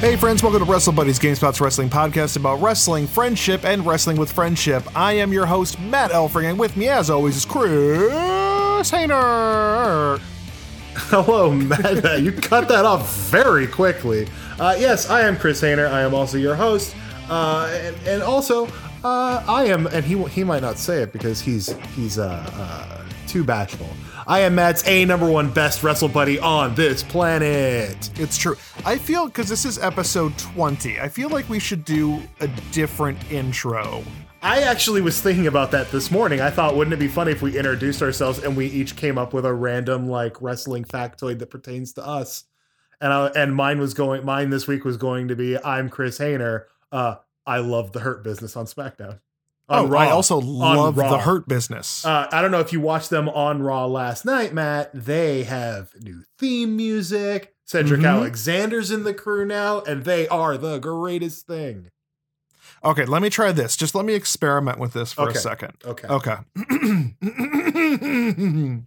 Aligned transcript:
Hey 0.00 0.16
friends, 0.16 0.42
welcome 0.42 0.64
to 0.64 0.72
Wrestle 0.72 0.94
Buddies 0.94 1.18
GameSpot's 1.18 1.60
wrestling 1.60 1.90
podcast 1.90 2.38
about 2.38 2.62
wrestling, 2.62 3.06
friendship, 3.06 3.66
and 3.66 3.84
wrestling 3.84 4.16
with 4.16 4.32
friendship. 4.32 4.82
I 4.96 5.12
am 5.12 5.30
your 5.30 5.44
host, 5.44 5.78
Matt 5.78 6.10
Elfring, 6.10 6.48
and 6.48 6.58
with 6.58 6.74
me 6.74 6.88
as 6.88 7.10
always 7.10 7.36
is 7.36 7.44
Chris 7.44 8.90
Hayner. 8.90 10.18
Hello, 10.94 11.52
Matt. 11.52 12.18
you 12.22 12.32
cut 12.32 12.66
that 12.68 12.86
off 12.86 13.14
very 13.26 13.66
quickly. 13.66 14.26
Uh, 14.58 14.74
yes, 14.78 15.10
I 15.10 15.20
am 15.20 15.36
Chris 15.36 15.60
Hayner. 15.60 15.90
I 15.90 16.00
am 16.00 16.14
also 16.14 16.38
your 16.38 16.54
host, 16.54 16.96
uh, 17.28 17.68
and, 17.70 17.94
and, 18.06 18.22
also 18.22 18.68
uh, 19.04 19.44
I 19.46 19.64
am, 19.64 19.86
and 19.88 20.02
he 20.02 20.16
he 20.28 20.44
might 20.44 20.62
not 20.62 20.78
say 20.78 21.02
it 21.02 21.12
because 21.12 21.42
he's 21.42 21.74
he's 21.94 22.18
uh, 22.18 22.50
uh, 22.54 23.04
too 23.26 23.44
bashful. 23.44 23.90
I 24.26 24.40
am 24.40 24.54
Matt's 24.54 24.86
A 24.86 25.04
number 25.04 25.30
one 25.30 25.50
best 25.50 25.82
wrestle 25.82 26.08
buddy 26.08 26.38
on 26.38 26.74
this 26.74 27.02
planet. 27.02 28.10
It's 28.18 28.36
true. 28.36 28.56
I 28.84 28.98
feel 28.98 29.26
because 29.26 29.48
this 29.48 29.64
is 29.64 29.78
episode 29.78 30.36
20, 30.38 31.00
I 31.00 31.08
feel 31.08 31.30
like 31.30 31.48
we 31.48 31.58
should 31.58 31.84
do 31.84 32.20
a 32.40 32.48
different 32.70 33.18
intro. 33.30 34.02
I 34.42 34.62
actually 34.62 35.00
was 35.00 35.20
thinking 35.20 35.46
about 35.46 35.70
that 35.72 35.90
this 35.90 36.10
morning. 36.10 36.40
I 36.40 36.50
thought, 36.50 36.76
wouldn't 36.76 36.94
it 36.94 36.98
be 36.98 37.08
funny 37.08 37.32
if 37.32 37.42
we 37.42 37.56
introduced 37.58 38.02
ourselves 38.02 38.38
and 38.38 38.56
we 38.56 38.66
each 38.66 38.96
came 38.96 39.18
up 39.18 39.32
with 39.32 39.44
a 39.44 39.52
random 39.52 40.06
like 40.06 40.40
wrestling 40.40 40.84
factoid 40.84 41.38
that 41.38 41.50
pertains 41.50 41.92
to 41.94 42.06
us? 42.06 42.44
And 43.00 43.12
I, 43.12 43.26
and 43.28 43.54
mine 43.54 43.78
was 43.78 43.94
going. 43.94 44.24
Mine 44.24 44.50
this 44.50 44.66
week 44.66 44.84
was 44.84 44.96
going 44.96 45.28
to 45.28 45.36
be, 45.36 45.62
I'm 45.62 45.88
Chris 45.88 46.18
Hayner. 46.18 46.64
Uh, 46.92 47.16
I 47.46 47.58
love 47.58 47.92
the 47.92 48.00
Hurt 48.00 48.22
Business 48.22 48.56
on 48.56 48.66
SmackDown 48.66 49.20
oh, 49.70 49.86
Raw, 49.86 50.00
I 50.00 50.10
also 50.10 50.38
love 50.38 50.96
the 50.96 51.18
Hurt 51.18 51.48
Business. 51.48 52.04
Uh, 52.04 52.28
I 52.30 52.42
don't 52.42 52.50
know 52.50 52.60
if 52.60 52.72
you 52.72 52.80
watched 52.80 53.10
them 53.10 53.28
on 53.28 53.62
Raw 53.62 53.86
last 53.86 54.24
night, 54.24 54.52
Matt. 54.52 54.90
They 54.92 55.44
have 55.44 55.92
new 56.02 56.24
theme 56.38 56.76
music. 56.76 57.54
Cedric 57.64 58.00
mm-hmm. 58.00 58.06
Alexander's 58.06 58.90
in 58.90 59.04
the 59.04 59.14
crew 59.14 59.46
now, 59.46 59.80
and 59.82 60.04
they 60.04 60.26
are 60.26 60.58
the 60.58 60.78
greatest 60.78 61.46
thing. 61.46 61.90
Okay, 62.82 63.04
let 63.04 63.22
me 63.22 63.30
try 63.30 63.52
this. 63.52 63.76
Just 63.76 63.94
let 63.94 64.04
me 64.04 64.14
experiment 64.14 64.78
with 64.78 64.92
this 64.92 65.12
for 65.12 65.28
okay. 65.28 65.38
a 65.38 65.40
second. 65.40 65.74
Okay. 65.84 66.08
Okay. 66.08 66.36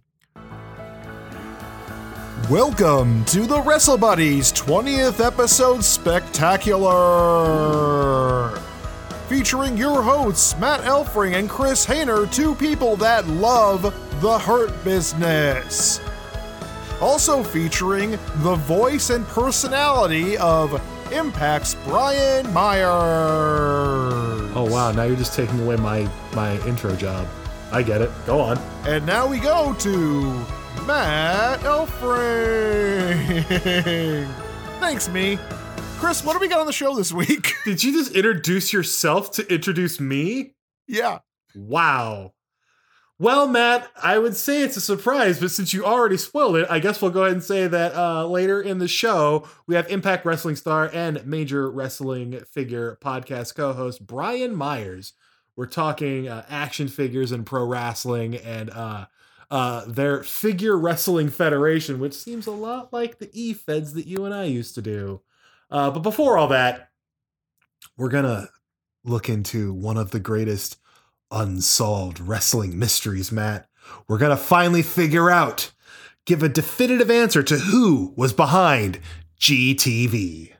Welcome 2.50 3.24
to 3.26 3.46
the 3.46 3.62
Wrestle 3.62 3.96
Buddies 3.96 4.52
20th 4.52 5.24
episode 5.24 5.82
spectacular 5.82 8.60
featuring 9.28 9.76
your 9.76 10.02
hosts, 10.02 10.56
Matt 10.58 10.80
Elfring 10.80 11.34
and 11.34 11.48
Chris 11.48 11.86
Hayner, 11.86 12.30
two 12.32 12.54
people 12.54 12.96
that 12.96 13.26
love 13.26 13.82
the 14.20 14.38
Hurt 14.38 14.84
Business. 14.84 16.00
Also 17.00 17.42
featuring 17.42 18.12
the 18.36 18.54
voice 18.66 19.10
and 19.10 19.26
personality 19.26 20.38
of 20.38 20.80
Impact's 21.12 21.74
Brian 21.86 22.50
Myers. 22.52 22.84
Oh 24.54 24.66
wow, 24.70 24.92
now 24.92 25.02
you're 25.04 25.16
just 25.16 25.34
taking 25.34 25.60
away 25.60 25.76
my 25.76 26.08
my 26.34 26.58
intro 26.66 26.94
job. 26.96 27.26
I 27.72 27.82
get 27.82 28.00
it. 28.00 28.10
Go 28.26 28.40
on. 28.40 28.58
And 28.86 29.04
now 29.04 29.26
we 29.26 29.40
go 29.40 29.74
to 29.74 30.22
Matt 30.86 31.60
Elfring. 31.60 33.44
Thanks, 34.80 35.08
me. 35.08 35.38
Chris, 36.04 36.22
what 36.22 36.34
do 36.34 36.38
we 36.38 36.48
got 36.48 36.60
on 36.60 36.66
the 36.66 36.72
show 36.72 36.94
this 36.94 37.14
week? 37.14 37.54
Did 37.64 37.82
you 37.82 37.90
just 37.90 38.12
introduce 38.12 38.74
yourself 38.74 39.30
to 39.32 39.52
introduce 39.54 39.98
me? 39.98 40.54
Yeah. 40.86 41.20
Wow. 41.54 42.34
Well, 43.18 43.48
Matt, 43.48 43.88
I 44.02 44.18
would 44.18 44.36
say 44.36 44.60
it's 44.60 44.76
a 44.76 44.82
surprise, 44.82 45.40
but 45.40 45.50
since 45.50 45.72
you 45.72 45.82
already 45.82 46.18
spoiled 46.18 46.56
it, 46.56 46.66
I 46.68 46.78
guess 46.78 47.00
we'll 47.00 47.10
go 47.10 47.22
ahead 47.22 47.32
and 47.32 47.42
say 47.42 47.68
that 47.68 47.94
uh, 47.94 48.26
later 48.26 48.60
in 48.60 48.80
the 48.80 48.86
show, 48.86 49.48
we 49.66 49.76
have 49.76 49.90
Impact 49.90 50.26
Wrestling 50.26 50.56
star 50.56 50.90
and 50.92 51.24
major 51.26 51.70
wrestling 51.70 52.38
figure 52.52 52.98
podcast 53.00 53.54
co 53.54 53.72
host 53.72 54.06
Brian 54.06 54.54
Myers. 54.54 55.14
We're 55.56 55.64
talking 55.64 56.28
uh, 56.28 56.44
action 56.50 56.88
figures 56.88 57.32
and 57.32 57.46
pro 57.46 57.64
wrestling 57.64 58.36
and 58.36 58.68
uh, 58.68 59.06
uh, 59.50 59.86
their 59.86 60.22
figure 60.22 60.76
wrestling 60.76 61.30
federation, 61.30 61.98
which 61.98 62.12
seems 62.12 62.46
a 62.46 62.50
lot 62.52 62.92
like 62.92 63.20
the 63.20 63.30
E 63.32 63.54
Feds 63.54 63.94
that 63.94 64.06
you 64.06 64.26
and 64.26 64.34
I 64.34 64.44
used 64.44 64.74
to 64.74 64.82
do. 64.82 65.22
Uh, 65.74 65.90
but 65.90 66.04
before 66.04 66.38
all 66.38 66.46
that, 66.46 66.90
we're 67.96 68.08
going 68.08 68.24
to 68.24 68.48
look 69.02 69.28
into 69.28 69.74
one 69.74 69.96
of 69.96 70.12
the 70.12 70.20
greatest 70.20 70.78
unsolved 71.32 72.20
wrestling 72.20 72.78
mysteries, 72.78 73.32
Matt. 73.32 73.66
We're 74.06 74.18
going 74.18 74.30
to 74.30 74.36
finally 74.36 74.82
figure 74.82 75.32
out, 75.32 75.72
give 76.26 76.44
a 76.44 76.48
definitive 76.48 77.10
answer 77.10 77.42
to 77.42 77.58
who 77.58 78.14
was 78.16 78.32
behind 78.32 79.00
GTV. 79.40 80.52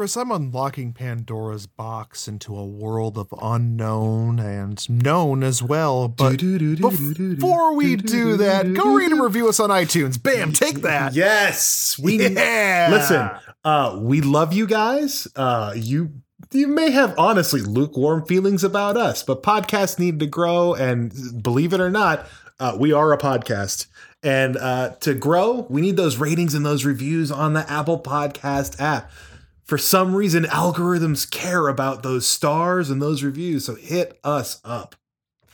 Chris, 0.00 0.16
I'm 0.16 0.30
unlocking 0.30 0.94
Pandora's 0.94 1.66
box 1.66 2.26
into 2.26 2.56
a 2.56 2.64
world 2.64 3.18
of 3.18 3.28
unknown 3.42 4.38
and 4.38 4.88
known 4.88 5.42
as 5.42 5.62
well. 5.62 6.08
But 6.08 6.38
before 6.38 7.74
we 7.74 7.96
do 7.96 8.38
that, 8.38 8.72
go 8.72 8.94
read 8.94 9.12
and 9.12 9.20
review 9.20 9.50
us 9.50 9.60
on 9.60 9.68
iTunes. 9.68 10.22
Bam, 10.22 10.54
take 10.54 10.76
that. 10.76 11.12
Yes, 11.12 12.00
we 12.02 12.16
yeah. 12.18 12.88
listen. 12.90 13.52
Uh, 13.62 13.98
we 14.00 14.22
love 14.22 14.54
you 14.54 14.66
guys. 14.66 15.28
Uh, 15.36 15.74
you 15.76 16.12
you 16.50 16.66
may 16.66 16.90
have 16.92 17.14
honestly 17.18 17.60
lukewarm 17.60 18.24
feelings 18.24 18.64
about 18.64 18.96
us, 18.96 19.22
but 19.22 19.42
podcasts 19.42 19.98
need 19.98 20.18
to 20.20 20.26
grow, 20.26 20.72
and 20.72 21.42
believe 21.42 21.74
it 21.74 21.80
or 21.82 21.90
not, 21.90 22.26
uh, 22.58 22.74
we 22.80 22.94
are 22.94 23.12
a 23.12 23.18
podcast. 23.18 23.86
And 24.22 24.56
uh, 24.56 24.94
to 25.00 25.12
grow, 25.12 25.66
we 25.68 25.82
need 25.82 25.98
those 25.98 26.16
ratings 26.16 26.54
and 26.54 26.64
those 26.64 26.86
reviews 26.86 27.30
on 27.30 27.52
the 27.52 27.70
Apple 27.70 28.00
Podcast 28.00 28.80
app 28.80 29.10
for 29.70 29.78
some 29.78 30.16
reason 30.16 30.42
algorithms 30.46 31.30
care 31.30 31.68
about 31.68 32.02
those 32.02 32.26
stars 32.26 32.90
and 32.90 33.00
those 33.00 33.22
reviews 33.22 33.66
so 33.66 33.76
hit 33.76 34.18
us 34.24 34.60
up. 34.64 34.96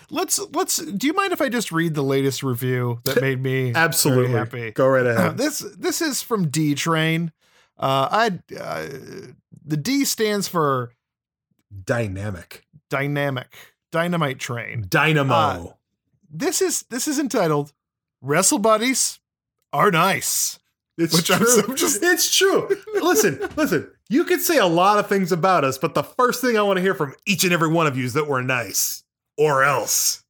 Let's 0.09 0.39
let's 0.55 0.79
do 0.79 1.07
you 1.07 1.13
mind 1.13 1.35
if 1.35 1.43
i 1.43 1.51
just 1.51 1.71
read 1.71 1.93
the 1.93 2.03
latest 2.03 2.43
review 2.43 3.01
that 3.05 3.21
made 3.21 3.43
me 3.43 3.75
absolutely. 3.75 4.33
happy? 4.33 4.71
Go 4.71 4.89
right 4.89 5.05
ahead. 5.05 5.27
Uh, 5.27 5.33
this 5.33 5.59
this 5.77 6.01
is 6.01 6.23
from 6.23 6.49
d 6.49 6.75
train 6.75 7.31
uh 7.79 8.09
i 8.11 8.57
uh, 8.59 8.87
the 9.67 9.77
d 9.77 10.07
stands 10.07 10.49
for 10.49 10.93
dynamic. 11.85 12.65
Dynamic. 12.89 13.55
Dynamite 13.93 14.39
train. 14.39 14.87
Dynamo. 14.89 15.35
Uh, 15.35 15.67
this 16.31 16.63
is 16.63 16.85
this 16.89 17.07
is 17.07 17.19
entitled 17.19 17.75
wrestle 18.23 18.59
buddies 18.59 19.21
are 19.75 19.91
nice 19.91 20.59
it's 20.99 21.15
Which 21.15 21.27
true. 21.27 21.37
I'm, 21.37 21.65
I'm 21.71 21.77
just, 21.77 22.03
it's 22.03 22.37
true. 22.37 22.69
listen, 22.95 23.41
listen. 23.57 23.91
You 24.09 24.25
could 24.25 24.41
say 24.41 24.59
a 24.59 24.67
lot 24.67 24.99
of 24.99 25.09
things 25.09 25.33
about 25.33 25.65
us, 25.65 25.79
but 25.79 25.95
the 25.95 26.03
first 26.03 26.41
thing 26.41 26.57
I 26.57 26.63
want 26.63 26.77
to 26.77 26.83
hear 26.83 26.95
from 26.95 27.15
each 27.27 27.45
and 27.45 27.53
every 27.53 27.69
one 27.69 27.87
of 27.87 27.97
you 27.97 28.05
is 28.05 28.13
that 28.15 28.29
we're 28.29 28.43
nice, 28.43 29.03
or 29.37 29.65
else. 29.65 30.23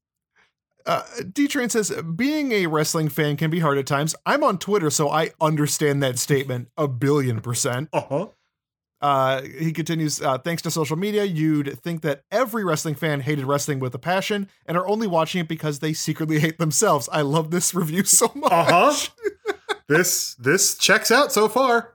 Uh, 0.87 1.03
D 1.33 1.49
Train 1.49 1.69
says, 1.69 1.91
being 2.15 2.53
a 2.53 2.67
wrestling 2.69 3.09
fan 3.09 3.37
can 3.37 3.51
be 3.51 3.59
hard 3.59 3.77
at 3.77 3.87
times. 3.87 4.15
I'm 4.25 4.45
on 4.45 4.59
Twitter, 4.59 4.89
so 4.89 5.11
I 5.11 5.31
understand 5.41 6.03
that 6.03 6.19
statement 6.19 6.69
a 6.77 6.87
billion 6.87 7.41
percent. 7.41 7.89
Uh-huh. 7.93 8.29
Uh, 9.03 9.43
he 9.43 9.73
continues, 9.73 10.23
uh, 10.23 10.39
thanks 10.39 10.63
to 10.63 10.71
social 10.71 10.97
media, 10.97 11.25
you'd 11.25 11.79
think 11.83 12.01
that 12.03 12.23
every 12.31 12.65
wrestling 12.65 12.95
fan 12.95 13.21
hated 13.21 13.45
wrestling 13.45 13.79
with 13.79 13.95
a 13.95 13.99
passion 13.99 14.49
and 14.65 14.77
are 14.77 14.89
only 14.89 15.07
watching 15.07 15.41
it 15.41 15.49
because 15.49 15.81
they 15.81 15.93
secretly 15.93 16.39
hate 16.39 16.59
themselves. 16.59 17.09
I 17.13 17.21
love 17.21 17.51
this 17.51 17.75
review 17.75 18.05
so 18.05 18.31
much. 18.35 18.53
Uh-huh. 18.53 18.95
this 19.89 20.35
this 20.35 20.77
checks 20.77 21.11
out 21.11 21.33
so 21.33 21.49
far. 21.49 21.95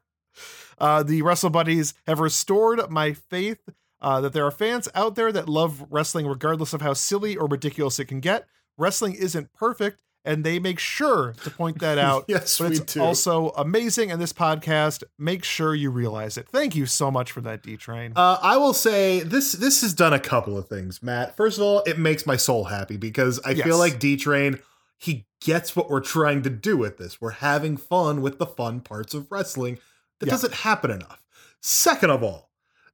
Uh, 0.79 1.03
the 1.03 1.21
Wrestle 1.21 1.49
Buddies 1.51 1.93
have 2.07 2.19
restored 2.19 2.89
my 2.89 3.13
faith 3.13 3.59
uh, 4.01 4.19
that 4.21 4.33
there 4.33 4.45
are 4.45 4.51
fans 4.51 4.89
out 4.95 5.13
there 5.15 5.31
that 5.31 5.47
love 5.47 5.85
wrestling 5.91 6.25
regardless 6.25 6.73
of 6.73 6.81
how 6.81 6.93
silly 6.93 7.35
or 7.38 7.47
ridiculous 7.47 7.99
it 7.99 8.05
can 8.05 8.19
get. 8.19 8.47
Wrestling 8.79 9.13
isn't 9.13 9.53
perfect, 9.53 10.01
and 10.25 10.43
they 10.43 10.57
make 10.57 10.79
sure 10.79 11.33
to 11.43 11.51
point 11.51 11.77
that 11.81 11.97
out. 11.99 12.25
yes, 12.27 12.57
but 12.57 12.71
we 12.71 12.77
it's 12.77 12.93
do. 12.95 13.03
also 13.03 13.49
amazing, 13.49 14.09
and 14.11 14.19
this 14.19 14.33
podcast 14.33 15.03
makes 15.19 15.47
sure 15.47 15.75
you 15.75 15.91
realize 15.91 16.35
it. 16.35 16.47
Thank 16.49 16.75
you 16.75 16.88
so 16.88 17.11
much 17.11 17.31
for 17.31 17.41
that, 17.41 17.61
D 17.61 17.77
Train. 17.77 18.13
Uh, 18.15 18.39
I 18.41 18.57
will 18.57 18.73
say 18.73 19.19
this 19.19 19.51
this 19.51 19.81
has 19.81 19.93
done 19.93 20.13
a 20.13 20.19
couple 20.19 20.57
of 20.57 20.67
things, 20.67 21.03
Matt. 21.03 21.38
First 21.38 21.59
of 21.59 21.63
all, 21.63 21.83
it 21.85 21.99
makes 21.99 22.25
my 22.25 22.38
soul 22.38 22.63
happy 22.63 22.97
because 22.97 23.39
I 23.45 23.51
Yes. 23.51 23.67
feel 23.67 23.77
like 23.77 23.99
D 23.99 24.17
Train 24.17 24.57
he 25.01 25.25
gets 25.42 25.75
what 25.75 25.89
we're 25.89 26.00
trying 26.00 26.44
to 26.44 26.50
do 26.50 26.77
with 26.77 26.98
this. 26.98 27.19
We're 27.19 27.31
having 27.31 27.75
fun 27.77 28.21
with 28.21 28.38
the 28.38 28.45
fun 28.45 28.81
parts 28.81 29.13
of 29.13 29.31
wrestling. 29.31 29.80
That 30.19 30.27
Yeah. 30.27 30.31
doesn't 30.33 30.53
happen 30.53 30.92
enough. 30.92 31.24
Second 31.62 32.12
of 32.12 32.24
all, 32.24 32.51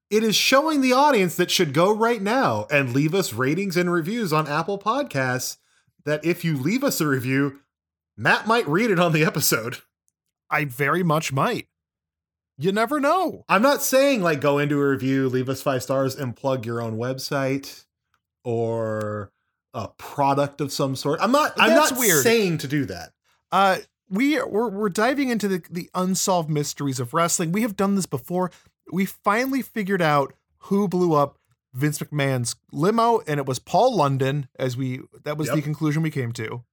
it 0.10 0.24
is 0.24 0.36
showing 0.36 0.80
the 0.80 0.94
audience 0.94 1.36
that 1.36 1.52
should 1.52 1.74
go 1.74 1.94
right 1.94 2.22
now 2.22 2.66
and 2.72 2.94
leave 2.94 3.14
us 3.14 3.34
ratings 3.34 3.76
and 3.76 3.92
reviews 3.92 4.32
on 4.32 4.48
Apple 4.48 4.80
Podcasts. 4.80 5.58
That 6.06 6.24
if 6.24 6.46
you 6.46 6.56
leave 6.56 6.86
us 6.86 7.02
a 7.02 7.08
review, 7.08 7.60
Matt 8.16 8.48
might 8.48 8.68
read 8.68 8.90
it 8.90 9.00
on 9.00 9.12
the 9.12 9.26
episode. 9.26 9.80
I 10.50 10.64
very 10.64 11.04
much 11.04 11.34
might. 11.34 11.68
You 12.58 12.72
never 12.72 13.02
know. 13.02 13.44
I'm 13.50 13.62
not 13.62 13.84
saying 13.84 14.22
like 14.22 14.40
go 14.40 14.58
into 14.58 14.82
a 14.82 14.88
review, 14.90 15.28
leave 15.28 15.50
us 15.50 15.62
five 15.62 15.84
stars, 15.84 16.16
and 16.16 16.36
plug 16.36 16.66
your 16.66 16.82
own 16.82 16.98
website 16.98 17.84
or 18.46 19.32
a 19.78 19.88
product 19.98 20.60
of 20.60 20.72
some 20.74 20.96
sort. 20.96 21.20
I'm 21.22 21.32
not. 21.32 21.54
I'm 21.58 21.76
not 21.76 21.98
weird. 21.98 22.24
saying 22.24 22.58
to 22.60 22.68
do 22.68 22.86
that. 22.86 23.12
Uh, 23.52 23.78
we 24.10 24.42
we're, 24.42 24.70
we're 24.70 24.90
diving 24.90 25.30
into 25.30 25.48
the, 25.48 25.62
the 25.70 25.90
unsolved 25.94 26.50
mysteries 26.50 27.00
of 27.00 27.14
wrestling. 27.14 27.52
We 27.52 27.62
have 27.62 27.76
done 27.78 27.96
this 27.96 28.06
before. 28.08 28.52
We 28.92 29.06
finally 29.06 29.62
figured 29.62 30.02
out 30.02 30.34
who 30.60 30.88
blew 30.88 31.14
up 31.14 31.38
Vince 31.74 32.00
McMahon's 32.00 32.56
limo, 32.72 33.20
and 33.28 33.40
it 33.40 33.46
was 33.46 33.60
Paul 33.60 33.96
London. 33.96 34.48
As 34.58 34.76
we 34.76 35.02
that 35.24 35.38
was 35.38 35.50
the 35.50 35.62
conclusion 35.62 36.02
we 36.02 36.10
came 36.12 36.32
to. 36.34 36.64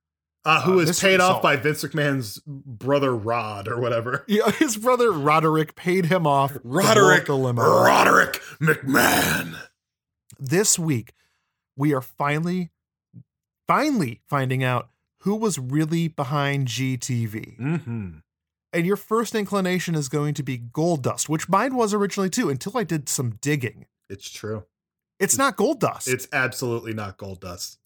Uh, 0.46 0.60
who 0.62 0.74
Uh, 0.74 0.76
was 0.76 1.00
paid 1.00 1.20
off 1.20 1.40
by 1.42 1.56
Vince 1.56 1.82
McMahon's 1.84 2.38
brother 2.46 3.14
Rod 3.16 3.66
or 3.68 3.80
whatever. 3.80 4.24
Yeah, 4.28 4.50
his 4.58 4.76
brother 4.76 5.10
Roderick 5.10 5.74
paid 5.74 6.06
him 6.06 6.26
off. 6.26 6.52
to 6.54 6.60
blow 6.60 6.80
up 6.80 6.86
Roderick, 6.96 7.26
the 7.26 7.34
limo. 7.36 7.62
Roderick 7.62 8.40
McMahon. 8.60 9.56
this 10.38 10.78
week 10.78 11.12
we 11.76 11.92
are 11.94 12.02
finally 12.02 12.70
finally 13.66 14.20
finding 14.28 14.62
out 14.62 14.90
who 15.20 15.34
was 15.34 15.58
really 15.58 16.08
behind 16.08 16.68
GTV. 16.68 17.58
Mm-hmm. 17.58 18.10
And 18.72 18.86
your 18.86 18.96
first 18.96 19.34
inclination 19.34 19.94
is 19.94 20.08
going 20.08 20.34
to 20.34 20.42
be 20.42 20.58
Gold 20.58 21.02
Dust, 21.02 21.28
which 21.28 21.48
mine 21.48 21.76
was 21.76 21.94
originally 21.94 22.28
too, 22.28 22.50
until 22.50 22.76
I 22.76 22.84
did 22.84 23.08
some 23.08 23.38
digging. 23.40 23.86
It's 24.10 24.28
true. 24.30 24.64
It's 25.20 25.38
not 25.38 25.56
Gold 25.56 25.80
Dust. 25.80 26.08
It's 26.08 26.26
absolutely 26.32 26.92
not 26.92 27.16
gold 27.16 27.40
dust. 27.40 27.78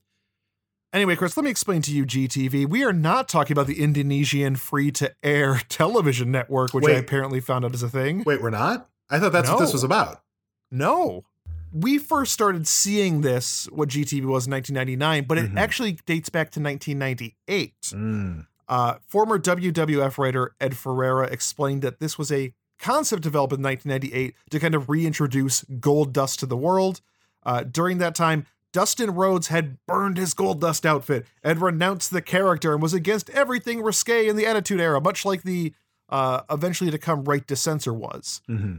anyway, 0.93 1.15
Chris, 1.15 1.37
let 1.37 1.45
me 1.45 1.51
explain 1.51 1.83
to 1.83 1.93
you 1.93 2.07
GTV. 2.07 2.67
We 2.67 2.83
are 2.85 2.93
not 2.93 3.29
talking 3.29 3.53
about 3.53 3.67
the 3.67 3.83
Indonesian 3.83 4.57
free 4.57 4.91
to 4.93 5.15
air 5.23 5.61
television 5.69 6.33
network, 6.33 6.73
which 6.73 6.87
I 6.87 6.93
apparently 6.93 7.41
found 7.41 7.67
out 7.67 7.75
is 7.75 7.83
a 7.83 7.89
thing. 7.89 8.25
Wait, 8.25 8.41
we're 8.41 8.51
not. 8.51 8.89
I 9.11 9.19
thought 9.19 9.33
that's 9.33 9.49
what 9.51 9.61
this 9.61 9.73
was 9.73 9.85
about. 9.85 10.23
No. 10.71 11.25
We 11.73 11.99
first 11.99 12.33
started 12.33 12.67
seeing 12.67 13.21
this, 13.21 13.67
what 13.71 13.89
GTV 13.89 14.25
was 14.27 14.47
in 14.47 14.51
1999, 14.53 15.25
but 15.27 15.39
it 15.39 15.53
Mhm. 15.53 15.57
actually 15.59 15.93
dates 16.07 16.29
back 16.29 16.51
to 16.53 16.61
1998. 16.61 17.75
Mm. 17.93 18.47
Uh, 18.69 18.95
former 19.07 19.39
WWF 19.39 20.19
writer 20.19 20.55
Ed 20.61 20.77
Ferreira 20.77 21.27
explained 21.27 21.83
that 21.83 22.01
this 22.01 22.19
was 22.19 22.31
a 22.31 22.53
concept 22.79 23.23
developed 23.23 23.53
in 23.55 23.63
1998 23.63 24.35
to 24.51 24.61
kind 24.61 24.75
of 24.75 24.89
reintroduce 24.89 25.65
gold 25.81 26.13
dust 26.13 26.39
to 26.41 26.47
the 26.47 26.57
world. 26.57 27.01
Uh, 27.45 27.63
during 27.65 27.99
that 27.99 28.15
time, 28.15 28.47
Dustin 28.73 29.11
Rhodes 29.15 29.49
had 29.49 29.79
burned 29.87 30.19
his 30.19 30.35
gold 30.35 30.61
dust 30.61 30.85
outfit 30.85 31.27
and 31.43 31.61
renounced 31.63 32.11
the 32.11 32.21
character 32.21 32.75
and 32.75 32.83
was 32.83 32.93
against 32.93 33.31
everything 33.31 33.83
risque 33.83 34.29
in 34.29 34.37
the 34.37 34.47
Attitude 34.47 34.81
Era, 34.81 35.01
much 35.01 35.25
like 35.25 35.43
the 35.43 35.73
uh, 36.11 36.43
eventually 36.51 36.91
to 36.91 36.99
come 36.99 37.25
right 37.25 37.47
to 37.49 37.57
censor 37.57 37.93
was. 37.93 38.41
Mm-hmm. 38.49 38.79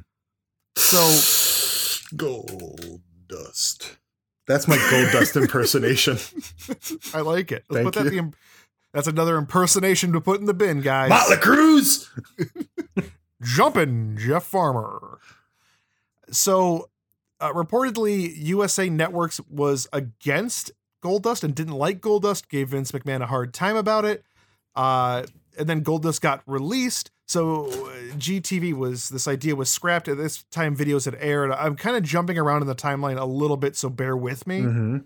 So 0.77 0.99
gold 2.11 3.01
dust. 3.27 3.97
That's 4.47 4.67
my 4.67 4.77
gold 4.89 5.11
dust 5.11 5.35
impersonation. 5.35 6.17
I 7.13 7.21
like 7.21 7.51
it. 7.51 7.65
Let's 7.69 7.83
Thank 7.83 7.93
put 7.93 8.03
that 8.03 8.13
you. 8.13 8.21
the 8.21 8.33
that's 8.93 9.07
another 9.07 9.37
impersonation 9.37 10.13
to 10.13 10.21
put 10.21 10.39
in 10.39 10.45
the 10.45 10.53
bin, 10.53 10.81
guys. 10.81 11.09
Motley 11.09 11.37
Cruz. 11.37 12.09
Jumping 13.41 14.17
Jeff 14.17 14.43
Farmer. 14.43 15.19
So, 16.31 16.89
uh, 17.39 17.53
reportedly, 17.53 18.33
USA 18.35 18.89
Networks 18.89 19.39
was 19.47 19.87
against 19.93 20.71
Goldust 21.03 21.43
and 21.43 21.53
didn't 21.53 21.73
like 21.73 22.01
Goldust, 22.01 22.49
gave 22.49 22.69
Vince 22.69 22.91
McMahon 22.91 23.21
a 23.21 23.27
hard 23.27 23.53
time 23.53 23.75
about 23.75 24.05
it. 24.05 24.23
Uh, 24.75 25.23
and 25.57 25.69
then 25.69 25.83
Goldust 25.83 26.21
got 26.21 26.41
released. 26.47 27.11
So, 27.29 27.67
uh, 27.67 28.15
GTV 28.17 28.73
was 28.73 29.09
this 29.09 29.27
idea 29.27 29.55
was 29.55 29.69
scrapped. 29.69 30.07
At 30.07 30.17
this 30.17 30.43
time, 30.49 30.75
videos 30.75 31.05
had 31.05 31.15
aired. 31.19 31.51
I'm 31.51 31.75
kind 31.75 31.95
of 31.95 32.01
jumping 32.01 32.39
around 32.39 32.63
in 32.63 32.67
the 32.67 32.73
timeline 32.73 33.19
a 33.19 33.25
little 33.25 33.55
bit, 33.55 33.75
so 33.75 33.87
bear 33.87 34.17
with 34.17 34.47
me. 34.47 34.61
Mm-hmm. 34.61 34.97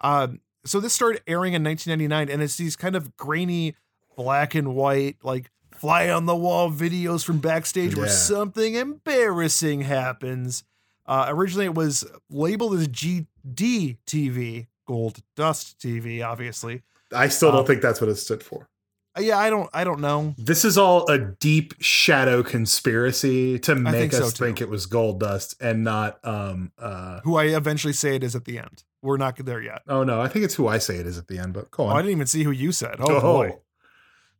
Um, 0.00 0.40
so 0.64 0.80
this 0.80 0.92
started 0.92 1.22
airing 1.28 1.54
in 1.54 1.62
1999, 1.62 2.28
and 2.28 2.42
it's 2.42 2.56
these 2.56 2.74
kind 2.74 2.96
of 2.96 3.16
grainy, 3.16 3.76
black 4.16 4.56
and 4.56 4.74
white, 4.74 5.18
like 5.22 5.52
fly 5.72 6.10
on 6.10 6.26
the 6.26 6.34
wall 6.34 6.72
videos 6.72 7.24
from 7.24 7.38
backstage 7.38 7.94
where 7.94 8.08
something 8.08 8.74
embarrassing 8.74 9.82
happens. 9.82 10.64
Uh, 11.06 11.26
originally, 11.28 11.66
it 11.66 11.74
was 11.76 12.04
labeled 12.30 12.74
as 12.74 12.88
GD 12.88 13.98
TV, 14.08 14.66
Gold 14.88 15.18
Dust 15.36 15.78
TV, 15.78 16.20
obviously. 16.26 16.82
I 17.14 17.28
still 17.28 17.52
don't 17.52 17.60
Um, 17.60 17.66
think 17.66 17.80
that's 17.80 18.00
what 18.00 18.10
it 18.10 18.16
stood 18.16 18.42
for. 18.42 18.68
Uh, 19.16 19.20
yeah, 19.20 19.38
I 19.38 19.48
don't, 19.48 19.70
I 19.72 19.84
don't 19.84 20.00
know. 20.00 20.34
This 20.38 20.64
is 20.64 20.76
all 20.76 21.08
a 21.10 21.18
deep 21.18 21.74
shadow 21.80 22.42
conspiracy 22.42 23.58
to 23.60 23.74
make 23.74 23.94
think 23.94 24.14
us 24.14 24.32
too. 24.32 24.44
think 24.44 24.60
it 24.60 24.68
was 24.68 24.86
gold 24.86 25.20
dust 25.20 25.54
and 25.60 25.84
not 25.84 26.18
um 26.24 26.72
uh 26.78 27.20
Who 27.20 27.36
I 27.36 27.44
eventually 27.44 27.92
say 27.92 28.16
it 28.16 28.24
is 28.24 28.34
at 28.34 28.44
the 28.44 28.58
end. 28.58 28.82
We're 29.02 29.16
not 29.18 29.36
there 29.36 29.60
yet. 29.62 29.82
oh 29.88 30.02
no, 30.02 30.20
I 30.20 30.28
think 30.28 30.44
it's 30.44 30.54
who 30.54 30.66
I 30.66 30.78
say 30.78 30.96
it 30.96 31.06
is 31.06 31.18
at 31.18 31.28
the 31.28 31.38
end, 31.38 31.52
but 31.52 31.70
go 31.70 31.84
Oh, 31.84 31.88
I 31.88 31.98
didn't 32.02 32.12
even 32.12 32.26
see 32.26 32.42
who 32.42 32.50
you 32.50 32.72
said. 32.72 32.96
Oh, 33.00 33.20
boy. 33.20 33.58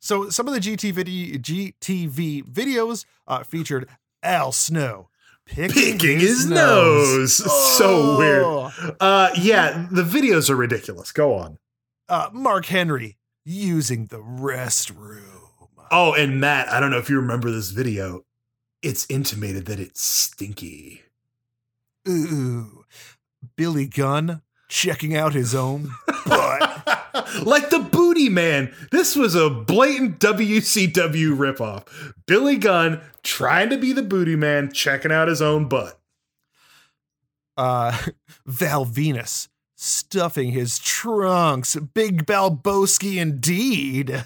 So 0.01 0.29
some 0.29 0.49
of 0.49 0.55
the 0.55 0.61
GT 0.61 0.93
video, 0.93 1.39
GTV 1.39 2.45
videos 2.45 3.05
uh, 3.27 3.43
featured 3.43 3.89
Al 4.23 4.53
Snow 4.53 5.09
picking, 5.47 5.99
Picking 5.99 6.19
his 6.21 6.47
nose. 6.47 7.37
So 7.77 8.19
weird. 8.19 8.43
Oh. 8.45 8.73
Uh 9.01 9.31
yeah, 9.37 9.87
the 9.91 10.03
videos 10.03 10.51
are 10.51 10.57
ridiculous. 10.57 11.13
Go 11.13 11.35
on. 11.35 11.59
Uh, 12.09 12.29
Mark 12.33 12.67
Henry 12.67 13.17
using 13.45 14.07
the 14.07 14.19
restroom. 14.19 15.21
Oh, 15.91 16.15
and 16.15 16.41
Matt, 16.41 16.69
I 16.71 16.81
don't 16.81 16.91
know 16.91 16.99
if 16.99 17.11
you 17.11 17.17
remember 17.17 17.51
this 17.51 17.71
video. 17.71 18.25
It's 18.83 19.07
intimated 19.09 19.67
that 19.67 19.81
it's 19.81 20.03
stinky. 20.03 21.03
Ooh, 22.09 22.85
Billy 23.57 23.87
Gunn 23.87 24.43
checking 24.69 25.15
out 25.15 25.35
his 25.35 25.55
own 25.55 25.91
butt. 26.27 26.85
like 27.45 27.71
the 27.71 27.79
Booty 27.79 28.29
Man. 28.29 28.75
This 28.91 29.15
was 29.15 29.35
a 29.35 29.49
blatant 29.49 30.19
WCW 30.19 31.37
ripoff. 31.37 31.87
Billy 32.27 32.57
Gunn 32.57 33.01
trying 33.23 33.71
to 33.71 33.79
be 33.79 33.93
the 33.93 34.03
Booty 34.03 34.37
Man, 34.37 34.73
checking 34.73 35.13
out 35.13 35.29
his 35.29 35.41
own 35.41 35.69
butt. 35.69 35.99
Uh, 37.57 37.97
Val 38.47 38.85
Venis 38.85 39.49
stuffing 39.85 40.51
his 40.51 40.79
trunks. 40.79 41.77
Big 41.77 42.27
Valbowski 42.27 43.21
indeed. 43.21 44.25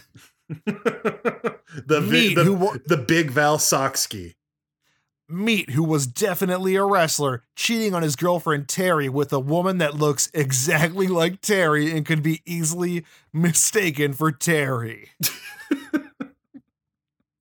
the, 0.48 2.00
Meat, 2.08 2.34
the, 2.34 2.52
wa- 2.52 2.76
the 2.86 2.96
big 2.96 3.30
Val 3.30 3.58
Socksky. 3.58 4.34
Meat, 5.28 5.70
who 5.70 5.84
was 5.84 6.06
definitely 6.06 6.74
a 6.76 6.84
wrestler, 6.84 7.42
cheating 7.54 7.94
on 7.94 8.02
his 8.02 8.16
girlfriend 8.16 8.66
Terri 8.66 9.10
with 9.10 9.30
a 9.32 9.38
woman 9.38 9.76
that 9.78 9.94
looks 9.94 10.30
exactly 10.32 11.06
like 11.06 11.42
Terri 11.42 11.94
and 11.94 12.06
could 12.06 12.22
be 12.22 12.40
easily 12.46 13.04
mistaken 13.32 14.12
for 14.12 14.32
Terri. 14.32 15.08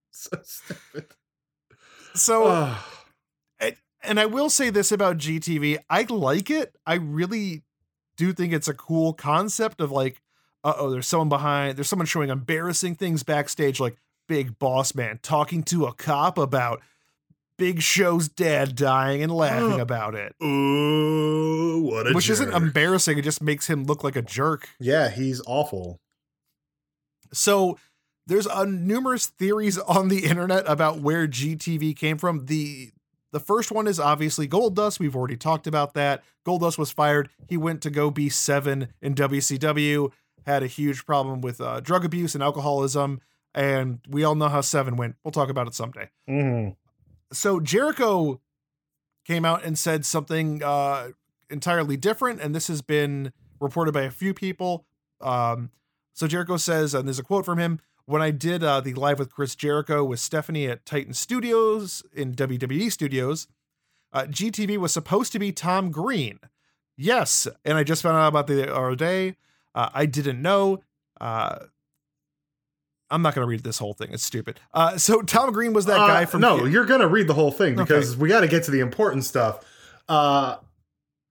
So 0.09 0.39
stupid. 0.43 1.05
So, 2.13 2.43
Oh, 2.47 2.85
and 4.03 4.19
I 4.19 4.25
will 4.25 4.49
say 4.49 4.69
this 4.69 4.91
about 4.91 5.17
GTV 5.17 5.77
I 5.89 6.03
like 6.09 6.49
it. 6.49 6.75
I 6.85 6.95
really 6.95 7.63
do 8.17 8.33
think 8.33 8.51
it's 8.51 8.67
a 8.67 8.73
cool 8.73 9.13
concept 9.13 9.79
of 9.79 9.91
like, 9.91 10.21
uh 10.63 10.73
oh, 10.77 10.89
there's 10.89 11.07
someone 11.07 11.29
behind, 11.29 11.77
there's 11.77 11.87
someone 11.87 12.05
showing 12.05 12.29
embarrassing 12.29 12.95
things 12.95 13.23
backstage, 13.23 13.79
like 13.79 13.97
Big 14.27 14.59
Boss 14.59 14.93
Man 14.93 15.19
talking 15.21 15.63
to 15.63 15.85
a 15.85 15.93
cop 15.93 16.37
about 16.37 16.81
Big 17.57 17.81
Show's 17.81 18.27
dad 18.27 18.75
dying 18.75 19.23
and 19.23 19.31
laughing 19.31 19.73
Ugh. 19.73 19.79
about 19.79 20.15
it. 20.15 20.35
Ooh, 20.43 21.81
what 21.81 22.07
a 22.07 22.13
Which 22.13 22.29
isn't 22.29 22.53
embarrassing, 22.53 23.17
it 23.17 23.23
just 23.23 23.41
makes 23.41 23.67
him 23.67 23.85
look 23.85 24.03
like 24.03 24.15
a 24.15 24.21
jerk. 24.21 24.69
Yeah, 24.79 25.09
he's 25.09 25.41
awful. 25.47 25.99
So 27.33 27.77
there's 28.27 28.47
uh, 28.47 28.65
numerous 28.65 29.27
theories 29.27 29.77
on 29.77 30.09
the 30.09 30.25
internet 30.25 30.65
about 30.67 30.99
where 30.99 31.27
GTV 31.27 31.95
came 31.95 32.17
from. 32.17 32.45
The 32.45 32.91
the 33.31 33.39
first 33.39 33.71
one 33.71 33.87
is 33.87 33.99
obviously 33.99 34.47
Goldust. 34.47 34.99
We've 34.99 35.15
already 35.15 35.37
talked 35.37 35.67
about 35.67 35.93
that. 35.95 36.23
Goldust 36.45 36.77
was 36.77 36.91
fired. 36.91 37.29
He 37.47 37.57
went 37.57 37.81
to 37.81 37.89
go 37.89 38.09
be 38.11 38.29
seven 38.29 38.89
in 39.01 39.15
WCW. 39.15 40.11
had 40.45 40.63
a 40.63 40.67
huge 40.67 41.05
problem 41.05 41.41
with 41.41 41.59
uh, 41.59 41.81
drug 41.81 42.05
abuse 42.05 42.33
and 42.33 42.41
alcoholism, 42.43 43.19
and 43.53 43.99
we 44.07 44.23
all 44.23 44.35
know 44.35 44.47
how 44.47 44.61
Seven 44.61 44.95
went. 44.95 45.15
We'll 45.23 45.33
talk 45.33 45.49
about 45.49 45.67
it 45.67 45.73
someday. 45.73 46.09
Mhm. 46.29 46.75
So 47.33 47.59
Jericho 47.59 48.39
came 49.25 49.43
out 49.43 49.65
and 49.65 49.77
said 49.77 50.05
something 50.05 50.63
uh, 50.63 51.09
entirely 51.49 51.97
different, 51.97 52.39
and 52.39 52.55
this 52.55 52.67
has 52.69 52.81
been 52.81 53.33
reported 53.59 53.91
by 53.93 54.03
a 54.03 54.11
few 54.11 54.33
people. 54.33 54.85
Um, 55.19 55.71
so 56.13 56.27
Jericho 56.27 56.55
says, 56.55 56.93
and 56.93 57.05
there's 57.07 57.19
a 57.19 57.23
quote 57.23 57.43
from 57.43 57.57
him: 57.59 57.81
"When 58.07 58.21
I 58.23 58.31
did 58.31 58.63
uh, 58.63 58.81
the 58.81 58.95
live 58.95 59.19
with 59.19 59.31
Chris 59.31 59.53
Jericho 59.53 60.03
with 60.03 60.19
Stephanie 60.19 60.65
at 60.67 60.83
Titan 60.85 61.13
Studios 61.13 62.03
in 62.13 62.33
WWE 62.33 62.91
Studios, 62.91 63.47
uh, 64.11 64.23
GTV 64.23 64.77
was 64.77 64.91
supposed 64.91 65.31
to 65.33 65.39
be 65.39 65.51
Tom 65.51 65.91
Green. 65.91 66.39
Yes, 66.97 67.47
and 67.63 67.77
I 67.77 67.83
just 67.83 68.01
found 68.01 68.17
out 68.17 68.29
about 68.29 68.47
the 68.47 68.73
other 68.75 68.95
day. 68.95 69.35
Uh, 69.75 69.89
I 69.93 70.07
didn't 70.07 70.41
know." 70.41 70.81
Uh, 71.21 71.59
I'm 73.09 73.21
not 73.21 73.33
going 73.35 73.45
to 73.45 73.49
read 73.49 73.63
this 73.63 73.79
whole 73.79 73.93
thing. 73.93 74.09
It's 74.11 74.23
stupid. 74.23 74.59
Uh, 74.73 74.97
so 74.97 75.21
Tom 75.21 75.53
Green 75.53 75.71
was 75.71 75.85
that 75.85 75.99
Uh, 75.99 76.07
guy 76.07 76.25
from 76.25 76.41
no 76.41 76.65
you're 76.65 76.85
gonna 76.85 77.07
read 77.07 77.27
the 77.27 77.33
whole 77.33 77.51
thing 77.51 77.73
Okay. 77.79 77.83
because 77.83 78.17
we 78.17 78.27
got 78.27 78.41
to 78.41 78.47
get 78.49 78.63
to 78.63 78.71
the 78.71 78.81
important 78.81 79.23
stuff 79.23 79.63
uh 80.09 80.57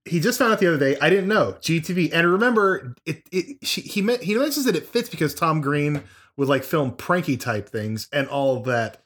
he 0.06 0.18
just 0.21 0.38
found 0.38 0.52
out 0.52 0.59
the 0.59 0.66
other 0.66 0.78
day 0.78 0.97
i 1.00 1.09
didn't 1.11 1.28
know 1.28 1.56
gtv 1.61 2.11
and 2.14 2.30
remember 2.30 2.95
it, 3.04 3.23
it 3.33 3.59
she, 3.66 3.80
he 3.83 4.00
meant 4.02 4.23
he 4.23 4.35
mentions 4.35 4.64
that 4.64 4.75
it 4.76 4.87
fits 4.87 5.09
because 5.11 5.35
tom 5.35 5.61
green 5.61 6.02
would 6.36 6.48
like 6.48 6.64
film 6.64 6.92
pranky 6.92 7.38
type 7.38 7.68
things 7.68 8.08
and 8.12 8.28
all 8.28 8.60
that 8.60 9.02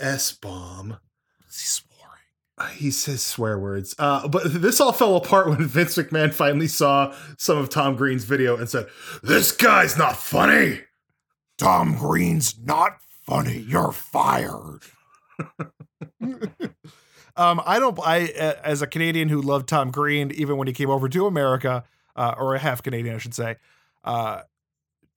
s-bomb 0.00 0.98
he 2.72 2.90
says 2.90 3.24
swear 3.24 3.58
words 3.58 3.94
uh 3.98 4.26
but 4.26 4.42
this 4.44 4.80
all 4.80 4.92
fell 4.92 5.16
apart 5.16 5.48
when 5.48 5.58
vince 5.66 5.96
mcmahon 5.96 6.34
finally 6.34 6.66
saw 6.66 7.14
some 7.36 7.56
of 7.56 7.68
tom 7.68 7.94
green's 7.94 8.24
video 8.24 8.56
and 8.56 8.68
said 8.68 8.86
this 9.22 9.52
guy's 9.52 9.96
not 9.96 10.16
funny 10.16 10.80
Tom 11.58 11.96
Green's 11.96 12.58
not 12.58 12.98
funny. 13.26 13.58
You're 13.58 13.92
fired. 13.92 14.80
um, 17.36 17.60
I 17.66 17.78
don't. 17.80 17.98
I 18.00 18.32
uh, 18.38 18.54
as 18.62 18.80
a 18.80 18.86
Canadian 18.86 19.28
who 19.28 19.42
loved 19.42 19.68
Tom 19.68 19.90
Green, 19.90 20.30
even 20.30 20.56
when 20.56 20.68
he 20.68 20.72
came 20.72 20.88
over 20.88 21.08
to 21.08 21.26
America, 21.26 21.84
uh, 22.16 22.34
or 22.38 22.54
a 22.54 22.60
half 22.60 22.82
Canadian, 22.82 23.16
I 23.16 23.18
should 23.18 23.34
say. 23.34 23.56
Uh, 24.04 24.42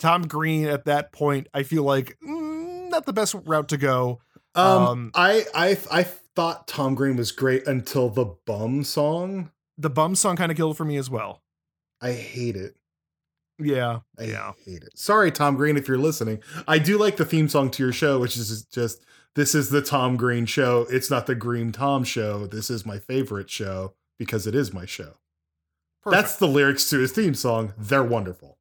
Tom 0.02 0.24
Green 0.28 0.66
at 0.68 0.86
that 0.86 1.12
point, 1.12 1.48
I 1.54 1.64
feel 1.64 1.84
like 1.84 2.18
mm, 2.26 2.90
not 2.90 3.06
the 3.06 3.14
best 3.14 3.36
route 3.46 3.70
to 3.70 3.78
go. 3.78 4.20
um, 4.56 4.66
Um, 4.66 5.12
i 5.16 5.46
i 5.56 5.78
i 5.92 6.04
thought 6.36 6.68
tom 6.68 6.96
green 6.96 7.16
was 7.18 7.32
great 7.32 7.68
until 7.68 8.10
the 8.10 8.26
bum 8.46 8.84
song 8.84 9.52
The 9.78 9.90
bum 9.90 10.16
song 10.16 10.36
kind 10.36 10.52
of 10.52 10.58
killed 10.58 10.76
for 10.78 10.86
me 10.86 10.98
as 10.98 11.10
well. 11.10 11.42
I 12.02 12.14
hate 12.14 12.56
it. 12.56 12.76
Yeah, 13.60 14.00
I 14.18 14.24
yeah. 14.24 14.52
hate 14.66 14.82
it. 14.84 14.98
Sorry, 14.98 15.30
Tom 15.32 15.56
Green, 15.56 15.78
if 15.78 15.88
you're 15.88 15.98
listening. 16.00 16.40
I 16.68 16.80
do 16.80 16.98
like 16.98 17.18
the 17.18 17.26
theme 17.26 17.48
song 17.48 17.70
to 17.72 17.84
your 17.84 17.94
show, 17.94 18.20
which 18.20 18.36
is 18.36 18.64
just 18.66 19.06
this 19.36 19.54
is 19.54 19.70
the 19.70 19.82
Tom 19.84 20.18
Green 20.18 20.46
show. 20.48 20.88
It's 20.90 21.12
not 21.12 21.28
the 21.28 21.36
Green 21.36 21.72
Tom 21.72 22.04
show. 22.04 22.48
This 22.48 22.70
is 22.72 22.86
my 22.88 22.98
favorite 22.98 23.50
show 23.52 23.94
because 24.18 24.48
it 24.48 24.56
is 24.56 24.74
my 24.74 24.86
show. 24.88 25.18
Perfect. 26.02 26.22
That's 26.22 26.36
the 26.38 26.48
lyrics 26.48 26.90
to 26.90 26.98
his 26.98 27.12
theme 27.12 27.36
song. 27.36 27.74
They're 27.78 28.04
wonderful. 28.04 28.58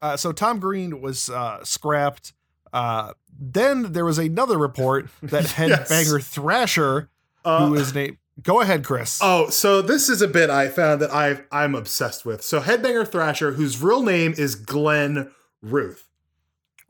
Uh, 0.00 0.16
so 0.16 0.32
Tom 0.32 0.60
Green 0.60 1.00
was 1.00 1.28
uh, 1.30 1.62
scrapped. 1.64 2.32
Uh, 2.72 3.12
then 3.38 3.92
there 3.92 4.04
was 4.04 4.18
another 4.18 4.58
report 4.58 5.08
that 5.22 5.44
Yes. 5.58 5.90
Headbanger 5.90 6.22
Thrasher, 6.22 7.08
Uh, 7.44 7.66
who 7.66 7.74
is 7.74 7.94
named. 7.94 8.18
Go 8.42 8.60
ahead, 8.60 8.84
Chris. 8.84 9.18
Oh, 9.20 9.48
so 9.50 9.82
this 9.82 10.08
is 10.08 10.22
a 10.22 10.28
bit 10.28 10.48
I 10.48 10.68
found 10.68 11.00
that 11.02 11.12
I 11.12 11.40
I'm 11.50 11.74
obsessed 11.74 12.24
with. 12.24 12.42
So 12.42 12.60
Headbanger 12.60 13.06
Thrasher, 13.08 13.52
whose 13.52 13.82
real 13.82 14.02
name 14.04 14.32
is 14.38 14.54
Glenn 14.54 15.30
Ruth. 15.60 16.04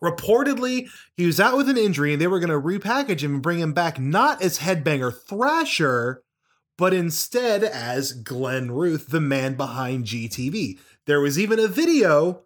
Reportedly, 0.03 0.89
he 1.17 1.27
was 1.27 1.41
out 1.41 1.57
with 1.57 1.69
an 1.69 1.77
injury 1.79 2.13
and 2.13 2.21
they 2.23 2.27
were 2.27 2.39
going 2.39 2.51
to 2.51 2.61
repackage 2.61 3.21
him 3.21 3.35
and 3.35 3.43
bring 3.43 3.59
him 3.59 3.73
back 3.73 3.99
not 3.99 4.41
as 4.43 4.59
Headbanger 4.59 5.13
Thrasher, 5.27 6.23
but 6.77 6.95
instead 6.95 7.65
as 7.65 8.13
Glenn 8.13 8.71
Ruth, 8.71 9.09
the 9.09 9.21
man 9.21 9.55
behind 9.55 10.05
GTV. 10.05 10.79
There 11.07 11.21
was 11.21 11.39
even 11.39 11.59
a 11.59 11.67
video, 11.67 12.43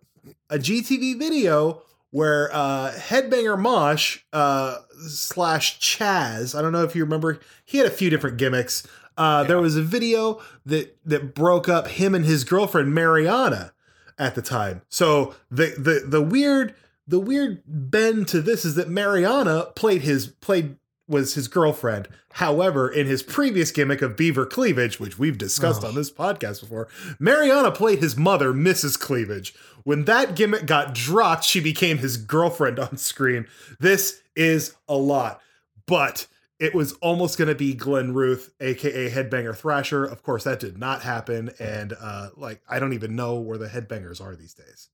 a 0.51 0.59
GTV 0.59 1.19
video 1.19 1.83
where 2.11 2.51
uh, 2.55 2.93
Headbanger 2.95 3.59
Mosh 3.59 4.19
uh, 4.33 4.77
slash 5.09 5.81
Chaz, 5.81 6.57
I 6.57 6.63
don't 6.63 6.73
know 6.73 6.85
if 6.85 6.95
you 6.95 7.05
remember, 7.05 7.41
he 7.65 7.79
had 7.79 7.87
a 7.87 7.91
few 7.91 8.11
different 8.11 8.37
gimmicks. 8.37 8.87
Uh, 9.17 9.45
There 9.45 9.61
was 9.61 9.77
a 9.77 9.83
video 9.83 10.41
that 10.67 10.97
that 11.05 11.35
broke 11.35 11.69
up 11.69 11.89
him 11.89 12.15
and 12.15 12.25
his 12.25 12.45
girlfriend 12.45 12.95
Marianna 12.95 13.73
at 14.19 14.35
the 14.35 14.43
time. 14.43 14.83
So 14.89 15.35
the 15.51 15.75
the 15.79 16.05
the 16.07 16.23
weird 16.23 16.75
the 17.07 17.19
weird 17.19 17.63
bend 17.67 18.29
to 18.29 18.41
this 18.41 18.65
is 18.65 18.75
that 18.77 18.89
Marianna 18.89 19.67
played 19.75 20.03
his 20.03 20.29
played 20.29 20.77
was 21.09 21.35
his 21.35 21.49
girlfriend. 21.49 22.09
However, 22.35 22.89
in 22.89 23.07
his 23.07 23.23
previous 23.23 23.71
gimmick 23.71 24.01
of 24.01 24.17
Beaver 24.17 24.47
Cleavage, 24.47 24.99
which 24.99 25.19
we've 25.19 25.37
discussed 25.37 25.85
Oh. 25.85 25.89
on 25.89 25.95
this 25.95 26.11
podcast 26.11 26.61
before, 26.61 26.89
Marianna 27.19 27.71
played 27.73 27.99
his 27.99 28.17
mother, 28.17 28.55
Mrs. 28.55 28.99
Cleavage. 28.99 29.53
When 29.85 30.05
that 30.05 30.37
gimmick 30.37 30.67
got 30.67 30.95
dropped, 30.95 31.45
she 31.45 31.61
became 31.61 31.99
his 31.99 32.17
girlfriend 32.17 32.79
on 32.79 32.97
screen. 32.97 33.47
This 33.81 34.23
is 34.37 34.75
a 34.89 34.97
lot, 34.97 35.41
but 35.87 36.27
it 36.59 36.75
was 36.75 36.93
almost 36.95 37.39
going 37.39 37.49
to 37.49 37.55
be 37.55 37.75
Glenn 37.75 38.15
Ruth, 38.15 38.53
aka 38.61 39.11
Headbanger 39.11 39.57
Thrasher. 39.57 40.05
Of 40.05 40.23
course, 40.23 40.45
that 40.45 40.61
did 40.61 40.79
not 40.79 41.03
happen, 41.03 41.51
and 41.59 41.95
uh, 42.01 42.31
like 42.37 42.63
I 42.69 42.79
don't 42.79 42.93
even 42.93 43.17
know 43.17 43.37
where 43.37 43.59
the 43.59 43.67
headbangers 43.67 44.21
are 44.21 44.37
these 44.37 44.55
days. 44.55 44.89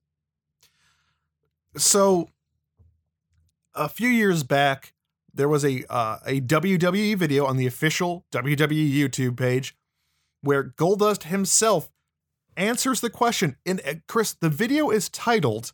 so 1.77 2.31
a 3.75 3.89
few 3.89 4.09
years 4.09 4.43
back 4.43 4.95
there 5.33 5.49
was 5.49 5.65
a 5.65 5.85
uh, 5.93 6.19
a 6.27 6.41
WWE 6.41 7.17
video 7.17 7.47
on 7.47 7.57
the 7.57 7.67
official 7.67 8.25
WWE 8.33 8.93
YouTube 8.93 9.37
page 9.37 9.77
where 10.41 10.65
Goldust 10.65 11.25
himself 11.25 11.91
answers 12.59 13.01
the 13.01 13.09
question. 13.11 13.57
And 13.65 13.81
uh, 13.87 13.95
Chris, 14.07 14.35
the 14.35 14.51
video 14.51 14.91
is 14.91 15.09
titled 15.09 15.73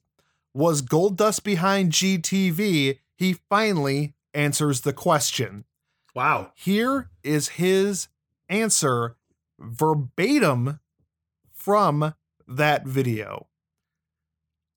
"Was 0.53 0.81
Gold 0.83 1.17
Dust 1.17 1.43
behind 1.43 1.91
GTV?" 1.93 2.99
He 3.17 3.33
finally 3.49 4.15
answers 4.33 4.83
the 4.83 4.93
question. 4.93 5.65
Wow. 6.15 6.53
Here 6.55 7.11
is 7.25 7.49
his 7.51 8.09
answer 8.49 9.17
verbatim 9.59 10.79
from 11.53 12.15
that 12.47 12.87
video. 12.87 13.47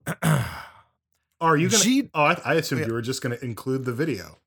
Are 1.41 1.55
you 1.57 1.69
gonna? 1.69 1.83
G- 1.83 2.09
oh, 2.13 2.23
I, 2.23 2.41
I 2.43 2.53
assumed 2.55 2.81
Yeah. 2.81 2.87
you 2.87 2.93
were 2.93 3.01
just 3.01 3.21
gonna 3.21 3.37
include 3.41 3.85
the 3.85 3.93
video. 3.93 4.37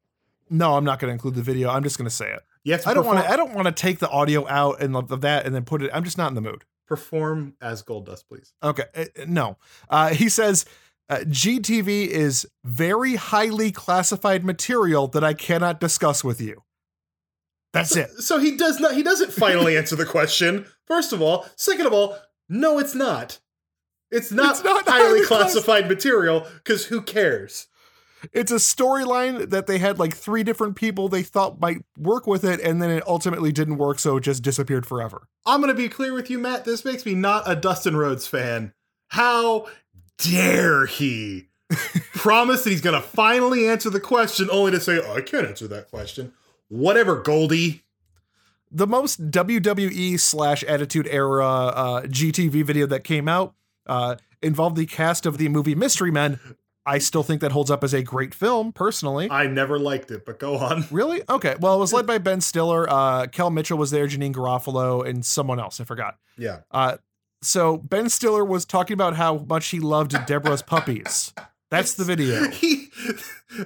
No, 0.53 0.77
I'm 0.77 0.85
not 0.85 0.99
going 0.99 1.11
to 1.11 1.13
include 1.13 1.37
the 1.37 1.43
video. 1.43 1.71
I'm 1.71 1.85
just 1.85 1.97
going 1.97 2.09
to 2.09 2.15
say 2.15 2.33
it. 2.33 2.81
To 2.81 2.89
I 2.91 2.93
don't 2.95 3.07
want 3.07 3.21
to. 3.21 3.31
I 3.31 3.37
don't 3.37 3.55
want 3.55 3.67
to 3.67 3.73
take 3.73 4.01
the 4.01 4.09
audio 4.11 4.49
out 4.49 4.83
and 4.83 4.97
of 4.97 5.21
that 5.21 5.47
and 5.47 5.55
then 5.55 5.65
put 5.65 5.81
it. 5.81 5.93
I'm 5.95 6.03
just 6.03 6.19
not 6.19 6.29
in 6.29 6.35
the 6.35 6.41
mood. 6.41 6.65
Perform 6.91 7.55
as 7.63 7.83
Gold 7.83 8.07
Dust, 8.07 8.29
please. 8.29 8.53
Okay, 8.63 8.83
uh, 8.97 9.05
no. 9.29 9.57
Uh, 9.89 10.09
he 10.09 10.29
says 10.29 10.67
uh, 11.09 11.19
GTV 11.19 12.09
is 12.09 12.47
very 12.65 13.15
highly 13.15 13.71
classified 13.71 14.45
material 14.45 15.07
that 15.09 15.23
I 15.23 15.33
cannot 15.33 15.79
discuss 15.79 16.25
with 16.25 16.41
you. 16.41 16.65
That's 17.73 17.95
it. 17.95 18.11
So 18.19 18.39
he 18.39 18.57
does 18.57 18.81
not. 18.81 18.95
He 18.95 19.05
doesn't 19.05 19.33
finally 19.33 19.77
answer 19.77 19.95
the 19.95 20.05
question. 20.05 20.67
First 20.87 21.13
of 21.13 21.23
all, 21.23 21.47
second 21.55 21.87
of 21.87 21.93
all, 21.93 22.19
no, 22.49 22.81
it's 22.81 22.97
not. 22.97 23.39
It's 24.11 24.33
not, 24.33 24.57
It's 24.57 24.65
not 24.65 24.89
highly 24.89 25.05
highly 25.05 25.27
class- 25.27 25.53
classified 25.53 25.89
material 25.89 26.45
because 26.55 26.87
who 26.87 27.01
cares? 27.01 27.69
It's 28.33 28.53
a 28.53 28.57
storyline 28.57 29.51
that 29.51 29.67
they 29.67 29.79
had 29.79 29.99
like 29.99 30.17
three 30.17 30.43
different 30.43 30.77
people 30.77 31.09
they 31.09 31.23
thought 31.23 31.61
might 31.61 31.79
work 31.99 32.27
with 32.27 32.45
it, 32.45 32.61
and 32.61 32.83
then 32.83 32.91
it 32.91 33.07
ultimately 33.07 33.53
didn't 33.53 33.79
work, 33.79 33.99
so 33.99 34.17
it 34.17 34.23
just 34.23 34.43
disappeared 34.43 34.87
forever. 34.87 35.27
I'm 35.47 35.61
to 35.75 35.75
be 35.75 35.89
clear 35.89 36.13
with 36.13 36.31
you, 36.31 36.39
Matt. 36.39 36.65
This 36.65 36.85
makes 36.85 37.07
me 37.07 37.15
not 37.15 37.45
a 37.47 37.57
Dustin 37.57 37.97
Rhodes 37.97 38.27
fan. 38.27 38.73
How 39.09 39.67
dare 40.19 40.87
he 40.87 41.49
promise 42.15 42.65
that 42.65 42.71
he's 42.71 42.81
to 43.01 43.07
finally 43.07 43.69
answer 43.69 43.91
the 43.91 44.01
question 44.01 44.49
only 44.51 44.71
to 44.73 44.81
say, 44.81 45.01
oh, 45.03 45.15
I 45.15 45.21
can't 45.21 45.47
answer 45.47 45.69
that 45.69 45.91
question. 45.91 46.33
Whatever, 46.69 47.21
Goldie. 47.21 47.83
the 48.71 48.87
most 48.87 49.31
WWE 49.31 50.19
slash 50.21 50.63
Attitude 50.65 51.09
Era 51.11 51.47
uh, 51.47 52.03
GTV 52.03 52.65
video 52.65 52.87
that 52.87 53.03
came 53.03 53.29
out 53.29 53.55
uh, 53.87 54.17
involved 54.43 54.77
the 54.77 54.87
cast 54.87 55.27
of 55.27 55.39
the 55.39 55.49
movie 55.49 55.75
Mystery 55.75 56.11
Men. 56.11 56.39
I 56.87 56.99
still 56.99 57.23
think 57.23 57.41
that 57.43 57.53
holds 57.53 57.71
up 57.71 57.85
as 57.85 57.93
a 57.93 58.03
great 58.03 58.35
film, 58.35 58.73
personally. 58.73 59.29
I 59.31 59.47
never 59.47 59.79
liked 59.79 60.11
it, 60.11 60.25
but 60.25 60.39
go 60.39 60.57
on. 60.57 60.85
really? 60.91 61.23
Okay. 61.29 61.55
Well, 61.61 61.77
it 61.77 61.79
was 61.79 61.93
led 61.93 62.07
by 62.07 62.19
Ben 62.19 62.41
Stiller. 62.41 62.89
Uh, 62.89 63.27
Kel 63.27 63.51
Mitchell 63.51 63.77
was 63.79 63.91
there, 63.91 64.07
Janeane 64.07 64.33
Garofalo, 64.35 65.07
and 65.07 65.25
someone 65.25 65.61
else. 65.61 65.81
I 65.81 65.85
forgot. 65.85 66.17
Yeah. 66.39 66.61
Uh, 66.71 66.97
so 67.43 67.77
Ben 67.77 68.09
Stiller 68.09 68.45
was 68.45 68.65
talking 68.65 68.95
about 68.95 69.17
how 69.17 69.39
much 69.49 69.69
he 69.69 69.79
loved 69.81 70.15
Deborah's 70.27 70.63
puppies. 70.63 71.33
That's 71.71 71.95
the 71.95 72.05
video. 72.05 72.49
He 72.51 72.89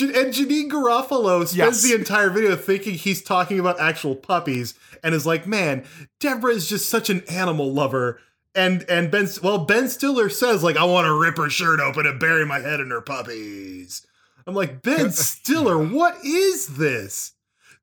and 0.00 0.32
Janeane 0.32 0.70
Garofalo 0.70 1.46
spends 1.46 1.56
Yes. 1.56 1.82
the 1.82 1.94
entire 1.94 2.30
video 2.30 2.54
thinking 2.56 2.94
he's 2.94 3.22
talking 3.22 3.58
about 3.58 3.80
actual 3.80 4.14
puppies 4.14 4.74
and 5.02 5.14
is 5.14 5.26
like, 5.26 5.46
man, 5.46 5.84
Deborah 6.20 6.52
is 6.52 6.68
just 6.68 6.88
such 6.88 7.10
an 7.10 7.22
animal 7.28 7.72
lover. 7.72 8.20
And 8.54 8.84
and 8.88 9.10
Ben 9.10 9.28
well 9.42 9.58
Ben 9.58 9.88
Stiller 9.88 10.28
says 10.28 10.62
like 10.62 10.76
I 10.76 10.84
want 10.84 11.06
to 11.06 11.14
rip 11.14 11.36
her 11.36 11.50
shirt 11.50 11.80
open 11.80 12.06
and 12.06 12.18
bury 12.18 12.44
my 12.46 12.58
head 12.60 12.80
in 12.80 12.90
her 12.90 13.00
puppies. 13.00 14.06
I'm 14.46 14.54
like 14.54 14.82
Ben 14.82 15.10
Stiller, 15.12 15.78
what 15.78 16.24
is 16.24 16.76
this? 16.76 17.32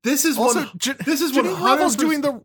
This 0.04 0.26
is 0.26 0.38
Also, 0.38 0.60
one. 0.62 0.72
Jan- 0.78 0.98
This 1.06 1.22
is 1.22 1.36
100 1.36 1.64
Revel's 1.64 1.96
doing 1.96 2.22
the. 2.22 2.44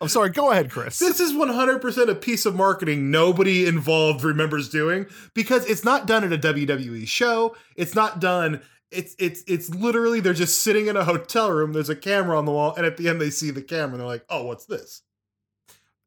I'm 0.00 0.08
sorry. 0.08 0.30
Go 0.30 0.50
ahead, 0.50 0.70
Chris. 0.70 0.98
This 0.98 1.18
is 1.20 1.32
100% 1.32 2.08
a 2.08 2.14
piece 2.14 2.44
of 2.46 2.54
marketing 2.56 3.10
nobody 3.10 3.66
involved 3.66 4.22
remembers 4.24 4.68
doing 4.68 5.06
because 5.34 5.64
it's 5.66 5.84
not 5.84 6.06
done 6.06 6.24
at 6.24 6.32
a 6.32 6.38
WWE 6.52 7.06
show. 7.08 7.56
It's 7.76 7.94
not 7.94 8.20
done. 8.20 8.60
It's 8.90 9.14
it's 9.18 9.42
it's 9.46 9.70
literally 9.70 10.20
they're 10.20 10.34
just 10.34 10.60
sitting 10.60 10.86
in 10.88 10.96
a 10.96 11.04
hotel 11.04 11.50
room. 11.50 11.72
There's 11.72 11.88
a 11.88 11.96
camera 11.96 12.36
on 12.38 12.44
the 12.44 12.52
wall, 12.52 12.74
and 12.76 12.84
at 12.84 12.96
the 12.96 13.08
end 13.08 13.20
they 13.20 13.30
see 13.30 13.50
the 13.50 13.62
camera 13.62 13.92
and 13.92 14.00
they're 14.00 14.06
like, 14.06 14.24
"Oh, 14.28 14.44
what's 14.46 14.66
this?" 14.66 15.02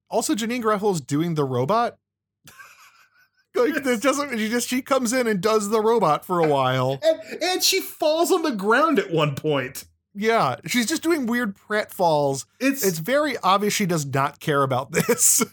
Also, 0.09 0.35
Janeane 0.35 0.63
Garofalo's 0.63 1.01
doing 1.01 1.35
the 1.35 1.43
robot. 1.43 1.97
like 3.55 3.83
this 3.83 3.99
doesn't. 3.99 4.37
She 4.37 4.49
just 4.49 4.67
she 4.67 4.81
comes 4.81 5.13
in 5.13 5.27
and 5.27 5.41
does 5.41 5.69
the 5.69 5.81
robot 5.81 6.25
for 6.25 6.39
a 6.39 6.47
while. 6.53 6.99
And 7.03 7.43
and 7.43 7.63
she 7.63 7.79
falls 7.81 8.31
on 8.31 8.43
the 8.43 8.51
ground 8.51 8.99
at 8.99 9.11
one 9.11 9.35
point. 9.35 9.85
Yeah, 10.13 10.55
she's 10.65 10.87
just 10.87 11.03
doing 11.03 11.27
weird 11.27 11.55
pratfalls. 11.55 12.45
It's 12.59 12.83
It's 12.85 12.99
very 12.99 13.37
obvious 13.39 13.73
she 13.73 13.85
does 13.85 14.05
not 14.05 14.39
care 14.39 14.63
about 14.63 14.91
this. 15.07 15.43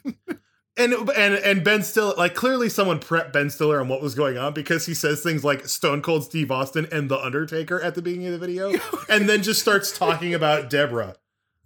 and 0.76 0.92
and 0.94 1.34
and 1.34 1.62
Ben 1.64 1.82
Stiller 1.82 2.14
like 2.16 2.34
clearly 2.34 2.68
someone 2.68 2.98
prepped 2.98 3.32
Ben 3.32 3.50
Stiller 3.50 3.80
on 3.80 3.88
what 3.88 4.00
was 4.02 4.14
going 4.14 4.38
on 4.38 4.54
because 4.54 4.86
he 4.86 4.94
says 4.94 5.22
things 5.22 5.44
like 5.44 5.66
Stone 5.66 6.02
Cold 6.02 6.24
Steve 6.24 6.50
Austin 6.50 6.86
and 6.92 7.10
The 7.10 7.18
Undertaker 7.18 7.80
at 7.80 7.94
the 7.94 8.02
beginning 8.02 8.28
of 8.28 8.32
the 8.32 8.46
video, 8.46 8.72
and 9.08 9.28
then 9.28 9.42
just 9.42 9.60
starts 9.60 9.96
talking 9.96 10.32
about 10.34 10.70
Deborah 10.70 11.16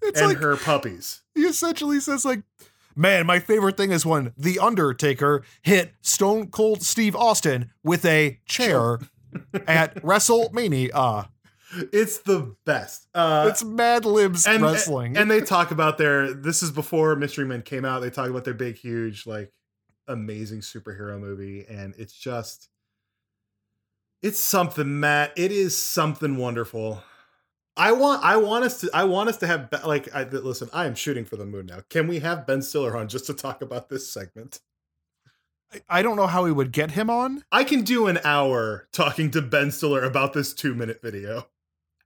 it's 0.03 0.21
and 0.21 0.31
like 0.31 0.39
her 0.39 0.57
puppies. 0.57 1.23
he 1.35 1.43
essentially 1.43 2.01
says 2.01 2.25
like, 2.25 2.43
"Man, 2.99 3.25
my 3.27 3.39
favorite 3.39 3.77
thing 3.77 3.93
is 3.93 4.05
when 4.05 4.33
the 4.37 4.59
Undertaker 4.59 5.43
hit 5.63 5.93
Stone 6.03 6.49
Cold 6.49 6.83
Steve 6.83 7.15
Austin 7.17 7.71
with 7.83 8.05
a 8.05 8.41
chair 8.47 8.99
at 9.67 9.95
WrestleMania." 10.03 11.29
It's 11.93 12.19
the 12.21 12.57
best. 12.65 13.09
Uh, 13.15 13.47
It's 13.51 13.63
Mad 13.63 14.07
Libs 14.07 14.47
and, 14.47 14.63
wrestling. 14.63 15.19
and 15.19 15.31
they 15.31 15.41
talk 15.43 15.71
about 15.71 15.99
their. 15.99 16.33
This 16.33 16.63
is 16.63 16.71
before 16.71 17.15
Mystery 17.15 17.45
Men 17.45 17.61
came 17.63 17.85
out. 17.85 18.01
They 18.01 18.09
talk 18.11 18.31
about 18.31 18.45
their 18.45 18.55
big, 18.55 18.77
huge, 18.77 19.27
like 19.27 19.53
amazing 20.07 20.61
superhero 20.61 21.21
movie, 21.21 21.67
and 21.69 21.95
it's 21.99 22.15
just, 22.15 22.71
it's 24.23 24.39
something, 24.39 24.99
Matt. 24.99 25.33
It 25.37 25.53
is 25.53 25.77
something 25.77 26.39
wonderful. 26.39 27.03
I 27.79 27.93
want, 27.93 28.25
I 28.25 28.37
want 28.37 28.65
us 28.65 28.81
to, 28.81 28.91
I 28.93 29.05
want 29.05 29.29
us 29.29 29.37
to 29.39 29.47
have, 29.47 29.69
like, 29.87 30.15
I, 30.15 30.25
listen, 30.25 30.69
I 30.73 30.87
am 30.87 30.95
shooting 30.95 31.25
for 31.25 31.37
the 31.37 31.47
moon 31.47 31.67
now. 31.67 31.79
Can 31.89 32.09
we 32.09 32.19
have 32.19 32.47
Ben 32.47 32.61
Stiller 32.61 32.97
on 32.97 33.09
just 33.09 33.27
to 33.27 33.35
talk 33.35 33.63
about 33.63 33.89
this 33.89 34.09
segment? 34.11 34.61
I 35.89 36.03
don't 36.03 36.17
know 36.17 36.27
how 36.27 36.45
we 36.45 36.53
would 36.53 36.73
get 36.73 36.93
him 36.93 37.11
on. 37.11 37.45
I 37.53 37.63
can 37.63 37.83
do 37.83 38.07
an 38.07 38.19
hour 38.25 38.89
talking 38.93 39.31
to 39.33 39.43
Ben 39.43 39.71
Stiller 39.71 40.03
about 40.03 40.33
this 40.33 40.55
two 40.55 40.75
minute 40.75 41.01
video. 41.03 41.41
Oh. 41.41 41.47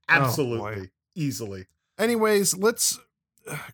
Absolutely, 0.08 0.90
easily. 1.14 1.66
Anyways, 1.98 2.56
let's. 2.56 2.98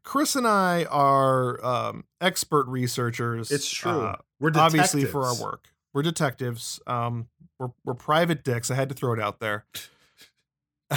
Chris 0.02 0.36
and 0.36 0.46
I 0.46 0.84
are 0.84 1.64
um, 1.64 2.04
expert 2.20 2.66
researchers. 2.68 3.50
It's 3.50 3.68
true. 3.70 4.00
uh, 4.02 4.16
We're 4.40 4.52
obviously 4.54 5.04
for 5.04 5.24
our 5.24 5.34
work. 5.40 5.68
We're 5.94 6.02
detectives. 6.02 6.80
Um, 6.86 7.28
we're 7.58 7.70
we're 7.84 7.94
private 7.94 8.44
dicks. 8.44 8.70
I 8.70 8.74
had 8.74 8.90
to 8.90 8.94
throw 8.94 9.14
it 9.14 9.20
out 9.20 9.40
there. 9.40 9.64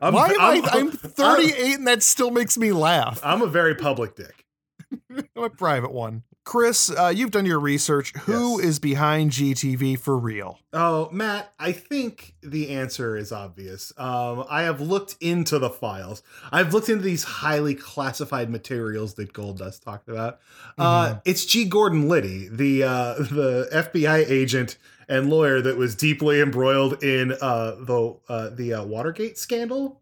I'm, 0.00 0.14
Why 0.14 0.28
am 0.28 0.40
I'm- 0.40 0.64
I? 0.64 0.68
I'm 0.78 0.90
38, 0.90 1.74
and 1.78 1.86
that 1.88 2.02
still 2.02 2.30
makes 2.30 2.56
me 2.56 2.72
laugh. 2.72 3.20
I'm 3.24 3.42
a 3.42 3.46
very 3.46 3.74
public 3.74 4.16
dick. 4.16 4.44
I'm 5.10 5.44
a 5.44 5.50
private 5.50 5.92
one. 5.92 6.22
Chris, 6.44 6.90
uh, 6.90 7.12
you've 7.14 7.30
done 7.30 7.46
your 7.46 7.60
research. 7.60 8.12
Who 8.22 8.58
is 8.58 8.66
Yes. 8.66 8.78
behind 8.80 9.30
GTV 9.30 9.96
for 9.96 10.18
real? 10.18 10.58
Oh, 10.72 11.08
Matt, 11.12 11.52
I 11.56 11.70
think 11.70 12.34
the 12.42 12.70
answer 12.70 13.16
is 13.16 13.30
obvious. 13.30 13.92
Um, 13.96 14.44
I 14.50 14.62
have 14.62 14.80
looked 14.80 15.14
into 15.20 15.60
the 15.60 15.70
files. 15.70 16.20
I've 16.50 16.74
looked 16.74 16.88
into 16.88 17.04
these 17.04 17.22
highly 17.22 17.76
classified 17.76 18.50
materials 18.50 19.14
that 19.14 19.32
Goldust 19.32 19.84
talked 19.84 20.08
about. 20.08 20.40
Uh, 20.76 21.20
it's 21.24 21.44
G. 21.46 21.64
Gordon 21.64 22.08
Liddy, 22.08 22.48
the 22.48 22.82
uh, 22.82 23.14
the 23.18 23.68
FBI 23.72 24.28
agent 24.28 24.78
and 25.12 25.28
lawyer 25.28 25.60
that 25.60 25.76
was 25.76 25.94
deeply 25.94 26.40
embroiled 26.40 27.02
in 27.04 27.32
uh, 27.40 27.72
the 27.80 28.16
uh, 28.28 28.48
the 28.50 28.74
uh, 28.74 28.84
Watergate 28.84 29.36
scandal. 29.38 30.00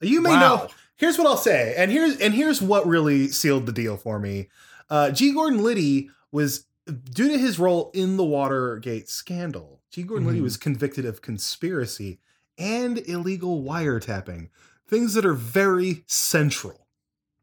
You 0.00 0.20
may 0.20 0.30
Wow. 0.30 0.40
know. 0.40 0.68
Here's 0.96 1.16
what 1.16 1.26
I'll 1.26 1.36
say, 1.38 1.74
and 1.76 1.90
here's 1.90 2.18
and 2.18 2.34
here's 2.34 2.60
what 2.60 2.86
really 2.86 3.28
sealed 3.28 3.64
the 3.66 3.72
deal 3.72 3.96
for 3.96 4.18
me. 4.18 4.48
Uh, 4.90 5.10
G. 5.10 5.32
Gordon 5.32 5.62
Liddy 5.62 6.10
was 6.30 6.66
due 6.86 7.28
to 7.28 7.38
his 7.38 7.58
role 7.58 7.90
in 7.94 8.16
the 8.18 8.24
Watergate 8.24 9.08
scandal. 9.08 9.80
G. 9.90 10.02
Gordon 10.02 10.26
Liddy 10.26 10.40
Mhm. 10.40 10.44
was 10.44 10.56
convicted 10.58 11.04
of 11.06 11.22
conspiracy 11.22 12.20
and 12.58 12.98
illegal 13.08 13.62
wiretapping, 13.62 14.50
things 14.86 15.14
that 15.14 15.24
are 15.24 15.32
very 15.34 16.04
central 16.06 16.86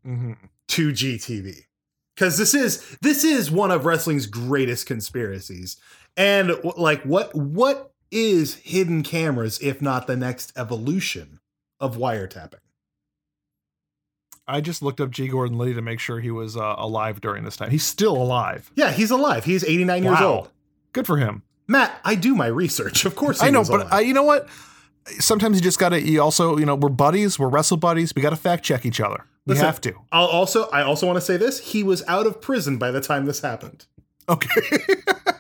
Mhm. 0.06 0.38
to 0.68 0.92
GTV. 0.92 1.66
Because 2.16 2.38
this 2.38 2.54
is 2.54 2.84
this 3.02 3.24
is 3.24 3.50
one 3.50 3.72
of 3.72 3.86
wrestling's 3.86 4.28
greatest 4.28 4.86
conspiracies, 4.86 5.78
and 6.18 6.52
like 6.76 7.04
what 7.04 7.34
what 7.34 7.94
is 8.12 8.56
hidden 8.56 9.04
cameras 9.04 9.60
if 9.60 9.82
not 9.82 10.08
the 10.08 10.18
next 10.18 10.52
evolution 10.58 11.40
of 11.80 11.96
wiretapping? 11.98 12.56
I 14.48 14.62
just 14.62 14.82
looked 14.82 15.02
up 15.02 15.12
G. 15.12 15.28
Gordon 15.28 15.58
Liddy 15.58 15.74
to 15.74 15.82
make 15.82 16.00
sure 16.00 16.20
he 16.20 16.32
was 16.32 16.56
uh, 16.56 16.76
alive 16.78 17.20
during 17.22 17.44
this 17.44 17.58
time. 17.58 17.70
He's 17.70 17.86
still 17.86 18.16
alive. 18.16 18.72
Yeah, 18.76 18.92
he's 18.92 19.12
alive. 19.12 19.44
He's 19.44 19.64
89 19.64 20.04
years 20.04 20.22
old. 20.22 20.50
Good 20.94 21.06
for 21.06 21.18
him. 21.18 21.44
Matt, 21.68 22.00
I 22.06 22.16
do 22.16 22.34
my 22.34 22.48
research. 22.48 23.04
Of 23.06 23.16
course, 23.16 23.44
I 23.44 23.50
know, 23.50 23.64
but 23.66 23.94
uh, 23.94 23.98
you 23.98 24.14
know 24.14 24.24
what? 24.24 24.48
Sometimes 25.20 25.58
you 25.58 25.62
just 25.62 25.80
gotta. 25.80 26.02
You 26.02 26.22
also, 26.22 26.58
you 26.58 26.66
know, 26.66 26.76
we're 26.76 26.90
buddies. 26.90 27.38
We're 27.38 27.50
wrestle 27.50 27.78
buddies. 27.78 28.14
We 28.16 28.22
gotta 28.22 28.36
fact 28.38 28.64
check 28.64 28.86
each 28.86 29.02
other. 29.02 29.26
We 29.46 29.54
Listen. 29.54 29.66
have 29.66 29.82
to. 29.82 29.94
I'll 30.12 30.26
also 30.26 30.70
I 30.70 30.82
also 30.82 31.06
want 31.06 31.18
to 31.18 31.22
say 31.22 31.38
this: 31.38 31.60
he 31.60 31.84
was 31.84 32.04
out 32.08 32.26
of 32.26 32.42
prison 32.42 32.78
by 32.78 32.92
the 32.92 33.02
time 33.02 33.26
this 33.26 33.42
happened 33.42 33.86
Okay. 34.30 34.50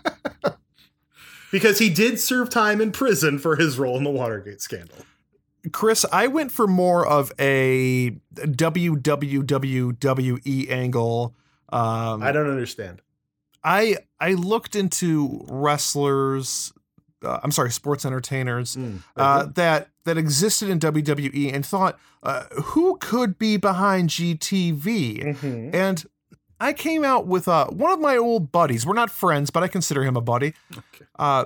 because 1.51 1.79
he 1.79 1.89
did 1.89 2.19
serve 2.19 2.49
time 2.49 2.81
in 2.81 2.91
prison 2.91 3.39
for 3.39 3.55
his 3.55 3.77
role 3.79 3.97
in 3.97 4.03
the 4.03 4.09
Watergate 4.11 4.61
scandal. 4.61 4.97
Chris, 5.71 6.05
I 6.11 6.27
went 6.27 6.51
for 6.51 6.67
more 6.67 7.05
of 7.05 7.31
a 7.39 8.11
WWWWE 9.47 10.69
angle. 10.69 11.35
Um, 11.69 12.23
I 12.23 12.31
don't 12.31 12.49
understand. 12.49 13.01
I 13.63 13.97
I 14.19 14.33
looked 14.33 14.75
into 14.75 15.45
wrestlers. 15.49 16.71
Uh, 17.23 17.39
I'm 17.43 17.51
sorry, 17.51 17.71
sports 17.71 18.05
entertainers 18.05 18.75
Mm, 18.75 19.01
uh, 19.15 19.47
that 19.55 19.89
that 20.05 20.17
existed 20.17 20.69
in 20.69 20.79
WWE 20.79 21.51
and 21.53 21.65
thought 21.65 21.99
uh, 22.23 22.43
who 22.63 22.97
could 22.97 23.37
be 23.37 23.57
behind 23.57 24.09
GTV. 24.09 25.23
Mhm. 25.35 25.73
And 25.73 26.05
I 26.59 26.73
came 26.73 27.03
out 27.03 27.27
with 27.27 27.47
uh, 27.47 27.67
one 27.67 27.91
of 27.91 27.99
my 27.99 28.17
old 28.17 28.51
buddies. 28.51 28.85
We're 28.85 28.93
not 28.95 29.11
friends, 29.11 29.49
but 29.49 29.63
I 29.63 29.67
consider 29.67 30.03
him 30.03 30.15
a 30.17 30.21
buddy. 30.21 30.53
Okay. 30.75 31.05
Uh, 31.17 31.45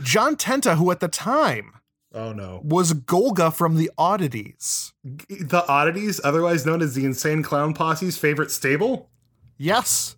John 0.00 0.36
Tenta, 0.36 0.76
who 0.76 0.90
at 0.90 1.00
the 1.00 1.08
time 1.08 1.72
Oh 2.14 2.32
no. 2.32 2.60
was 2.64 2.94
Golga 2.94 3.52
from 3.52 3.76
the 3.76 3.90
Oddities. 3.98 4.92
The 5.04 5.64
Oddities, 5.68 6.20
otherwise 6.24 6.64
known 6.64 6.80
as 6.82 6.94
the 6.94 7.04
Insane 7.04 7.42
Clown 7.42 7.74
Posse's 7.74 8.16
favorite 8.16 8.50
stable? 8.50 9.10
Yes. 9.58 10.16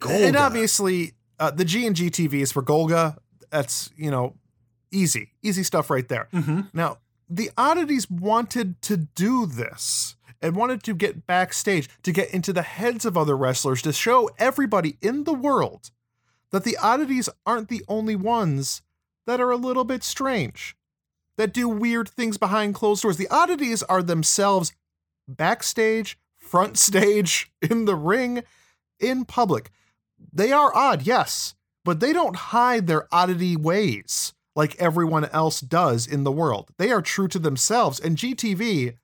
Golga. 0.00 0.28
And 0.28 0.36
obviously, 0.36 1.14
uh, 1.40 1.50
the 1.50 1.64
G 1.64 1.86
and 1.86 1.94
GTV 1.96 2.34
is 2.34 2.52
for 2.52 2.62
Golga. 2.62 3.18
That's, 3.50 3.90
you 3.96 4.10
know, 4.10 4.36
easy, 4.92 5.32
easy 5.42 5.62
stuff 5.64 5.90
right 5.90 6.06
there. 6.08 6.28
Mm-hmm. 6.32 6.60
Now, 6.72 6.98
the 7.28 7.50
Oddities 7.58 8.08
wanted 8.10 8.80
to 8.82 8.96
do 8.96 9.44
this 9.46 10.14
and 10.40 10.56
wanted 10.56 10.82
to 10.84 10.94
get 10.94 11.26
backstage 11.26 11.88
to 12.02 12.12
get 12.12 12.32
into 12.32 12.52
the 12.52 12.62
heads 12.62 13.04
of 13.04 13.16
other 13.16 13.36
wrestlers 13.36 13.82
to 13.82 13.92
show 13.92 14.30
everybody 14.38 14.96
in 15.00 15.24
the 15.24 15.32
world 15.32 15.90
that 16.50 16.64
the 16.64 16.76
Oddities 16.78 17.28
aren't 17.44 17.68
the 17.68 17.84
only 17.88 18.16
ones 18.16 18.82
that 19.26 19.40
are 19.40 19.50
a 19.50 19.56
little 19.56 19.84
bit 19.84 20.02
strange, 20.02 20.76
that 21.36 21.52
do 21.52 21.68
weird 21.68 22.08
things 22.08 22.38
behind 22.38 22.74
closed 22.74 23.02
doors. 23.02 23.16
The 23.16 23.28
Oddities 23.28 23.82
are 23.82 24.02
themselves 24.02 24.72
backstage, 25.26 26.18
front 26.36 26.78
stage, 26.78 27.50
in 27.62 27.84
the 27.84 27.96
ring, 27.96 28.42
in 28.98 29.24
public. 29.24 29.70
They 30.32 30.52
are 30.52 30.74
odd, 30.74 31.02
yes, 31.02 31.54
but 31.84 32.00
they 32.00 32.12
don't 32.12 32.36
hide 32.36 32.86
their 32.86 33.06
oddity 33.12 33.56
ways 33.56 34.32
like 34.56 34.74
everyone 34.76 35.26
else 35.26 35.60
does 35.60 36.06
in 36.06 36.24
the 36.24 36.32
world. 36.32 36.70
They 36.78 36.90
are 36.90 37.02
true 37.02 37.28
to 37.28 37.38
themselves, 37.38 38.00
and 38.00 38.16
GTV 38.16 38.96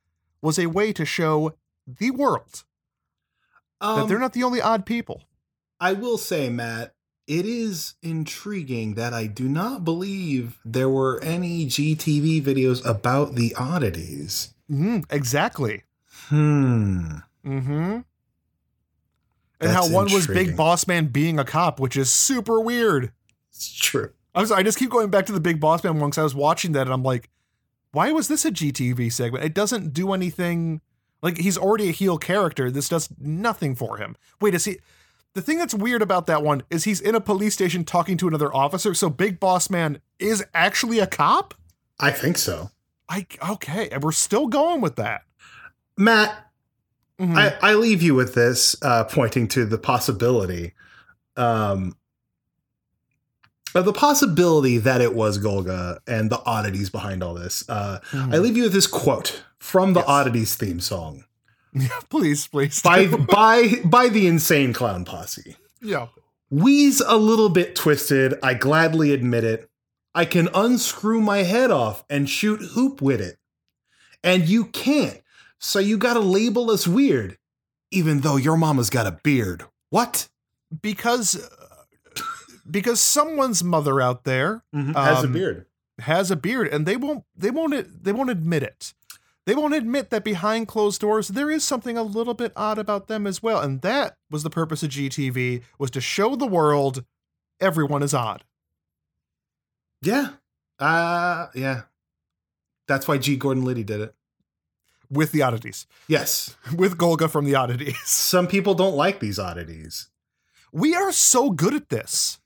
was 0.45 0.59
a 0.59 0.67
way 0.67 0.93
to 0.93 1.05
show 1.05 1.55
the 1.87 2.11
world 2.11 2.65
that 3.81 3.87
Um, 3.89 4.09
they're 4.09 4.19
not 4.19 4.35
the 4.35 4.43
only 4.45 4.61
odd 4.61 4.87
people. 4.87 5.25
I 5.81 5.93
will 5.95 6.19
say, 6.19 6.49
Matt, 6.51 6.95
it 7.27 7.47
is 7.47 7.95
intriguing 8.03 8.95
that 8.95 9.13
I 9.13 9.27
do 9.27 9.49
not 9.49 9.85
believe 9.85 10.59
there 10.65 10.89
were 10.89 11.19
any 11.23 11.67
GTV 11.67 12.43
videos 12.43 12.85
about 12.85 13.35
the 13.35 13.55
oddities. 13.57 14.55
hmm 14.69 15.01
exactly. 15.11 15.83
Hmm. 16.29 17.17
Mm-hmm. 17.45 17.73
and 17.73 18.05
That's 19.61 19.75
how 19.75 19.89
one 19.89 20.13
was. 20.13 20.27
Big 20.27 20.57
Boss 20.57 20.87
Man 20.87 21.07
being 21.07 21.39
a 21.39 21.45
cop, 21.45 21.81
which 21.81 21.97
is 21.97 22.13
super 22.13 22.61
weird. 22.61 23.13
It's 23.51 23.75
true. 23.75 24.11
I 24.35 24.41
was 24.41 24.51
I 24.53 24.63
just 24.63 24.79
keep 24.79 24.91
going 24.91 25.11
back 25.11 25.27
to 25.27 25.33
the 25.33 25.41
Big 25.41 25.61
Boss 25.61 25.85
Man 25.85 25.99
one 25.99 26.11
because 26.11 26.19
I 26.19 26.23
was 26.25 26.35
watching 26.35 26.73
that 26.73 26.83
and 26.83 26.93
I'm 26.93 27.03
like, 27.03 27.29
why 27.95 28.13
was 28.13 28.29
this 28.29 28.45
a 28.45 28.51
GTV 28.51 29.11
segment? 29.13 29.45
It 29.45 29.55
doesn't 29.55 29.93
do 29.95 30.13
anything. 30.13 30.81
Like 31.23 31.39
he's 31.39 31.57
already 31.57 31.89
a 31.89 31.93
heel 31.93 32.19
character. 32.19 32.71
This 32.71 32.89
does 32.89 33.09
nothing 33.19 33.75
for 33.75 33.97
him. 33.97 34.17
Wait, 34.41 34.55
is 34.55 34.67
he? 34.67 34.79
The 35.33 35.43
thing 35.43 35.59
that's 35.59 35.75
weird 35.75 36.03
about 36.03 36.27
that 36.27 36.43
one 36.43 36.63
is 36.71 36.85
he's 36.85 37.01
in 37.01 37.15
a 37.15 37.21
police 37.21 37.55
station 37.55 37.83
talking 37.85 38.17
to 38.19 38.29
another 38.29 38.55
officer. 38.55 38.95
So 38.95 39.09
Big 39.11 39.41
Boss 39.41 39.71
Man 39.71 40.01
is 40.19 40.45
actually 40.55 40.99
a 41.01 41.07
cop. 41.07 41.55
I 41.99 42.11
think 42.11 42.37
so. 42.39 42.71
I 43.09 43.27
okay, 43.51 43.89
and 43.91 44.03
we're 44.03 44.13
still 44.13 44.47
going 44.49 44.81
with 44.81 44.97
that. 44.97 45.23
Matt, 45.97 46.41
Mhm. 47.21 47.37
I, 47.37 47.71
I 47.71 47.75
leave 47.75 48.03
you 48.03 48.15
with 48.17 48.35
this, 48.35 48.75
uh, 48.83 49.05
pointing 49.05 49.47
to 49.49 49.65
the 49.65 49.79
possibility, 49.79 50.75
um, 51.37 51.97
of 53.75 53.85
the 53.85 53.93
possibility 53.93 54.79
that 54.79 55.01
it 55.01 55.15
was 55.15 55.39
Golga 55.39 55.99
and 56.07 56.31
the 56.31 56.41
oddities 56.45 56.91
behind 56.91 57.23
all 57.23 57.35
this. 57.35 57.69
Uh, 57.69 57.99
I 58.13 58.39
leave 58.39 58.57
you 58.57 58.65
with 58.65 58.73
this 58.73 58.87
quote 58.87 59.43
from 59.59 59.93
the 59.95 60.01
Yes. 60.01 60.09
Oddities 60.09 60.55
theme 60.55 60.81
song 60.81 61.25
Yeah, 61.73 61.89
please, 62.11 62.47
please. 62.47 62.81
by 62.83 63.07
by 63.33 63.81
by 63.85 64.09
the 64.09 64.27
Insane 64.27 64.73
Clown 64.73 65.05
Posse. 65.05 65.57
yeah. 65.81 66.09
We's 66.51 67.01
a 67.01 67.17
little 67.17 67.49
bit 67.49 67.75
twisted. 67.75 68.35
I 68.43 68.55
gladly 68.55 69.13
admit 69.13 69.43
it. 69.43 69.69
I 70.15 70.25
can 70.25 70.49
unscrew 70.55 71.21
my 71.21 71.39
head 71.39 71.73
off 71.73 72.05
and 72.09 72.31
shoot 72.31 72.61
hoop 72.61 73.03
with 73.03 73.21
it. 73.21 73.39
And 74.23 74.49
you 74.49 74.67
can't. 74.67 75.21
So 75.59 75.81
you 75.81 75.99
gotta 75.99 76.21
label 76.21 76.71
us 76.71 76.87
weird, 76.87 77.39
even 77.91 78.21
though 78.21 78.37
your 78.37 78.57
mama's 78.57 78.89
got 78.91 79.07
a 79.09 79.19
beard. 79.25 79.65
What? 79.91 80.29
because 80.83 81.49
because 82.71 83.01
someone's 83.01 83.63
mother 83.65 84.01
out 84.01 84.25
there 84.25 84.63
Has 84.73 85.23
a 85.23 85.27
Um, 85.27 85.33
beard. 85.33 85.67
has 85.99 86.31
a 86.31 86.37
beard 86.37 86.69
and 86.69 86.87
they 86.87 86.97
won't 86.97 87.25
they 87.37 87.51
won't 87.51 88.05
they 88.05 88.13
won't 88.13 88.31
admit 88.31 88.63
it 88.63 88.95
they 89.47 89.55
won't 89.55 89.75
admit 89.75 90.11
that 90.11 90.25
behind 90.25 90.67
closed 90.69 91.01
doors 91.01 91.29
there 91.29 91.51
is 91.51 91.63
something 91.65 91.97
a 91.99 92.03
little 92.03 92.35
bit 92.35 92.53
odd 92.57 92.79
about 92.79 93.07
them 93.09 93.27
as 93.27 93.43
well 93.43 93.61
and 93.61 93.83
that 93.83 94.17
was 94.31 94.43
the 94.43 94.51
purpose 94.51 94.83
of 94.83 94.91
gtv 94.91 95.63
was 95.79 95.91
to 95.91 96.01
show 96.01 96.35
the 96.37 96.47
world 96.47 97.05
everyone 97.61 98.03
is 98.03 98.15
odd 98.15 98.45
Yeah. 100.03 100.31
Uh 100.79 101.47
yeah. 101.55 101.83
That's 102.87 103.09
why 103.09 103.17
G. 103.19 103.37
Gordon 103.37 103.65
Liddy 103.65 103.85
did 103.85 104.01
it. 104.01 104.15
with 105.11 105.33
the 105.33 105.43
oddities 105.43 105.87
Yes. 106.09 106.57
with 106.77 106.97
golga 106.99 107.31
from 107.31 107.45
the 107.45 107.55
oddities 107.55 107.97
Some 108.05 108.47
people 108.47 108.75
don't 108.75 108.97
like 108.97 109.21
these 109.21 109.39
oddities. 109.39 110.09
we 110.73 110.95
are 110.95 111.13
so 111.13 111.51
good 111.51 111.75
at 111.75 111.89
this 111.91 112.41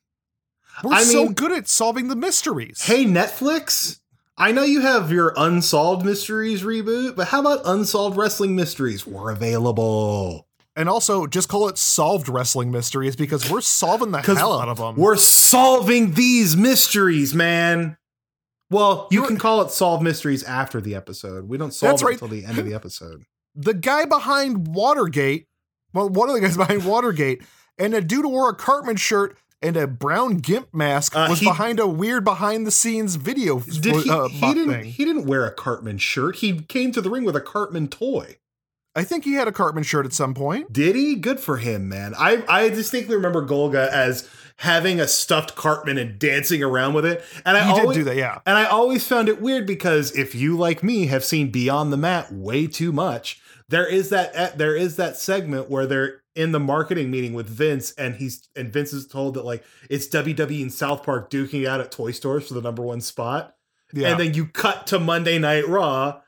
we're 0.84 0.94
I 0.94 1.02
so 1.02 1.24
mean- 1.24 1.32
good 1.34 1.52
at 1.52 1.68
solving 1.68 2.08
the 2.08 2.16
mysteries 2.16 2.82
Hey, 2.82 3.04
Netflix, 3.04 4.00
I 4.36 4.52
know 4.52 4.62
you 4.62 4.80
have 4.80 5.10
your 5.10 5.34
Unsolved 5.36 6.04
Mysteries 6.06 6.62
reboot, 6.62 7.16
but 7.16 7.28
how 7.28 7.40
about 7.40 7.60
Unsolved 7.64 8.16
Wrestling 8.16 8.54
Mysteries? 8.54 9.06
We're 9.06 9.30
available. 9.32 10.46
and 10.76 10.88
also 10.88 11.26
just 11.26 11.48
call 11.48 11.68
it 11.68 11.76
solved 11.76 12.28
wrestling 12.28 12.70
mysteries 12.70 13.16
because 13.16 13.50
we're 13.50 13.60
solving 13.60 14.12
the 14.12 14.20
hell 14.22 14.60
out 14.60 14.68
of 14.68 14.78
them 14.78 14.94
We're 14.96 15.16
solving 15.16 16.12
these 16.12 16.56
mysteries, 16.56 17.34
man. 17.34 17.96
Well, 18.70 19.08
you 19.10 19.16
You're- 19.20 19.28
can 19.28 19.38
call 19.38 19.62
it 19.62 19.70
Solved 19.72 20.02
Mysteries 20.04 20.44
after 20.44 20.80
the 20.80 20.94
episode. 20.94 21.48
We 21.48 21.56
don't 21.58 21.72
solve 21.74 22.00
it 22.00 22.04
right. 22.04 22.12
until 22.12 22.28
the 22.28 22.44
end 22.44 22.58
of 22.58 22.64
the 22.66 22.74
episode. 22.80 23.24
the 23.56 23.74
guy 23.74 24.04
behind 24.04 24.68
Watergate, 24.68 25.46
well, 25.92 26.08
one 26.08 26.28
of 26.28 26.34
the 26.36 26.40
guys 26.42 26.56
behind 26.64 26.84
Watergate, 26.84 27.42
and 27.78 27.94
a 27.94 28.00
dude 28.00 28.24
who 28.24 28.28
wore 28.28 28.50
a 28.50 28.54
Cartman 28.54 28.96
shirt 28.96 29.36
and 29.62 29.76
a 29.76 29.86
brown 29.86 30.36
gimp 30.38 30.72
mask 30.72 31.14
Uh, 31.16 31.26
was 31.28 31.40
he- 31.40 31.46
behind 31.46 31.80
a 31.80 31.86
weird 31.86 32.24
behind 32.24 32.66
the 32.66 32.70
scenes 32.70 33.16
video 33.16 33.60
Did 33.60 33.96
he? 34.04 34.10
uh, 34.10 34.28
he 34.28 34.54
didn't. 34.54 34.70
thing. 34.72 34.84
He 34.84 35.04
didn't 35.04 35.26
wear 35.26 35.44
a 35.46 35.50
Cartman 35.52 35.98
shirt. 35.98 36.36
He 36.36 36.60
came 36.60 36.92
to 36.92 37.00
the 37.00 37.10
ring 37.10 37.24
with 37.24 37.36
a 37.36 37.40
Cartman 37.40 37.88
toy. 37.88 38.36
I 38.96 39.04
think 39.04 39.24
he 39.24 39.34
had 39.34 39.46
a 39.46 39.52
Cartman 39.52 39.84
shirt 39.84 40.06
at 40.06 40.12
some 40.12 40.34
point. 40.34 40.72
Did 40.72 40.96
he? 40.96 41.14
Good 41.14 41.38
for 41.38 41.58
him, 41.58 41.88
man. 41.88 42.14
I 42.18 42.42
I 42.48 42.68
distinctly 42.68 43.14
remember 43.14 43.46
Golga 43.46 43.88
as 43.88 44.28
having 44.56 44.98
a 45.00 45.06
stuffed 45.06 45.54
Cartman 45.54 45.98
and 45.98 46.18
dancing 46.18 46.64
around 46.64 46.94
with 46.94 47.04
it. 47.06 47.22
And 47.44 47.56
I 47.56 47.62
He 47.72 47.80
did 47.80 47.94
do 47.94 48.04
that, 48.04 48.16
yeah. 48.16 48.40
And 48.44 48.56
I 48.58 48.64
always 48.64 49.06
found 49.06 49.28
it 49.28 49.40
weird 49.40 49.66
because 49.68 50.10
if 50.16 50.34
you 50.34 50.56
like 50.56 50.82
me 50.82 51.06
have 51.06 51.24
seen 51.24 51.50
Beyond 51.52 51.92
the 51.92 51.96
Mat 51.96 52.32
way 52.32 52.66
too 52.66 52.90
much, 52.90 53.40
there 53.68 53.86
is 53.86 54.08
that 54.08 54.32
eh, 54.34 54.50
there 54.56 54.74
is 54.74 54.96
that 54.96 55.16
segment 55.16 55.70
where 55.70 55.86
they're 55.86 56.22
in 56.38 56.52
the 56.52 56.60
marketing 56.60 57.10
meeting 57.10 57.34
with 57.34 57.48
Vince 57.48 57.90
and 57.98 58.14
he's 58.14 58.48
and 58.54 58.72
Vince 58.72 58.92
is 58.92 59.08
told 59.08 59.34
that 59.34 59.44
like 59.44 59.64
it's 59.90 60.06
WWE 60.06 60.62
and 60.62 60.72
South 60.72 61.02
Park 61.02 61.30
duking 61.30 61.66
out 61.66 61.80
at 61.80 61.90
toy 61.90 62.12
stores 62.12 62.46
for 62.46 62.54
the 62.54 62.62
number 62.62 62.80
one 62.80 63.00
spot. 63.00 63.56
Yeah. 63.92 64.10
And 64.10 64.20
then 64.20 64.34
you 64.34 64.46
cut 64.46 64.86
to 64.86 65.00
Monday 65.00 65.40
Night 65.40 65.66
Raw 65.66 66.20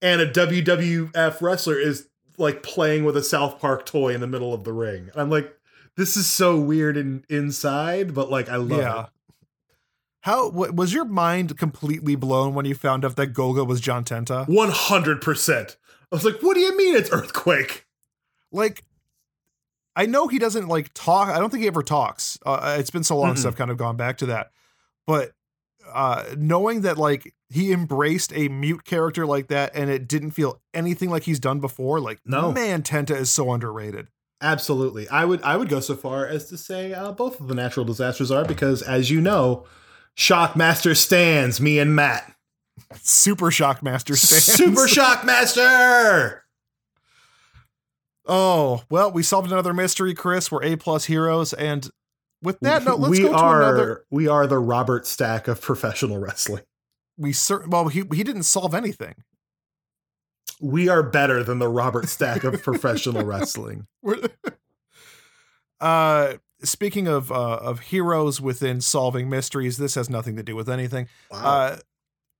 and 0.00 0.22
a 0.22 0.32
WWF 0.32 1.42
wrestler 1.42 1.78
is 1.78 2.08
like 2.38 2.62
playing 2.62 3.04
with 3.04 3.18
a 3.18 3.22
South 3.22 3.60
Park 3.60 3.84
toy 3.84 4.14
in 4.14 4.22
the 4.22 4.26
middle 4.26 4.54
of 4.54 4.64
the 4.64 4.72
ring. 4.72 5.10
I'm 5.14 5.28
like, 5.28 5.54
this 5.94 6.16
is 6.16 6.26
so 6.26 6.58
weird 6.58 6.96
and 6.96 7.26
inside, 7.28 8.14
but 8.14 8.30
like 8.30 8.48
I 8.48 8.56
love 8.56 8.80
yeah. 8.80 9.02
it. 9.02 9.06
How 10.22 10.48
was 10.48 10.94
your 10.94 11.04
mind 11.04 11.58
completely 11.58 12.14
blown 12.14 12.54
when 12.54 12.64
you 12.64 12.74
found 12.74 13.04
out 13.04 13.16
that 13.16 13.34
Golga 13.34 13.66
was 13.66 13.80
John 13.80 14.04
Tenta? 14.04 14.46
100%. 14.46 15.76
I 16.12 16.14
was 16.14 16.24
like, 16.24 16.40
what 16.40 16.54
do 16.54 16.60
you 16.60 16.76
mean 16.76 16.96
it's 16.96 17.10
Earthquake? 17.12 17.86
Like, 18.52 18.84
I 20.00 20.06
know 20.06 20.28
he 20.28 20.38
doesn't 20.38 20.66
like 20.66 20.90
talk. 20.94 21.28
I 21.28 21.38
don't 21.38 21.50
think 21.50 21.60
he 21.60 21.66
ever 21.66 21.82
talks. 21.82 22.38
Uh, 22.46 22.76
it's 22.78 22.90
been 22.90 23.04
so 23.04 23.18
long 23.18 23.34
since 23.36 23.44
Mm-mm. 23.44 23.48
I've 23.48 23.56
kind 23.56 23.70
of 23.70 23.76
gone 23.76 23.98
back 23.98 24.16
to 24.18 24.26
that. 24.26 24.50
But 25.06 25.32
uh, 25.92 26.24
knowing 26.38 26.80
that 26.82 26.96
like 26.96 27.34
he 27.50 27.70
embraced 27.70 28.32
a 28.34 28.48
mute 28.48 28.84
character 28.84 29.26
like 29.26 29.48
that 29.48 29.72
and 29.74 29.90
it 29.90 30.08
didn't 30.08 30.30
feel 30.30 30.58
anything 30.72 31.10
like 31.10 31.24
he's 31.24 31.38
done 31.38 31.60
before, 31.60 32.00
like 32.00 32.18
No. 32.24 32.50
man, 32.50 32.82
Tenta 32.82 33.14
is 33.14 33.30
so 33.30 33.52
underrated. 33.52 34.08
Absolutely. 34.40 35.06
I 35.10 35.26
would 35.26 35.42
I 35.42 35.58
would 35.58 35.68
go 35.68 35.80
so 35.80 35.94
far 35.96 36.26
as 36.26 36.48
to 36.48 36.56
say 36.56 36.94
uh, 36.94 37.12
both 37.12 37.38
of 37.38 37.48
the 37.48 37.54
natural 37.54 37.84
disasters 37.84 38.30
are 38.30 38.46
because 38.46 38.80
as 38.80 39.10
you 39.10 39.20
know, 39.20 39.66
Shockmaster 40.16 40.96
stands 40.96 41.60
me 41.60 41.78
and 41.78 41.94
Matt. 41.94 42.34
Super 43.02 43.50
Shockmaster 43.50 44.16
stands. 44.16 44.44
Super 44.46 44.86
Shockmaster. 44.86 46.40
Oh 48.26 48.82
well, 48.90 49.10
we 49.10 49.22
solved 49.22 49.50
another 49.50 49.72
mystery, 49.72 50.14
Chris. 50.14 50.50
We're 50.50 50.62
A 50.62 50.76
plus 50.76 51.06
heroes, 51.06 51.52
and 51.52 51.88
with 52.42 52.60
that 52.60 52.84
note, 52.84 53.00
let's 53.00 53.10
we 53.10 53.22
go 53.22 53.28
to 53.28 53.34
are 53.34 53.62
another. 53.62 54.04
we 54.10 54.28
are 54.28 54.46
the 54.46 54.58
Robert 54.58 55.06
Stack 55.06 55.48
of 55.48 55.60
professional 55.60 56.18
wrestling. 56.18 56.62
We 57.16 57.32
cer- 57.32 57.66
well, 57.66 57.88
he 57.88 58.04
he 58.12 58.22
didn't 58.24 58.44
solve 58.44 58.74
anything. 58.74 59.14
We 60.60 60.88
are 60.88 61.02
better 61.02 61.42
than 61.42 61.58
the 61.58 61.68
Robert 61.68 62.08
Stack 62.08 62.44
of 62.44 62.62
professional 62.62 63.24
wrestling. 63.26 63.86
Uh, 65.80 66.34
speaking 66.62 67.08
of 67.08 67.32
uh, 67.32 67.56
of 67.56 67.80
heroes 67.80 68.40
within 68.40 68.82
solving 68.82 69.30
mysteries, 69.30 69.78
this 69.78 69.94
has 69.94 70.10
nothing 70.10 70.36
to 70.36 70.42
do 70.42 70.54
with 70.54 70.68
anything. 70.68 71.08
Wow. 71.30 71.38
Uh, 71.42 71.76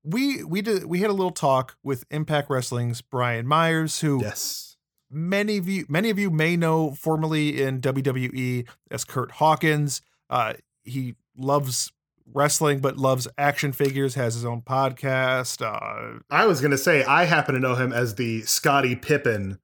we 0.04 0.44
we 0.44 0.60
did 0.62 0.84
we 0.84 1.00
had 1.00 1.08
a 1.08 1.14
little 1.14 1.30
talk 1.32 1.76
with 1.82 2.04
Impact 2.10 2.50
Wrestling's 2.50 3.00
Brian 3.00 3.46
Myers, 3.46 4.00
who 4.00 4.20
yes. 4.20 4.69
Many 5.10 5.56
of 5.58 5.68
you 5.68 5.84
many 5.88 6.10
of 6.10 6.18
you 6.18 6.30
may 6.30 6.56
know 6.56 6.92
formerly 6.92 7.60
in 7.62 7.80
WWE 7.80 8.66
as 8.90 9.04
Kurt 9.04 9.32
Hawkins. 9.32 10.02
Uh, 10.28 10.54
he 10.84 11.14
loves 11.36 11.92
wrestling, 12.32 12.78
but 12.80 12.96
loves 12.96 13.26
action 13.36 13.72
figures. 13.72 14.14
Has 14.14 14.34
his 14.34 14.44
own 14.44 14.62
podcast. 14.62 15.62
Uh, 15.62 16.20
I 16.30 16.46
was 16.46 16.60
gonna 16.60 16.78
say 16.78 17.02
I 17.04 17.24
happen 17.24 17.54
to 17.54 17.60
know 17.60 17.74
him 17.74 17.92
as 17.92 18.14
the 18.14 18.42
Scottie 18.42 18.94
Pippen 18.96 19.58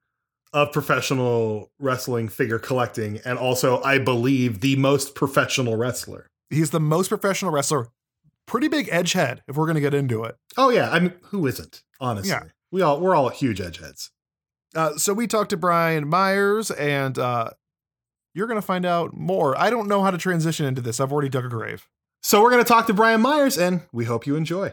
of 0.53 0.73
professional 0.73 1.71
wrestling 1.79 2.29
figure 2.29 2.59
collecting, 2.59 3.21
and 3.25 3.39
also 3.39 3.83
I 3.83 3.99
believe 3.99 4.61
the 4.61 4.77
most 4.77 5.15
professional 5.15 5.77
wrestler. 5.77 6.27
he's 6.51 6.71
the 6.71 6.81
most 6.81 7.09
professional 7.09 7.51
wrestler. 7.53 7.89
Pretty 8.47 8.69
big 8.69 8.89
edge 8.93 9.13
head, 9.13 9.43
if 9.49 9.57
we're 9.57 9.67
gonna 9.67 9.81
get 9.81 9.95
into 9.95 10.25
it. 10.25 10.37
Oh 10.57 10.71
yeah, 10.71 10.91
I 10.91 10.99
mean, 11.01 11.13
who 11.25 11.47
isn't? 11.47 11.83
Honestly, 12.01 12.31
Yeah. 12.31 12.45
we 12.73 12.83
all 12.83 13.01
we're 13.01 13.15
all 13.15 13.29
huge 13.29 13.59
edgeheads. 13.61 14.11
Uh, 14.75 14.97
so 14.97 15.13
we 15.13 15.27
talked 15.27 15.51
to 15.51 15.57
Brian 15.57 16.09
Myers, 16.09 16.71
and 16.71 17.19
uh, 17.19 17.51
you're 18.35 18.47
gonna 18.47 18.63
find 18.63 18.85
out 18.85 19.15
more. 19.15 19.59
I 19.59 19.71
don't 19.71 19.89
know 19.89 20.03
how 20.03 20.11
to 20.11 20.19
transition 20.19 20.67
into 20.67 20.83
this. 20.83 21.01
I've 21.01 21.13
already 21.13 21.29
dug 21.29 21.45
a 21.45 21.49
grave. 21.49 21.89
So 22.23 22.43
we're 22.43 22.51
gonna 22.51 22.65
talk 22.65 22.87
to 22.89 22.95
Brian 22.95 23.21
Myers, 23.21 23.57
and 23.57 23.83
we 23.93 24.05
hope 24.05 24.27
you 24.27 24.37
enjoy. 24.37 24.73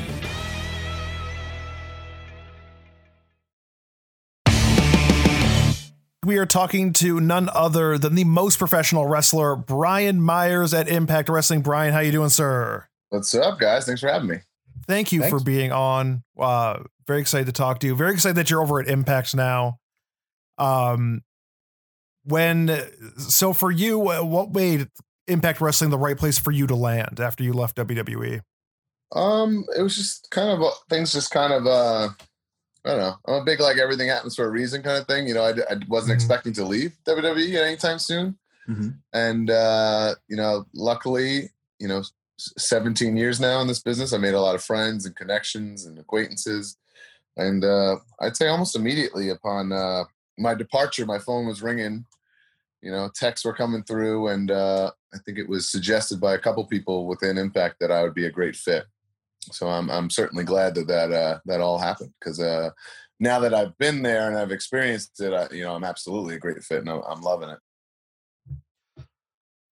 We 6.23 6.37
are 6.37 6.45
talking 6.45 6.93
to 6.93 7.19
none 7.19 7.49
other 7.51 7.97
than 7.97 8.13
the 8.13 8.25
most 8.25 8.59
professional 8.59 9.07
wrestler, 9.07 9.55
Brian 9.55 10.21
Myers 10.21 10.71
at 10.71 10.87
Impact 10.87 11.29
Wrestling. 11.29 11.61
Brian, 11.61 11.93
how 11.93 11.99
you 11.99 12.11
doing, 12.11 12.29
sir? 12.29 12.85
What's 13.09 13.33
up, 13.33 13.59
guys? 13.59 13.87
Thanks 13.87 14.01
for 14.01 14.07
having 14.07 14.29
me. 14.29 14.37
Thank 14.85 15.11
you 15.11 15.21
Thanks. 15.21 15.35
for 15.35 15.43
being 15.43 15.71
on. 15.71 16.23
Uh, 16.39 16.83
very 17.07 17.21
excited 17.21 17.47
to 17.47 17.51
talk 17.51 17.79
to 17.79 17.87
you. 17.87 17.95
Very 17.95 18.13
excited 18.13 18.35
that 18.35 18.51
you're 18.51 18.61
over 18.61 18.79
at 18.79 18.87
Impact 18.87 19.33
now. 19.33 19.79
Um, 20.59 21.23
when 22.23 22.79
so 23.17 23.51
for 23.51 23.71
you, 23.71 23.97
what 23.97 24.53
made 24.53 24.89
Impact 25.27 25.59
Wrestling 25.59 25.89
the 25.89 25.97
right 25.97 26.17
place 26.17 26.37
for 26.37 26.51
you 26.51 26.67
to 26.67 26.75
land 26.75 27.19
after 27.19 27.43
you 27.43 27.51
left? 27.51 27.77
WWE? 27.77 28.41
Um, 29.13 29.65
it 29.75 29.81
was 29.81 29.95
just 29.95 30.29
kind 30.29 30.49
of 30.49 30.71
things, 30.87 31.13
just 31.13 31.31
kind 31.31 31.51
of. 31.51 31.65
uh 31.65 32.09
I 32.85 32.89
don't 32.89 32.99
know. 32.99 33.15
I'm 33.27 33.41
a 33.41 33.45
big 33.45 33.59
like 33.59 33.77
everything 33.77 34.07
happens 34.09 34.35
for 34.35 34.45
a 34.45 34.49
reason 34.49 34.81
kind 34.81 34.97
of 34.97 35.05
thing. 35.07 35.27
You 35.27 35.35
know, 35.35 35.43
I, 35.43 35.51
I 35.51 35.77
wasn't 35.87 36.11
Mhm. 36.13 36.15
expecting 36.15 36.53
to 36.53 36.65
leave 36.65 36.97
WWE 37.05 37.55
anytime 37.55 37.99
soon, 37.99 38.37
and 39.13 39.49
uh, 39.49 40.15
you 40.27 40.35
know, 40.37 40.65
luckily, 40.73 41.49
you 41.79 41.87
know, 41.87 42.03
17 42.37 43.15
years 43.15 43.39
now 43.39 43.61
in 43.61 43.67
this 43.67 43.81
business, 43.83 44.13
I 44.13 44.17
made 44.17 44.33
a 44.33 44.41
lot 44.41 44.55
of 44.55 44.63
friends 44.63 45.05
and 45.05 45.15
connections 45.15 45.85
and 45.85 45.99
acquaintances, 45.99 46.77
and 47.37 47.63
uh, 47.63 47.97
I'd 48.19 48.35
say 48.35 48.47
almost 48.47 48.75
immediately 48.75 49.29
upon 49.29 49.71
uh, 49.71 50.05
my 50.39 50.55
departure, 50.55 51.05
my 51.05 51.19
phone 51.19 51.45
was 51.45 51.61
ringing. 51.61 52.05
You 52.81 52.89
know, 52.91 53.11
texts 53.13 53.45
were 53.45 53.53
coming 53.53 53.83
through, 53.83 54.29
and 54.29 54.49
uh, 54.49 54.89
I 55.13 55.17
think 55.19 55.37
it 55.37 55.47
was 55.47 55.69
suggested 55.69 56.19
by 56.19 56.33
a 56.33 56.39
couple 56.39 56.65
people 56.65 57.05
within 57.05 57.37
Impact 57.37 57.75
that 57.79 57.91
I 57.91 58.01
would 58.01 58.15
be 58.15 58.25
a 58.25 58.31
great 58.31 58.55
fit. 58.55 58.85
So 59.51 59.67
I'm 59.67 59.89
I'm 59.89 60.09
certainly 60.09 60.43
glad 60.43 60.75
that 60.75 60.87
that 60.87 61.11
uh, 61.11 61.39
that 61.45 61.61
all 61.61 61.79
happened 61.79 62.13
because 62.19 62.39
uh, 62.39 62.69
now 63.19 63.39
that 63.39 63.53
I've 63.53 63.77
been 63.77 64.01
there 64.01 64.27
and 64.27 64.37
I've 64.37 64.51
experienced 64.51 65.21
it, 65.21 65.33
I, 65.33 65.47
you 65.53 65.63
know, 65.63 65.75
I'm 65.75 65.83
absolutely 65.83 66.35
a 66.35 66.39
great 66.39 66.61
fit 66.63 66.79
and 66.79 66.89
I'm, 66.89 67.01
I'm 67.07 67.21
loving 67.21 67.49
it. 67.49 67.59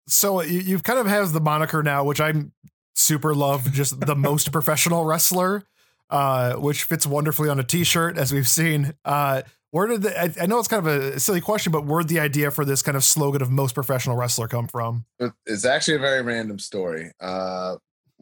So 0.07 0.41
you, 0.41 0.59
you've 0.59 0.83
kind 0.83 0.99
of 0.99 1.07
has 1.07 1.33
the 1.33 1.41
moniker 1.41 1.83
now, 1.83 2.03
which 2.03 2.21
I'm 2.21 2.53
super 2.95 3.33
love, 3.33 3.71
just 3.71 3.99
the 3.99 4.15
most 4.15 4.51
professional 4.53 5.05
wrestler, 5.05 5.63
uh, 6.09 6.53
which 6.55 6.83
fits 6.83 7.05
wonderfully 7.05 7.49
on 7.49 7.59
a 7.59 7.63
t-shirt, 7.63 8.17
as 8.17 8.31
we've 8.31 8.47
seen. 8.47 8.93
Uh, 9.03 9.41
where 9.71 9.87
did 9.87 10.03
the, 10.03 10.21
I, 10.21 10.33
I 10.41 10.45
know 10.45 10.59
it's 10.59 10.67
kind 10.67 10.85
of 10.85 10.93
a 10.93 11.19
silly 11.19 11.41
question, 11.41 11.71
but 11.71 11.85
where 11.85 12.01
did 12.01 12.09
the 12.09 12.19
idea 12.19 12.51
for 12.51 12.63
this 12.63 12.81
kind 12.81 12.95
of 12.95 13.03
slogan 13.03 13.41
of 13.41 13.49
most 13.49 13.73
professional 13.73 14.15
wrestler 14.15 14.47
come 14.47 14.67
from? 14.67 15.05
It's 15.45 15.65
actually 15.65 15.95
a 15.95 15.99
very 15.99 16.21
random 16.21 16.59
story. 16.59 17.11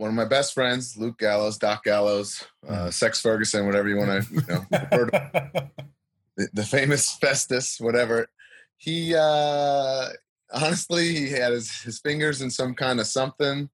One 0.01 0.09
of 0.09 0.15
my 0.15 0.25
best 0.25 0.55
friends, 0.55 0.97
Luke 0.97 1.19
Gallows, 1.19 1.59
Doc 1.59 1.83
Gallows, 1.83 2.43
uh, 2.67 2.89
Sex 2.89 3.21
Ferguson, 3.21 3.67
whatever 3.67 3.87
you 3.87 3.97
want 3.97 4.25
to, 4.25 4.33
you 4.33 4.41
know, 4.47 4.65
the, 6.37 6.49
the 6.53 6.63
famous 6.63 7.11
Festus, 7.21 7.79
whatever. 7.79 8.27
He 8.77 9.13
uh, 9.13 10.07
honestly, 10.51 11.13
he 11.13 11.29
had 11.29 11.51
his, 11.51 11.83
his 11.83 11.99
fingers 11.99 12.41
in 12.41 12.49
some 12.49 12.73
kind 12.73 12.99
of 12.99 13.05
something 13.05 13.69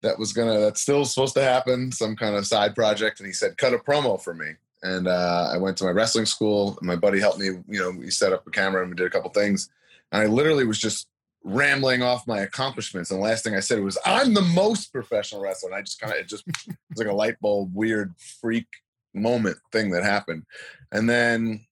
that 0.00 0.18
was 0.18 0.32
gonna 0.32 0.58
that's 0.58 0.80
still 0.80 1.04
supposed 1.04 1.34
to 1.34 1.42
happen, 1.42 1.92
some 1.92 2.16
kind 2.16 2.34
of 2.34 2.46
side 2.46 2.74
project, 2.74 3.20
and 3.20 3.26
he 3.26 3.34
said, 3.34 3.58
"Cut 3.58 3.74
a 3.74 3.78
promo 3.78 4.18
for 4.18 4.32
me." 4.32 4.52
And 4.82 5.06
uh, 5.06 5.50
I 5.52 5.58
went 5.58 5.76
to 5.78 5.84
my 5.84 5.90
wrestling 5.90 6.24
school. 6.24 6.78
And 6.80 6.88
my 6.88 6.96
buddy 6.96 7.20
helped 7.20 7.40
me. 7.40 7.48
You 7.68 7.80
know, 7.80 7.90
we 7.90 8.10
set 8.10 8.32
up 8.32 8.46
a 8.46 8.50
camera 8.50 8.80
and 8.80 8.90
we 8.90 8.96
did 8.96 9.06
a 9.06 9.10
couple 9.10 9.28
things. 9.32 9.68
And 10.12 10.22
I 10.22 10.26
literally 10.28 10.64
was 10.64 10.78
just 10.78 11.08
rambling 11.48 12.02
off 12.02 12.26
my 12.26 12.40
accomplishments. 12.40 13.10
And 13.10 13.18
the 13.18 13.24
last 13.24 13.42
thing 13.42 13.54
I 13.54 13.60
said 13.60 13.82
was, 13.82 13.98
"I'm 14.04 14.34
the 14.34 14.42
most 14.42 14.92
professional 14.92 15.40
wrestler." 15.40 15.70
And 15.70 15.78
I 15.78 15.82
just 15.82 16.00
kind 16.00 16.12
of 16.12 16.18
it 16.18 16.28
just 16.28 16.46
it 16.46 16.76
was 16.90 16.98
like 16.98 17.08
a 17.08 17.12
light 17.12 17.40
bulb, 17.40 17.74
weird 17.74 18.14
freak 18.40 18.66
moment 19.14 19.56
thing 19.72 19.90
that 19.90 20.04
happened. 20.04 20.44
And 20.92 21.08
then 21.08 21.66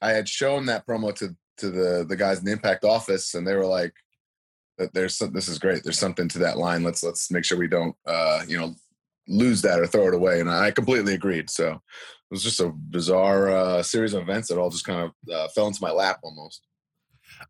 I 0.00 0.10
had 0.10 0.28
shown 0.28 0.66
that 0.66 0.86
promo 0.86 1.14
to 1.16 1.34
to 1.58 1.70
the 1.70 2.04
the 2.08 2.16
guys 2.16 2.38
in 2.38 2.44
the 2.44 2.52
Impact 2.52 2.84
office, 2.84 3.34
and 3.34 3.46
they 3.46 3.54
were 3.54 3.66
like, 3.66 3.94
"That 4.78 4.92
there's 4.92 5.16
some, 5.16 5.32
this 5.32 5.48
is 5.48 5.58
great. 5.58 5.82
There's 5.82 5.98
something 5.98 6.28
to 6.28 6.38
that 6.40 6.58
line. 6.58 6.82
Let's 6.82 7.02
let's 7.02 7.30
make 7.30 7.44
sure 7.44 7.58
we 7.58 7.68
don't 7.68 7.96
uh, 8.06 8.42
you 8.46 8.58
know 8.58 8.74
lose 9.26 9.62
that 9.62 9.80
or 9.80 9.86
throw 9.86 10.08
it 10.08 10.14
away." 10.14 10.40
And 10.40 10.50
I 10.50 10.70
completely 10.70 11.14
agreed. 11.14 11.50
So 11.50 11.72
it 11.72 11.80
was 12.30 12.42
just 12.42 12.60
a 12.60 12.70
bizarre 12.70 13.48
uh, 13.48 13.82
series 13.82 14.14
of 14.14 14.22
events 14.22 14.48
that 14.48 14.58
all 14.58 14.70
just 14.70 14.84
kind 14.84 15.00
of 15.00 15.32
uh, 15.32 15.48
fell 15.48 15.66
into 15.66 15.82
my 15.82 15.90
lap 15.90 16.20
almost. 16.22 16.62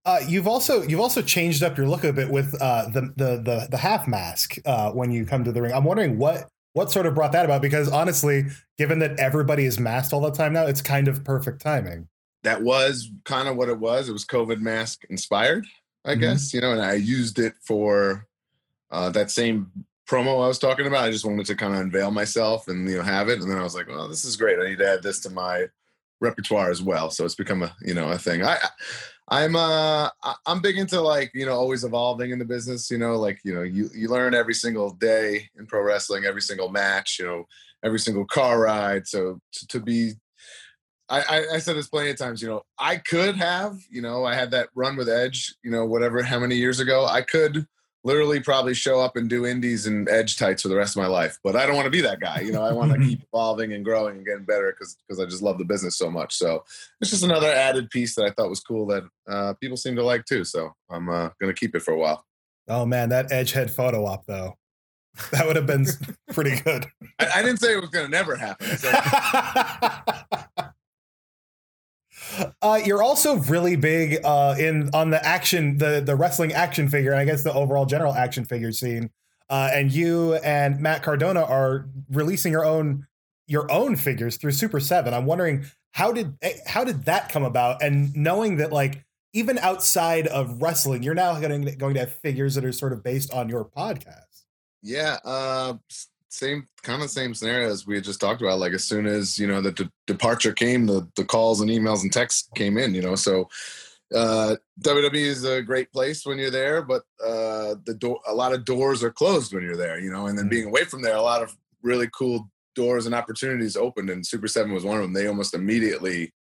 Uh, 0.04 0.20
you've 0.26 0.46
also 0.46 0.82
you've 0.82 1.00
also 1.00 1.22
changed 1.22 1.62
up 1.62 1.76
your 1.78 1.88
look 1.88 2.04
a 2.04 2.12
bit 2.12 2.30
with 2.30 2.54
uh, 2.60 2.88
the, 2.88 3.02
the 3.16 3.36
the 3.42 3.68
the 3.70 3.76
half 3.76 4.06
mask 4.08 4.56
uh, 4.66 4.90
when 4.92 5.10
you 5.10 5.24
come 5.26 5.44
to 5.44 5.52
the 5.52 5.60
ring. 5.62 5.72
I'm 5.72 5.84
wondering 5.84 6.18
what 6.18 6.48
what 6.72 6.90
sort 6.90 7.06
of 7.06 7.14
brought 7.14 7.32
that 7.32 7.44
about 7.44 7.62
because 7.62 7.88
honestly, 7.88 8.46
given 8.78 8.98
that 8.98 9.18
everybody 9.20 9.64
is 9.64 9.78
masked 9.78 10.12
all 10.12 10.20
the 10.20 10.30
time 10.32 10.52
now, 10.52 10.66
it's 10.66 10.82
kind 10.82 11.06
of 11.08 11.24
perfect 11.24 11.60
timing. 11.62 12.08
that 12.42 12.60
was 12.62 13.10
kind 13.24 13.48
of 13.48 13.56
what 13.56 13.70
it 13.70 13.78
was. 13.78 14.08
It 14.08 14.12
was 14.12 14.26
COVID 14.26 14.60
mask 14.60 15.04
inspired, 15.08 15.66
I 16.04 16.14
Mhm. 16.14 16.20
guess, 16.20 16.52
you 16.52 16.60
know, 16.60 16.72
and 16.72 16.82
I 16.82 16.92
used 16.92 17.38
it 17.38 17.54
for 17.66 18.26
uh, 18.90 19.08
that 19.10 19.30
same 19.30 19.70
promo 20.06 20.44
I 20.44 20.48
was 20.48 20.58
talking 20.58 20.86
about. 20.86 21.04
I 21.04 21.10
just 21.10 21.24
wanted 21.24 21.46
to 21.46 21.56
kind 21.56 21.72
of 21.74 21.80
unveil 21.80 22.10
myself 22.10 22.68
and, 22.68 22.86
you 22.90 22.98
know, 22.98 23.02
have 23.02 23.30
it. 23.30 23.40
And 23.40 23.50
then 23.50 23.56
I 23.58 23.62
was 23.62 23.74
like, 23.74 23.88
well, 23.88 24.08
this 24.08 24.26
is 24.26 24.36
great. 24.36 24.58
I 24.60 24.68
need 24.68 24.78
to 24.78 24.86
add 24.90 25.02
this 25.02 25.20
to 25.20 25.30
my 25.30 25.68
repertoire 26.20 26.70
as 26.70 26.82
well. 26.82 27.08
So 27.10 27.24
it's 27.24 27.34
become 27.34 27.62
a, 27.62 27.74
you 27.80 27.94
know, 27.94 28.10
a 28.10 28.18
thing. 28.18 28.44
I, 28.44 28.58
I'm, 29.28 29.56
uh, 29.56 30.10
I'm 30.46 30.60
big 30.60 30.76
into 30.76 31.00
like, 31.00 31.30
you 31.34 31.46
know, 31.46 31.54
always 31.54 31.84
evolving 31.84 32.30
in 32.30 32.38
the 32.38 32.44
business, 32.44 32.90
you 32.90 32.98
know, 32.98 33.16
like, 33.16 33.40
you 33.42 33.54
know, 33.54 33.62
you, 33.62 33.88
you 33.94 34.08
learn 34.08 34.34
every 34.34 34.54
single 34.54 34.90
day 34.90 35.48
in 35.58 35.66
pro 35.66 35.82
wrestling, 35.82 36.24
every 36.24 36.42
single 36.42 36.70
match, 36.70 37.18
you 37.18 37.24
know, 37.24 37.44
every 37.82 37.98
single 37.98 38.26
car 38.26 38.60
ride. 38.60 39.06
So 39.06 39.40
to, 39.52 39.66
to 39.68 39.80
be 39.80 40.12
I, 41.08 41.44
I 41.54 41.58
said 41.58 41.76
this 41.76 41.88
plenty 41.88 42.10
of 42.10 42.16
times. 42.16 42.40
You 42.40 42.48
know, 42.48 42.62
I 42.78 42.96
could 42.96 43.36
have. 43.36 43.76
You 43.90 44.02
know, 44.02 44.24
I 44.24 44.34
had 44.34 44.50
that 44.52 44.70
run 44.74 44.96
with 44.96 45.08
Edge. 45.08 45.54
You 45.62 45.70
know, 45.70 45.84
whatever, 45.84 46.22
how 46.22 46.38
many 46.38 46.56
years 46.56 46.80
ago, 46.80 47.06
I 47.06 47.22
could 47.22 47.66
literally 48.04 48.38
probably 48.38 48.74
show 48.74 49.00
up 49.00 49.16
and 49.16 49.28
do 49.28 49.46
indies 49.46 49.86
and 49.86 50.08
Edge 50.08 50.36
tights 50.36 50.62
for 50.62 50.68
the 50.68 50.76
rest 50.76 50.94
of 50.96 51.02
my 51.02 51.08
life. 51.08 51.38
But 51.42 51.56
I 51.56 51.66
don't 51.66 51.74
want 51.74 51.86
to 51.86 51.90
be 51.90 52.02
that 52.02 52.20
guy. 52.20 52.40
You 52.40 52.52
know, 52.52 52.62
I 52.62 52.72
want 52.72 52.92
to 52.92 52.98
keep 52.98 53.22
evolving 53.22 53.72
and 53.72 53.84
growing 53.84 54.16
and 54.16 54.26
getting 54.26 54.44
better 54.44 54.72
because 54.72 54.96
because 55.08 55.20
I 55.20 55.24
just 55.24 55.42
love 55.42 55.58
the 55.58 55.64
business 55.64 55.96
so 55.96 56.10
much. 56.10 56.34
So 56.34 56.64
it's 57.00 57.10
just 57.10 57.24
another 57.24 57.50
added 57.50 57.90
piece 57.90 58.14
that 58.14 58.24
I 58.24 58.30
thought 58.30 58.50
was 58.50 58.60
cool 58.60 58.86
that 58.86 59.04
uh, 59.26 59.54
people 59.54 59.76
seem 59.76 59.96
to 59.96 60.04
like 60.04 60.26
too. 60.26 60.44
So 60.44 60.72
I'm 60.90 61.08
uh, 61.08 61.30
gonna 61.40 61.54
keep 61.54 61.74
it 61.74 61.80
for 61.80 61.92
a 61.92 61.98
while. 61.98 62.24
Oh 62.68 62.86
man, 62.86 63.08
that 63.08 63.32
edge 63.32 63.52
head 63.52 63.70
photo 63.70 64.04
op 64.06 64.26
though, 64.26 64.54
that 65.32 65.46
would 65.46 65.56
have 65.56 65.66
been 65.66 65.86
pretty 66.32 66.60
good. 66.60 66.86
I, 67.18 67.28
I 67.36 67.42
didn't 67.42 67.58
say 67.58 67.74
it 67.74 67.80
was 67.80 67.90
gonna 67.90 68.08
never 68.08 68.36
happen. 68.36 68.66
Uh, 72.62 72.80
you're 72.84 73.02
also 73.02 73.36
really 73.36 73.76
big 73.76 74.24
uh, 74.24 74.54
in 74.58 74.90
on 74.94 75.10
the 75.10 75.24
action, 75.24 75.78
the 75.78 76.00
the 76.00 76.16
wrestling 76.16 76.52
action 76.52 76.88
figure, 76.88 77.12
and 77.12 77.20
I 77.20 77.24
guess 77.24 77.42
the 77.42 77.52
overall 77.52 77.86
general 77.86 78.14
action 78.14 78.44
figure 78.44 78.72
scene. 78.72 79.10
Uh, 79.50 79.70
and 79.72 79.92
you 79.92 80.34
and 80.36 80.80
Matt 80.80 81.02
Cardona 81.02 81.42
are 81.42 81.86
releasing 82.10 82.52
your 82.52 82.64
own 82.64 83.06
your 83.46 83.70
own 83.70 83.96
figures 83.96 84.36
through 84.36 84.52
Super 84.52 84.80
Seven. 84.80 85.12
I'm 85.12 85.26
wondering 85.26 85.66
how 85.92 86.12
did 86.12 86.36
eh, 86.42 86.54
how 86.66 86.84
did 86.84 87.04
that 87.04 87.28
come 87.28 87.44
about? 87.44 87.82
And 87.82 88.14
knowing 88.16 88.56
that 88.56 88.72
like 88.72 89.04
even 89.32 89.58
outside 89.58 90.26
of 90.28 90.62
wrestling, 90.62 91.02
you're 91.02 91.14
now 91.14 91.38
going 91.40 91.64
to, 91.64 91.76
going 91.76 91.94
to 91.94 92.00
have 92.00 92.12
figures 92.12 92.54
that 92.54 92.64
are 92.64 92.72
sort 92.72 92.92
of 92.92 93.02
based 93.02 93.32
on 93.32 93.48
your 93.48 93.64
podcast. 93.64 94.44
Yeah, 94.82 95.18
uh, 95.24 95.74
same 96.34 96.66
kind 96.82 97.02
of 97.02 97.10
same 97.10 97.34
scenario 97.34 97.70
as 97.70 97.86
we 97.86 97.94
had 97.94 98.04
just 98.04 98.20
talked 98.20 98.42
about. 98.42 98.58
Like 98.58 98.72
as 98.72 98.84
soon 98.84 99.06
as 99.06 99.38
you 99.38 99.46
know 99.46 99.60
the 99.60 99.72
de- 99.72 99.90
departure 100.06 100.52
came, 100.52 100.86
the 100.86 101.08
the 101.16 101.24
calls 101.24 101.60
and 101.60 101.70
emails 101.70 102.02
and 102.02 102.12
texts 102.12 102.48
came 102.54 102.76
in. 102.76 102.94
You 102.94 103.02
know, 103.02 103.14
so 103.14 103.48
uh, 104.14 104.56
WWE 104.82 105.14
is 105.14 105.44
a 105.44 105.62
great 105.62 105.92
place 105.92 106.26
when 106.26 106.38
you're 106.38 106.50
there, 106.50 106.82
but 106.82 107.02
uh, 107.24 107.76
the 107.86 107.96
door 107.98 108.20
a 108.26 108.34
lot 108.34 108.52
of 108.52 108.64
doors 108.64 109.02
are 109.02 109.12
closed 109.12 109.54
when 109.54 109.62
you're 109.62 109.76
there. 109.76 109.98
You 109.98 110.10
know, 110.10 110.26
and 110.26 110.36
then 110.38 110.46
Mm. 110.46 110.50
being 110.50 110.66
away 110.66 110.84
from 110.84 111.02
there, 111.02 111.16
a 111.16 111.22
lot 111.22 111.42
of 111.42 111.56
really 111.82 112.08
cool 112.16 112.50
doors 112.74 113.06
and 113.06 113.14
opportunities 113.14 113.76
opened, 113.76 114.10
and 114.10 114.26
Super 114.26 114.48
Seven 114.48 114.72
was 114.72 114.84
one 114.84 114.96
of 114.96 115.02
them. 115.02 115.12
They 115.12 115.28
almost 115.28 115.54
immediately 115.54 116.32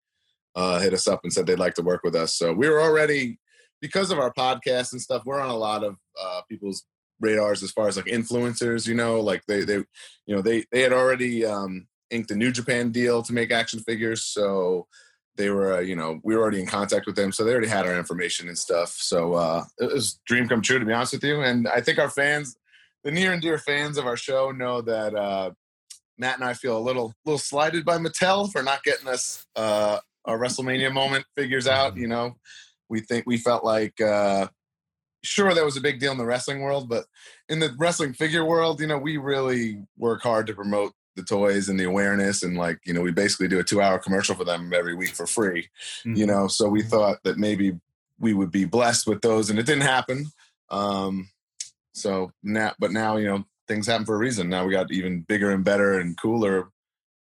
uh, 0.55 0.79
hit 0.79 0.93
us 0.93 1.07
up 1.07 1.21
and 1.23 1.31
said 1.31 1.45
they'd 1.45 1.59
like 1.59 1.75
to 1.75 1.81
work 1.81 2.01
with 2.03 2.15
us. 2.15 2.35
So 2.35 2.53
we 2.53 2.67
were 2.69 2.81
already 2.81 3.39
because 3.81 4.11
of 4.11 4.19
our 4.19 4.33
podcast 4.33 4.93
and 4.93 5.01
stuff. 5.01 5.23
We're 5.25 5.41
on 5.41 5.49
a 5.49 5.55
lot 5.55 5.83
of 5.83 5.97
uh, 6.21 6.41
people's 6.49 6.83
radars 7.23 7.63
as 7.63 7.71
far 7.71 7.87
as 7.87 7.97
like 7.97 8.05
influencers. 8.05 8.87
You 8.87 8.93
know, 8.93 9.19
like 9.19 9.43
they 9.47 9.63
they 9.63 9.77
you 10.25 10.35
know 10.35 10.41
they 10.41 10.65
they 10.71 10.81
had 10.81 10.93
already 10.93 11.45
um, 11.45 11.87
inked 12.11 12.31
a 12.31 12.35
New 12.35 12.51
Japan 12.51 12.91
deal 12.91 13.23
to 13.23 13.33
make 13.33 13.51
action 13.51 13.79
figures, 13.79 14.23
so 14.23 14.87
they 15.35 15.49
were 15.49 15.77
uh, 15.77 15.79
you 15.79 15.95
know 15.95 16.19
we 16.23 16.35
were 16.35 16.41
already 16.41 16.59
in 16.59 16.67
contact 16.67 17.07
with 17.07 17.15
them, 17.15 17.31
so 17.31 17.43
they 17.43 17.51
already 17.51 17.67
had 17.67 17.87
our 17.87 17.97
information 17.97 18.47
and 18.47 18.57
stuff. 18.57 18.89
So 18.89 19.33
uh, 19.33 19.63
it 19.79 19.91
was 19.91 20.19
dream 20.27 20.47
come 20.47 20.61
true 20.61 20.79
to 20.79 20.85
be 20.85 20.93
honest 20.93 21.13
with 21.13 21.23
you. 21.23 21.41
And 21.41 21.67
I 21.67 21.81
think 21.81 21.97
our 21.97 22.09
fans, 22.09 22.55
the 23.03 23.11
near 23.11 23.31
and 23.31 23.41
dear 23.41 23.57
fans 23.57 23.97
of 23.97 24.05
our 24.05 24.17
show, 24.17 24.51
know 24.51 24.81
that. 24.81 25.15
Uh, 25.15 25.51
Matt 26.19 26.35
and 26.35 26.43
I 26.43 26.53
feel 26.53 26.77
a 26.77 26.79
little 26.79 27.11
little 27.25 27.39
slighted 27.39 27.85
by 27.85 27.97
Mattel 27.97 28.51
for 28.51 28.61
not 28.61 28.83
getting 28.83 29.07
us 29.07 29.47
uh, 29.55 29.97
our 30.25 30.37
WrestleMania 30.37 30.93
moment 30.93 31.25
figures 31.35 31.67
out. 31.67 31.97
You 31.97 32.07
know, 32.07 32.35
we 32.87 32.99
think 32.99 33.25
we 33.25 33.37
felt 33.37 33.63
like 33.63 33.99
uh, 33.99 34.47
sure 35.23 35.53
that 35.53 35.65
was 35.65 35.77
a 35.77 35.81
big 35.81 35.99
deal 35.99 36.11
in 36.11 36.17
the 36.17 36.25
wrestling 36.25 36.61
world, 36.61 36.89
but 36.89 37.05
in 37.49 37.59
the 37.59 37.73
wrestling 37.77 38.13
figure 38.13 38.45
world, 38.45 38.81
you 38.81 38.87
know, 38.87 38.97
we 38.97 39.17
really 39.17 39.81
work 39.97 40.21
hard 40.21 40.47
to 40.47 40.53
promote 40.53 40.93
the 41.15 41.23
toys 41.23 41.69
and 41.69 41.79
the 41.79 41.83
awareness 41.83 42.43
and 42.43 42.57
like 42.57 42.79
you 42.85 42.93
know 42.93 43.01
we 43.01 43.11
basically 43.11 43.47
do 43.47 43.59
a 43.59 43.63
two 43.63 43.81
hour 43.81 43.99
commercial 43.99 44.35
for 44.35 44.43
them 44.45 44.73
every 44.73 44.95
week 44.95 45.13
for 45.13 45.27
free 45.27 45.67
Mm-hmm. 46.05 46.15
you 46.15 46.25
know? 46.25 46.47
So 46.47 46.67
we 46.67 46.81
thought 46.81 47.19
that 47.23 47.37
maybe 47.37 47.79
we 48.19 48.33
would 48.33 48.51
be 48.51 48.65
blessed 48.65 49.07
with 49.07 49.21
those 49.21 49.49
and 49.49 49.59
it 49.59 49.65
didn't 49.65 49.83
happen. 49.83 50.25
Um 50.69 51.29
so 51.93 52.31
now 52.41 52.73
but 52.79 52.91
now 52.91 53.17
you 53.17 53.27
know 53.27 53.45
things 53.67 53.85
happen 53.87 54.05
for 54.05 54.15
a 54.15 54.17
reason. 54.17 54.49
Now 54.49 54.65
we 54.65 54.73
got 54.73 54.91
even 54.91 55.21
bigger 55.21 55.51
and 55.51 55.63
better 55.63 55.99
and 55.99 56.17
cooler 56.19 56.69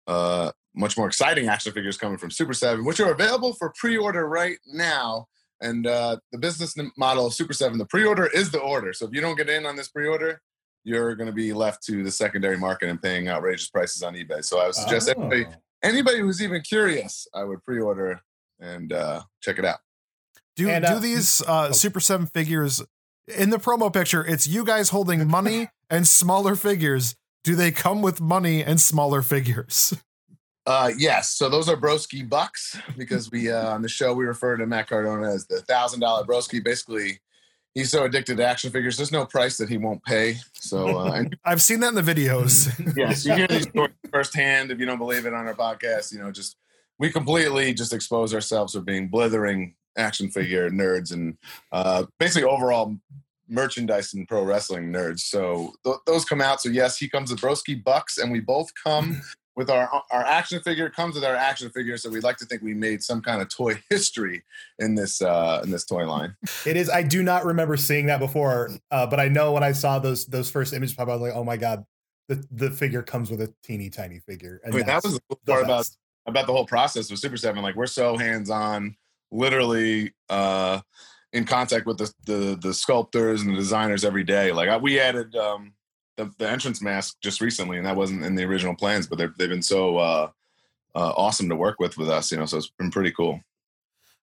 uh 0.07 0.51
much 0.75 0.97
more 0.99 1.07
exciting 1.07 1.49
action 1.49 1.73
figures 1.73 1.97
coming 1.97 2.19
from 2.19 2.31
super 2.31 2.53
7 2.55 2.85
which 2.85 3.01
are 3.01 3.13
available 3.13 3.55
for 3.55 3.73
pre-order 3.77 4.29
right 4.29 4.59
now 4.67 5.27
and 5.61 5.87
uh 5.87 6.16
the 6.33 6.38
business 6.38 6.75
model 6.97 7.27
of 7.27 7.35
super 7.35 7.53
7 7.53 7.79
the 7.79 7.87
pre-order 7.87 8.27
is 8.27 8.51
the 8.51 8.59
order 8.61 8.92
so 8.92 9.07
if 9.07 9.12
you 9.14 9.21
don't 9.21 9.37
get 9.37 9.49
in 9.49 9.64
on 9.66 9.77
this 9.77 9.88
pre-order 9.88 10.40
you're 10.85 11.14
going 11.16 11.27
to 11.27 11.33
be 11.33 11.53
left 11.53 11.83
to 11.85 12.05
the 12.05 12.11
secondary 12.11 12.59
market 12.59 12.88
and 12.88 13.01
paying 13.03 13.29
outrageous 13.29 13.69
prices 13.71 14.03
on 14.03 14.14
ebay 14.14 14.45
so 14.45 14.59
i 14.61 14.66
would 14.66 14.75
suggest 14.75 15.09
Oh. 15.09 15.12
everybody 15.23 15.47
anybody 15.83 16.19
who's 16.21 16.42
even 16.42 16.61
curious 16.62 17.27
i 17.35 17.42
would 17.45 17.62
pre-order 17.64 18.21
and 18.61 18.92
uh 18.92 19.23
check 19.42 19.59
it 19.59 19.64
out 19.64 19.79
Do 20.57 20.69
And, 20.69 20.85
do 20.85 20.92
uh, 20.92 20.99
these 20.99 21.42
uh, 21.47 21.73
Super 21.73 22.01
Seven 22.01 22.27
figures 22.27 22.83
in 23.29 23.51
the 23.51 23.59
promo 23.59 23.92
picture? 23.92 24.25
It's 24.25 24.47
you 24.47 24.64
guys 24.64 24.88
holding 24.88 25.29
money 25.29 25.69
and 25.90 26.09
smaller 26.09 26.57
figures. 26.57 27.14
Do 27.45 27.55
they 27.55 27.71
come 27.71 28.01
with 28.01 28.21
money 28.21 28.64
and 28.64 28.81
smaller 28.81 29.21
figures? 29.23 29.92
Uh, 30.67 30.91
yes. 30.99 31.31
So 31.31 31.49
those 31.49 31.69
are 31.69 31.77
broski 31.77 32.29
bucks 32.29 32.77
because 32.97 33.31
we 33.31 33.51
uh, 33.51 33.71
on 33.71 33.83
the 33.83 33.89
show 33.89 34.15
we 34.15 34.25
refer 34.25 34.57
to 34.57 34.67
Matt 34.67 34.89
Cardona 34.89 35.33
as 35.33 35.47
the 35.47 35.61
thousand 35.61 36.01
dollar 36.01 36.25
broski. 36.25 36.63
Basically, 36.63 37.21
he's 37.75 37.91
so 37.91 38.05
addicted 38.05 38.39
to 38.39 38.47
action 38.47 38.71
figures. 38.73 38.97
There's 38.97 39.13
no 39.13 39.25
price 39.25 39.59
that 39.59 39.69
he 39.69 39.79
won't 39.79 40.03
pay. 40.03 40.37
So 40.55 40.99
uh, 40.99 41.25
I've 41.45 41.63
seen 41.63 41.81
that 41.81 41.89
in 41.89 41.95
the 41.95 42.03
videos. 42.03 42.69
yes, 42.97 43.25
you 43.25 43.35
hear 43.35 43.47
these 43.47 43.69
stories 43.69 43.95
firsthand. 44.11 44.73
If 44.73 44.81
you 44.81 44.87
don't 44.87 44.99
believe 44.99 45.25
it 45.25 45.35
on 45.35 45.47
our 45.47 45.55
podcast, 45.55 46.13
you 46.13 46.19
know, 46.19 46.33
just 46.33 46.57
we 46.99 47.11
completely 47.13 47.73
just 47.73 47.93
expose 47.93 48.35
ourselves 48.35 48.75
for 48.75 48.81
being 48.81 49.07
blithering 49.09 49.75
action 49.97 50.31
figure 50.31 50.69
nerds 50.71 51.13
and 51.13 51.39
uh, 51.71 52.05
basically 52.19 52.49
overall 52.49 52.97
merchandise 53.49 54.15
and 54.15 54.27
pro 54.27 54.43
wrestling 54.43 54.93
nerds. 54.93 55.21
So 55.21 55.75
th- 55.85 55.99
those 56.07 56.25
come 56.25 56.41
out. 56.41 56.61
So 56.61 56.71
yes, 56.71 56.99
he 56.99 57.09
comes 57.09 57.31
with 57.31 57.41
broski 57.41 57.83
bucks, 57.83 58.19
and 58.19 58.33
we 58.33 58.41
both 58.41 58.71
come 58.83 59.23
with 59.57 59.71
our 59.71 59.90
our 60.11 60.23
action 60.25 60.61
figure 60.61 60.90
comes 60.90 61.14
with 61.14 61.25
our 61.25 61.35
action 61.35 61.71
figure. 61.71 61.97
So 61.97 62.11
we'd 62.11 62.23
like 62.23 62.37
to 62.38 62.45
think 62.45 62.62
we 62.62 62.75
made 62.75 63.03
some 63.03 63.23
kind 63.23 63.40
of 63.40 63.49
toy 63.49 63.83
history 63.90 64.45
in 64.79 64.95
this 64.95 65.23
uh, 65.23 65.62
in 65.64 65.71
this 65.71 65.85
toy 65.85 66.07
line. 66.09 66.37
It 66.64 66.77
is. 66.77 66.90
I 66.90 67.03
do 67.03 67.23
not 67.23 67.45
remember 67.45 67.77
seeing 67.77 68.07
that 68.07 68.21
before, 68.21 68.71
uh, 68.90 69.07
but 69.07 69.19
I 69.19 69.29
know 69.29 69.53
when 69.53 69.62
I 69.62 69.73
saw 69.73 69.99
those 69.99 70.27
those 70.27 70.51
first 70.51 70.75
images 70.75 70.95
pop, 70.95 71.09
up, 71.09 71.12
I 71.12 71.12
was 71.14 71.23
like, 71.23 71.33
"Oh 71.35 71.45
my 71.45 71.57
god, 71.57 71.85
the 72.29 72.45
the 72.51 72.71
figure 72.71 73.03
comes 73.03 73.31
with 73.31 73.40
a 73.40 73.53
teeny 73.62 73.90
tiny 73.90 74.21
figure." 74.21 74.61
And 74.62 74.75
I 74.75 74.77
mean, 74.77 74.87
that 74.87 75.03
was 75.03 75.14
the 75.14 75.21
cool 75.29 75.40
part 75.47 75.64
about 75.64 75.88
about 76.27 76.47
the 76.47 76.53
whole 76.53 76.66
process 76.66 77.11
with 77.11 77.19
Super 77.19 77.38
Seven. 77.38 77.62
Like 77.62 77.77
we're 77.77 77.87
so 77.87 78.19
hands 78.19 78.51
on, 78.51 78.97
literally 79.31 80.12
uh, 80.29 80.81
in 81.33 81.45
contact 81.47 81.87
with 81.87 81.97
the, 81.97 82.12
the 82.27 82.59
the 82.61 82.75
sculptors 82.75 83.40
and 83.40 83.53
the 83.53 83.59
designers 83.59 84.05
every 84.05 84.25
day. 84.25 84.53
Like 84.53 84.69
I, 84.69 84.77
we 84.77 85.01
added 85.01 85.35
um, 85.35 85.73
the, 86.17 86.31
the 86.39 86.49
entrance 86.49 86.81
mask 86.83 87.17
just 87.21 87.41
recently, 87.41 87.77
and 87.79 87.87
that 87.87 87.97
wasn't 87.97 88.25
in 88.25 88.35
the 88.35 88.45
original 88.45 88.75
plans, 88.75 89.07
but 89.07 89.19
they've 89.19 89.35
they've 89.37 89.49
been 89.49 89.63
so 89.63 89.99
uh, 89.99 90.31
uh, 90.95 91.13
awesome 91.17 91.49
to 91.49 91.57
work 91.57 91.79
with 91.79 91.97
with 91.99 92.09
us. 92.09 92.31
You 92.31 92.39
know, 92.39 92.47
so 92.47 92.59
it's 92.59 92.69
been 92.79 92.91
pretty 92.91 93.13
cool. 93.13 93.41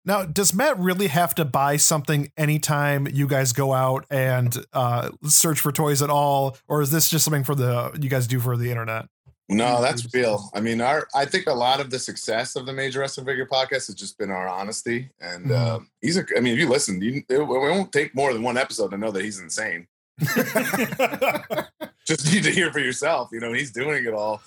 Now, 0.03 0.25
does 0.25 0.51
Matt 0.53 0.79
really 0.79 1.07
have 1.07 1.35
to 1.35 1.45
buy 1.45 1.77
something 1.77 2.31
anytime 2.35 3.07
you 3.07 3.27
guys 3.27 3.53
go 3.53 3.71
out 3.73 4.05
and 4.09 4.57
uh, 4.73 5.11
search 5.25 5.59
for 5.59 5.71
toys 5.71 6.01
at 6.01 6.09
all, 6.09 6.57
or 6.67 6.81
is 6.81 6.89
this 6.89 7.07
just 7.07 7.23
something 7.23 7.43
for 7.43 7.53
the 7.53 7.91
you 8.01 8.09
guys 8.09 8.25
do 8.25 8.39
for 8.39 8.57
the 8.57 8.69
internet? 8.71 9.05
No, 9.47 9.81
that's 9.81 10.11
real. 10.13 10.49
I 10.55 10.61
mean, 10.61 10.79
our 10.79 11.07
I 11.13 11.25
think 11.25 11.45
a 11.47 11.53
lot 11.53 11.81
of 11.81 11.89
the 11.89 11.99
success 11.99 12.55
of 12.55 12.65
the 12.65 12.71
Major 12.73 13.01
Wrestling 13.01 13.25
Figure 13.27 13.45
podcast 13.45 13.87
has 13.87 13.95
just 13.95 14.17
been 14.17 14.31
our 14.31 14.47
honesty. 14.47 15.09
And 15.19 15.47
Mhm. 15.47 15.51
uh, 15.51 15.79
he's 15.99 16.17
a. 16.17 16.25
I 16.35 16.39
mean, 16.39 16.53
if 16.53 16.59
you 16.59 16.69
listen, 16.69 17.01
you, 17.01 17.17
it, 17.27 17.37
it 17.37 17.43
won't 17.47 17.91
take 17.91 18.15
more 18.15 18.31
than 18.33 18.43
one 18.43 18.57
episode 18.57 18.91
to 18.91 18.97
know 18.97 19.11
that 19.11 19.23
he's 19.23 19.39
insane. 19.39 19.87
just 22.05 22.31
need 22.31 22.43
to 22.43 22.51
hear 22.51 22.71
for 22.71 22.79
yourself. 22.79 23.29
You 23.31 23.39
know, 23.39 23.53
he's 23.53 23.71
doing 23.71 24.05
it 24.05 24.13
all. 24.13 24.41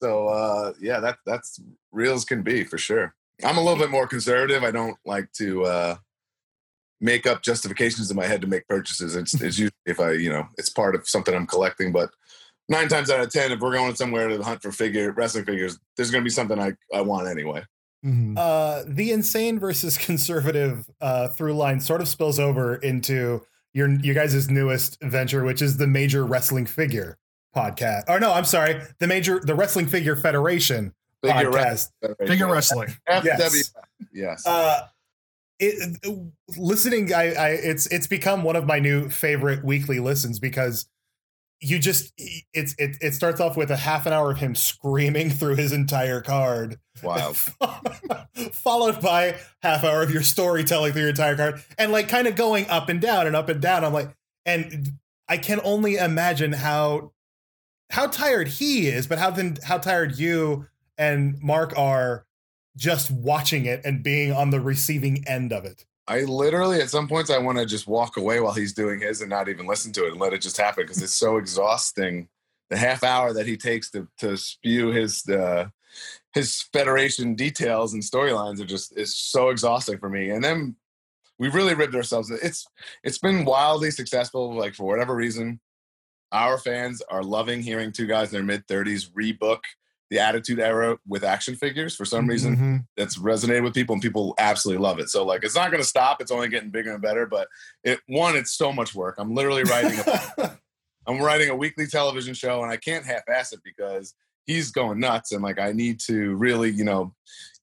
So 0.00 0.28
uh, 0.28 0.72
yeah, 0.80 1.00
that 1.00 1.18
that's 1.26 1.60
real 1.92 2.14
as 2.14 2.24
can 2.24 2.42
be 2.42 2.64
for 2.64 2.78
sure. 2.78 3.14
I'm 3.44 3.58
a 3.58 3.62
little 3.62 3.78
bit 3.78 3.90
more 3.90 4.06
conservative. 4.06 4.64
I 4.64 4.70
don't 4.70 4.96
like 5.04 5.30
to 5.32 5.64
uh, 5.64 5.96
make 7.00 7.26
up 7.26 7.42
justifications 7.42 8.10
in 8.10 8.16
my 8.16 8.26
head 8.26 8.40
to 8.40 8.46
make 8.46 8.66
purchases. 8.68 9.14
It's, 9.16 9.34
it's 9.34 9.58
usually 9.58 9.72
if 9.84 10.00
I, 10.00 10.12
you 10.12 10.30
know, 10.30 10.46
it's 10.58 10.70
part 10.70 10.94
of 10.94 11.08
something 11.08 11.34
I'm 11.34 11.46
collecting. 11.46 11.92
But 11.92 12.10
nine 12.68 12.88
times 12.88 13.10
out 13.10 13.20
of 13.20 13.30
ten, 13.30 13.52
if 13.52 13.60
we're 13.60 13.72
going 13.72 13.94
somewhere 13.94 14.28
to 14.28 14.42
hunt 14.42 14.62
for 14.62 14.72
figure 14.72 15.12
wrestling 15.12 15.44
figures, 15.44 15.78
there's 15.96 16.10
going 16.10 16.22
to 16.22 16.26
be 16.26 16.30
something 16.30 16.58
I 16.58 16.72
I 16.94 17.00
want 17.02 17.28
anyway. 17.28 17.64
Mhm. 18.04 18.36
uh, 18.38 18.84
the 18.86 19.10
insane 19.10 19.58
versus 19.58 19.96
conservative 20.06 20.88
uh, 21.00 21.28
through 21.28 21.54
line 21.54 21.80
sort 21.80 22.00
of 22.00 22.08
spills 22.08 22.38
over 22.38 22.76
into 22.76 23.42
your 23.76 23.90
you 23.90 24.14
guys' 24.14 24.48
newest 24.48 24.98
venture, 25.02 25.44
which 25.44 25.60
is 25.60 25.76
the 25.76 25.86
Major 25.86 26.24
Wrestling 26.24 26.64
Figure 26.64 27.18
podcast. 27.54 28.04
Or 28.08 28.18
no, 28.18 28.32
I'm 28.32 28.46
sorry, 28.46 28.80
the 28.98 29.06
Major 29.06 29.38
the 29.38 29.54
Wrestling 29.54 29.86
Figure 29.86 30.16
Federation 30.16 30.94
Figure 31.22 31.50
podcast. 31.50 31.54
wrestling. 32.02 32.14
Figure 32.26 32.50
wrestling. 32.50 32.88
FW. 33.08 33.24
Yes. 33.24 33.74
Yes. 34.12 34.46
Uh, 34.46 34.86
it, 35.58 36.06
listening, 36.56 37.12
I, 37.12 37.34
I 37.34 37.48
it's 37.50 37.86
it's 37.88 38.06
become 38.06 38.42
one 38.42 38.56
of 38.56 38.66
my 38.66 38.78
new 38.78 39.10
favorite 39.10 39.62
weekly 39.62 40.00
listens 40.00 40.38
because 40.38 40.86
you 41.60 41.78
just 41.78 42.12
it's 42.52 42.74
it 42.78 42.96
it 43.00 43.14
starts 43.14 43.40
off 43.40 43.56
with 43.56 43.70
a 43.70 43.76
half 43.76 44.06
an 44.06 44.12
hour 44.12 44.30
of 44.30 44.38
him 44.38 44.54
screaming 44.54 45.30
through 45.30 45.56
his 45.56 45.72
entire 45.72 46.20
card, 46.20 46.78
wow. 47.02 47.32
followed 48.52 49.00
by 49.00 49.36
half 49.62 49.82
hour 49.82 50.02
of 50.02 50.10
your 50.10 50.22
storytelling 50.22 50.92
through 50.92 51.02
your 51.02 51.10
entire 51.10 51.36
card, 51.36 51.62
and 51.78 51.92
like 51.92 52.08
kind 52.08 52.26
of 52.26 52.36
going 52.36 52.66
up 52.68 52.88
and 52.88 53.00
down 53.00 53.26
and 53.26 53.34
up 53.34 53.48
and 53.48 53.60
down. 53.60 53.84
I'm 53.84 53.92
like, 53.92 54.14
and 54.44 54.92
I 55.28 55.38
can 55.38 55.60
only 55.64 55.96
imagine 55.96 56.52
how 56.52 57.12
how 57.90 58.06
tired 58.06 58.48
he 58.48 58.88
is, 58.88 59.06
but 59.06 59.18
how 59.18 59.30
then 59.30 59.56
how 59.64 59.78
tired 59.78 60.18
you 60.18 60.66
and 60.98 61.40
Mark 61.42 61.76
are 61.78 62.26
just 62.76 63.10
watching 63.10 63.64
it 63.64 63.80
and 63.84 64.02
being 64.02 64.32
on 64.32 64.50
the 64.50 64.60
receiving 64.60 65.26
end 65.26 65.52
of 65.52 65.64
it. 65.64 65.86
I 66.08 66.20
literally, 66.20 66.80
at 66.80 66.90
some 66.90 67.08
points, 67.08 67.30
I 67.30 67.38
want 67.38 67.58
to 67.58 67.66
just 67.66 67.88
walk 67.88 68.16
away 68.16 68.40
while 68.40 68.52
he's 68.52 68.72
doing 68.72 69.00
his 69.00 69.20
and 69.20 69.30
not 69.30 69.48
even 69.48 69.66
listen 69.66 69.92
to 69.92 70.06
it 70.06 70.12
and 70.12 70.20
let 70.20 70.32
it 70.32 70.40
just 70.40 70.56
happen 70.56 70.84
because 70.84 71.02
it's 71.02 71.12
so 71.12 71.36
exhausting. 71.36 72.28
The 72.70 72.76
half 72.76 73.02
hour 73.02 73.32
that 73.32 73.46
he 73.46 73.56
takes 73.56 73.90
to 73.90 74.08
to 74.18 74.36
spew 74.36 74.88
his 74.90 75.28
uh, 75.28 75.68
his 76.32 76.62
federation 76.72 77.34
details 77.34 77.94
and 77.94 78.02
storylines 78.02 78.60
are 78.60 78.66
just 78.66 78.96
is 78.96 79.16
so 79.16 79.50
exhausting 79.50 79.98
for 79.98 80.08
me. 80.08 80.30
And 80.30 80.42
then 80.42 80.76
we 81.38 81.48
really 81.48 81.74
ripped 81.74 81.94
ourselves. 81.94 82.30
It's 82.30 82.66
it's 83.04 83.18
been 83.18 83.44
wildly 83.44 83.90
successful. 83.90 84.54
Like 84.54 84.74
for 84.74 84.84
whatever 84.84 85.14
reason, 85.14 85.60
our 86.32 86.58
fans 86.58 87.02
are 87.08 87.22
loving 87.22 87.62
hearing 87.62 87.92
two 87.92 88.06
guys 88.06 88.28
in 88.28 88.34
their 88.34 88.42
mid 88.42 88.66
thirties 88.66 89.10
rebook 89.10 89.60
the 90.10 90.18
Attitude 90.20 90.60
Era 90.60 90.96
with 91.06 91.24
action 91.24 91.56
figures. 91.56 91.96
For 91.96 92.04
some 92.04 92.26
reason, 92.28 92.56
Mhm. 92.56 92.86
that's 92.96 93.18
resonated 93.18 93.64
with 93.64 93.74
people 93.74 93.94
and 93.94 94.02
people 94.02 94.34
absolutely 94.38 94.82
love 94.82 94.98
it. 95.00 95.08
So 95.10 95.24
like 95.24 95.42
it's 95.44 95.56
not 95.56 95.70
going 95.70 95.82
to 95.82 95.88
stop. 95.88 96.20
It's 96.20 96.30
only 96.30 96.48
getting 96.48 96.70
bigger 96.70 96.92
and 96.92 97.02
better. 97.02 97.26
But 97.26 97.48
it 97.82 98.00
one, 98.06 98.36
it's 98.36 98.52
so 98.52 98.72
much 98.72 98.94
work. 98.94 99.16
I'm 99.18 99.34
literally 99.34 99.64
writing. 99.64 99.98
A, 99.98 100.58
I'm 101.08 101.20
writing 101.20 101.50
a 101.50 101.56
weekly 101.56 101.86
television 101.86 102.34
show, 102.34 102.62
and 102.62 102.70
I 102.72 102.76
can't 102.76 103.04
half-ass 103.04 103.52
it 103.52 103.60
because 103.64 104.14
he's 104.44 104.70
going 104.70 105.00
nuts, 105.00 105.32
and 105.32 105.42
like 105.42 105.58
I 105.58 105.72
need 105.72 105.98
to 106.06 106.34
really, 106.36 106.70
you 106.70 106.84
know, 106.84 107.14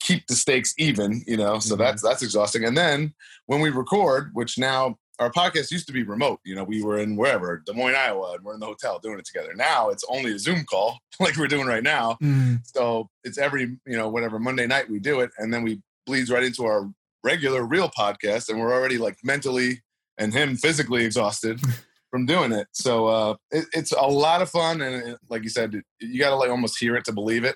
keep 0.02 0.28
the 0.28 0.36
stakes 0.36 0.74
even. 0.78 1.24
You 1.28 1.38
know, 1.38 1.60
so 1.60 1.76
Mhm. 1.76 1.80
that's 1.80 2.02
that's 2.02 2.24
exhausting. 2.24 2.66
And 2.66 2.76
then 2.78 3.14
when 3.46 3.62
we 3.62 3.70
record, 3.70 4.32
which 4.34 4.58
now 4.58 4.98
our 5.20 5.32
podcast 5.32 5.72
used 5.72 5.88
to 5.88 5.94
be 5.94 6.04
remote. 6.04 6.40
You 6.44 6.56
know, 6.56 6.64
we 6.64 6.84
were 6.84 6.98
in 6.98 7.16
wherever 7.16 7.62
Des 7.66 7.74
Moines, 7.74 7.96
Iowa, 7.96 8.34
and 8.34 8.44
we're 8.44 8.56
in 8.56 8.60
the 8.60 8.66
hotel 8.66 9.00
doing 9.00 9.20
it 9.20 9.26
together. 9.26 9.54
Now 9.56 9.90
it's 9.90 10.04
only 10.10 10.34
a 10.34 10.40
Zoom 10.40 10.66
call, 10.66 11.00
like 11.20 11.38
we're 11.38 11.48
doing 11.48 11.68
right 11.68 11.84
now. 11.84 12.18
Mhm. 12.22 12.60
So 12.66 13.10
it's 13.24 13.38
every, 13.38 13.78
you 13.86 13.98
know, 13.98 14.10
whatever 14.10 14.40
Monday 14.40 14.68
night 14.68 14.90
we 14.90 15.00
do 15.00 15.20
it, 15.22 15.32
and 15.38 15.54
then 15.54 15.64
we 15.64 15.82
bleeds 16.06 16.30
right 16.30 16.44
into 16.44 16.66
our 16.66 16.90
regular 17.24 17.64
real 17.64 17.90
podcast, 17.90 18.50
and 18.50 18.60
we're 18.60 18.74
already 18.74 18.98
like 18.98 19.18
mentally 19.24 19.82
and 20.18 20.34
him 20.34 20.56
physically 20.56 21.06
exhausted 21.06 21.60
from 22.12 22.26
doing 22.26 22.52
it. 22.52 22.68
So 22.72 23.08
uh, 23.08 23.36
it, 23.52 23.66
it's 23.74 23.92
a 23.92 24.02
lot 24.02 24.42
of 24.42 24.50
fun, 24.50 24.82
and 24.82 25.10
it, 25.10 25.18
like 25.30 25.44
you 25.44 25.50
said, 25.50 25.82
you 26.00 26.20
got 26.20 26.30
to 26.30 26.36
like 26.36 26.50
almost 26.50 26.80
hear 26.80 26.96
it 26.96 27.06
to 27.06 27.14
believe 27.14 27.44
it, 27.44 27.56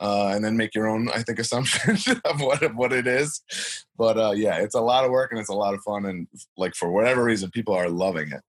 uh, 0.00 0.28
and 0.34 0.44
then 0.44 0.56
make 0.56 0.74
your 0.74 0.86
own, 0.86 1.08
I 1.14 1.22
think, 1.22 1.38
assumption 1.38 1.96
of 2.24 2.40
what 2.40 2.62
of 2.62 2.76
what 2.76 2.92
it 2.92 3.06
is. 3.06 3.42
But 3.96 4.18
uh, 4.18 4.32
yeah, 4.32 4.58
it's 4.58 4.74
a 4.74 4.80
lot 4.80 5.04
of 5.04 5.10
work 5.10 5.30
and 5.30 5.40
it's 5.40 5.48
a 5.48 5.54
lot 5.54 5.74
of 5.74 5.82
fun, 5.82 6.06
and 6.06 6.26
like 6.56 6.74
for 6.74 6.90
whatever 6.90 7.24
reason, 7.24 7.50
people 7.50 7.74
are 7.74 7.88
loving 7.88 8.32
it. 8.32 8.42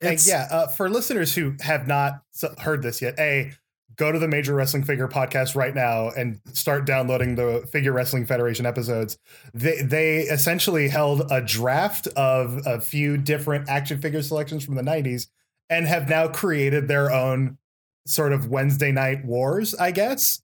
And 0.00 0.24
yeah, 0.26 0.46
uh, 0.50 0.66
for 0.68 0.88
listeners 0.88 1.34
who 1.34 1.54
have 1.60 1.88
not 1.88 2.22
heard 2.60 2.82
this 2.82 3.02
yet, 3.02 3.18
a 3.18 3.52
go 3.98 4.12
to 4.12 4.18
the 4.18 4.28
Major 4.28 4.54
Wrestling 4.54 4.84
Figure 4.84 5.08
podcast 5.08 5.56
right 5.56 5.74
now 5.74 6.10
and 6.10 6.40
start 6.52 6.86
downloading 6.86 7.34
the 7.34 7.68
Figure 7.72 7.92
Wrestling 7.92 8.24
Federation 8.24 8.64
episodes. 8.64 9.18
They 9.52 9.82
they 9.82 10.18
essentially 10.20 10.88
held 10.88 11.30
a 11.30 11.42
draft 11.42 12.06
of 12.08 12.60
a 12.64 12.80
few 12.80 13.16
different 13.16 13.68
action 13.68 14.00
figure 14.00 14.22
selections 14.22 14.64
from 14.64 14.76
the 14.76 14.82
90s 14.82 15.26
and 15.68 15.86
have 15.86 16.08
now 16.08 16.28
created 16.28 16.88
their 16.88 17.10
own 17.10 17.58
sort 18.06 18.32
of 18.32 18.48
Wednesday 18.48 18.92
night 18.92 19.24
wars, 19.24 19.74
I 19.74 19.90
guess. 19.90 20.40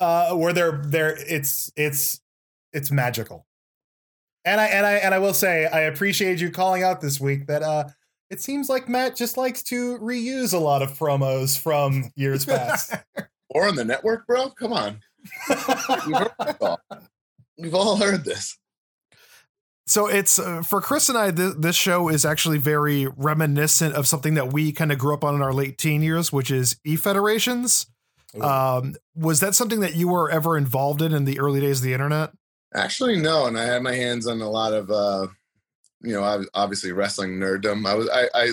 Uh, 0.00 0.34
where 0.34 0.52
they're 0.52 0.82
they're 0.86 1.16
it's 1.28 1.70
it's 1.76 2.20
it's 2.72 2.90
magical. 2.90 3.46
And 4.44 4.60
I 4.60 4.66
and 4.66 4.86
I 4.86 4.92
and 4.94 5.14
I 5.14 5.18
will 5.18 5.34
say 5.34 5.66
I 5.66 5.80
appreciate 5.80 6.40
you 6.40 6.50
calling 6.50 6.82
out 6.82 7.00
this 7.00 7.20
week 7.20 7.46
that 7.48 7.62
uh 7.62 7.84
it 8.30 8.40
seems 8.40 8.68
like 8.68 8.88
Matt 8.88 9.16
just 9.16 9.36
likes 9.36 9.62
to 9.64 9.98
reuse 9.98 10.54
a 10.54 10.58
lot 10.58 10.82
of 10.82 10.96
promos 10.96 11.58
from 11.58 12.12
years 12.14 12.46
past. 12.46 12.94
or 13.50 13.66
on 13.66 13.74
the 13.74 13.84
network, 13.84 14.26
bro. 14.26 14.50
Come 14.50 14.72
on. 14.72 15.00
We've, 16.06 16.16
all. 16.60 16.80
We've 17.58 17.74
all 17.74 17.96
heard 17.96 18.24
this. 18.24 18.56
So 19.86 20.06
it's 20.06 20.38
uh, 20.38 20.62
for 20.62 20.80
Chris 20.80 21.08
and 21.08 21.18
I. 21.18 21.32
Th- 21.32 21.54
this 21.58 21.74
show 21.74 22.08
is 22.08 22.24
actually 22.24 22.58
very 22.58 23.08
reminiscent 23.08 23.96
of 23.96 24.06
something 24.06 24.34
that 24.34 24.52
we 24.52 24.70
kind 24.70 24.92
of 24.92 24.98
grew 24.98 25.12
up 25.12 25.24
on 25.24 25.34
in 25.34 25.42
our 25.42 25.52
late 25.52 25.78
teen 25.78 26.00
years, 26.00 26.32
which 26.32 26.50
is 26.50 26.76
e 26.84 26.94
federations. 26.94 27.86
Um, 28.40 28.94
was 29.16 29.40
that 29.40 29.54
something 29.54 29.80
that 29.80 29.96
you 29.96 30.08
were 30.08 30.30
ever 30.30 30.56
involved 30.56 31.02
in 31.02 31.12
in 31.12 31.24
the 31.24 31.38
early 31.40 31.60
days 31.60 31.78
of 31.80 31.84
the 31.84 31.92
internet? 31.94 32.30
Actually, 32.74 33.16
no. 33.20 33.46
And 33.46 33.58
I 33.58 33.64
had 33.64 33.82
my 33.82 33.94
hands 33.94 34.26
on 34.26 34.40
a 34.40 34.48
lot 34.48 34.72
of, 34.72 34.90
uh, 34.90 35.26
you 36.02 36.12
know, 36.12 36.22
ob- 36.22 36.46
obviously 36.54 36.92
wrestling 36.92 37.38
nerddom. 37.38 37.86
I 37.86 37.94
was, 37.94 38.08
I, 38.08 38.28
I, 38.34 38.48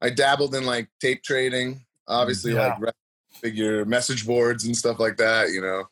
I 0.00 0.10
dabbled 0.10 0.54
in 0.54 0.64
like 0.64 0.88
tape 1.00 1.22
trading, 1.22 1.84
obviously 2.08 2.54
Yeah. 2.54 2.76
like 2.80 2.94
figure 3.34 3.84
message 3.84 4.26
boards 4.26 4.64
and 4.64 4.76
stuff 4.76 4.98
like 4.98 5.16
that. 5.18 5.50
You 5.50 5.60
know, 5.60 5.84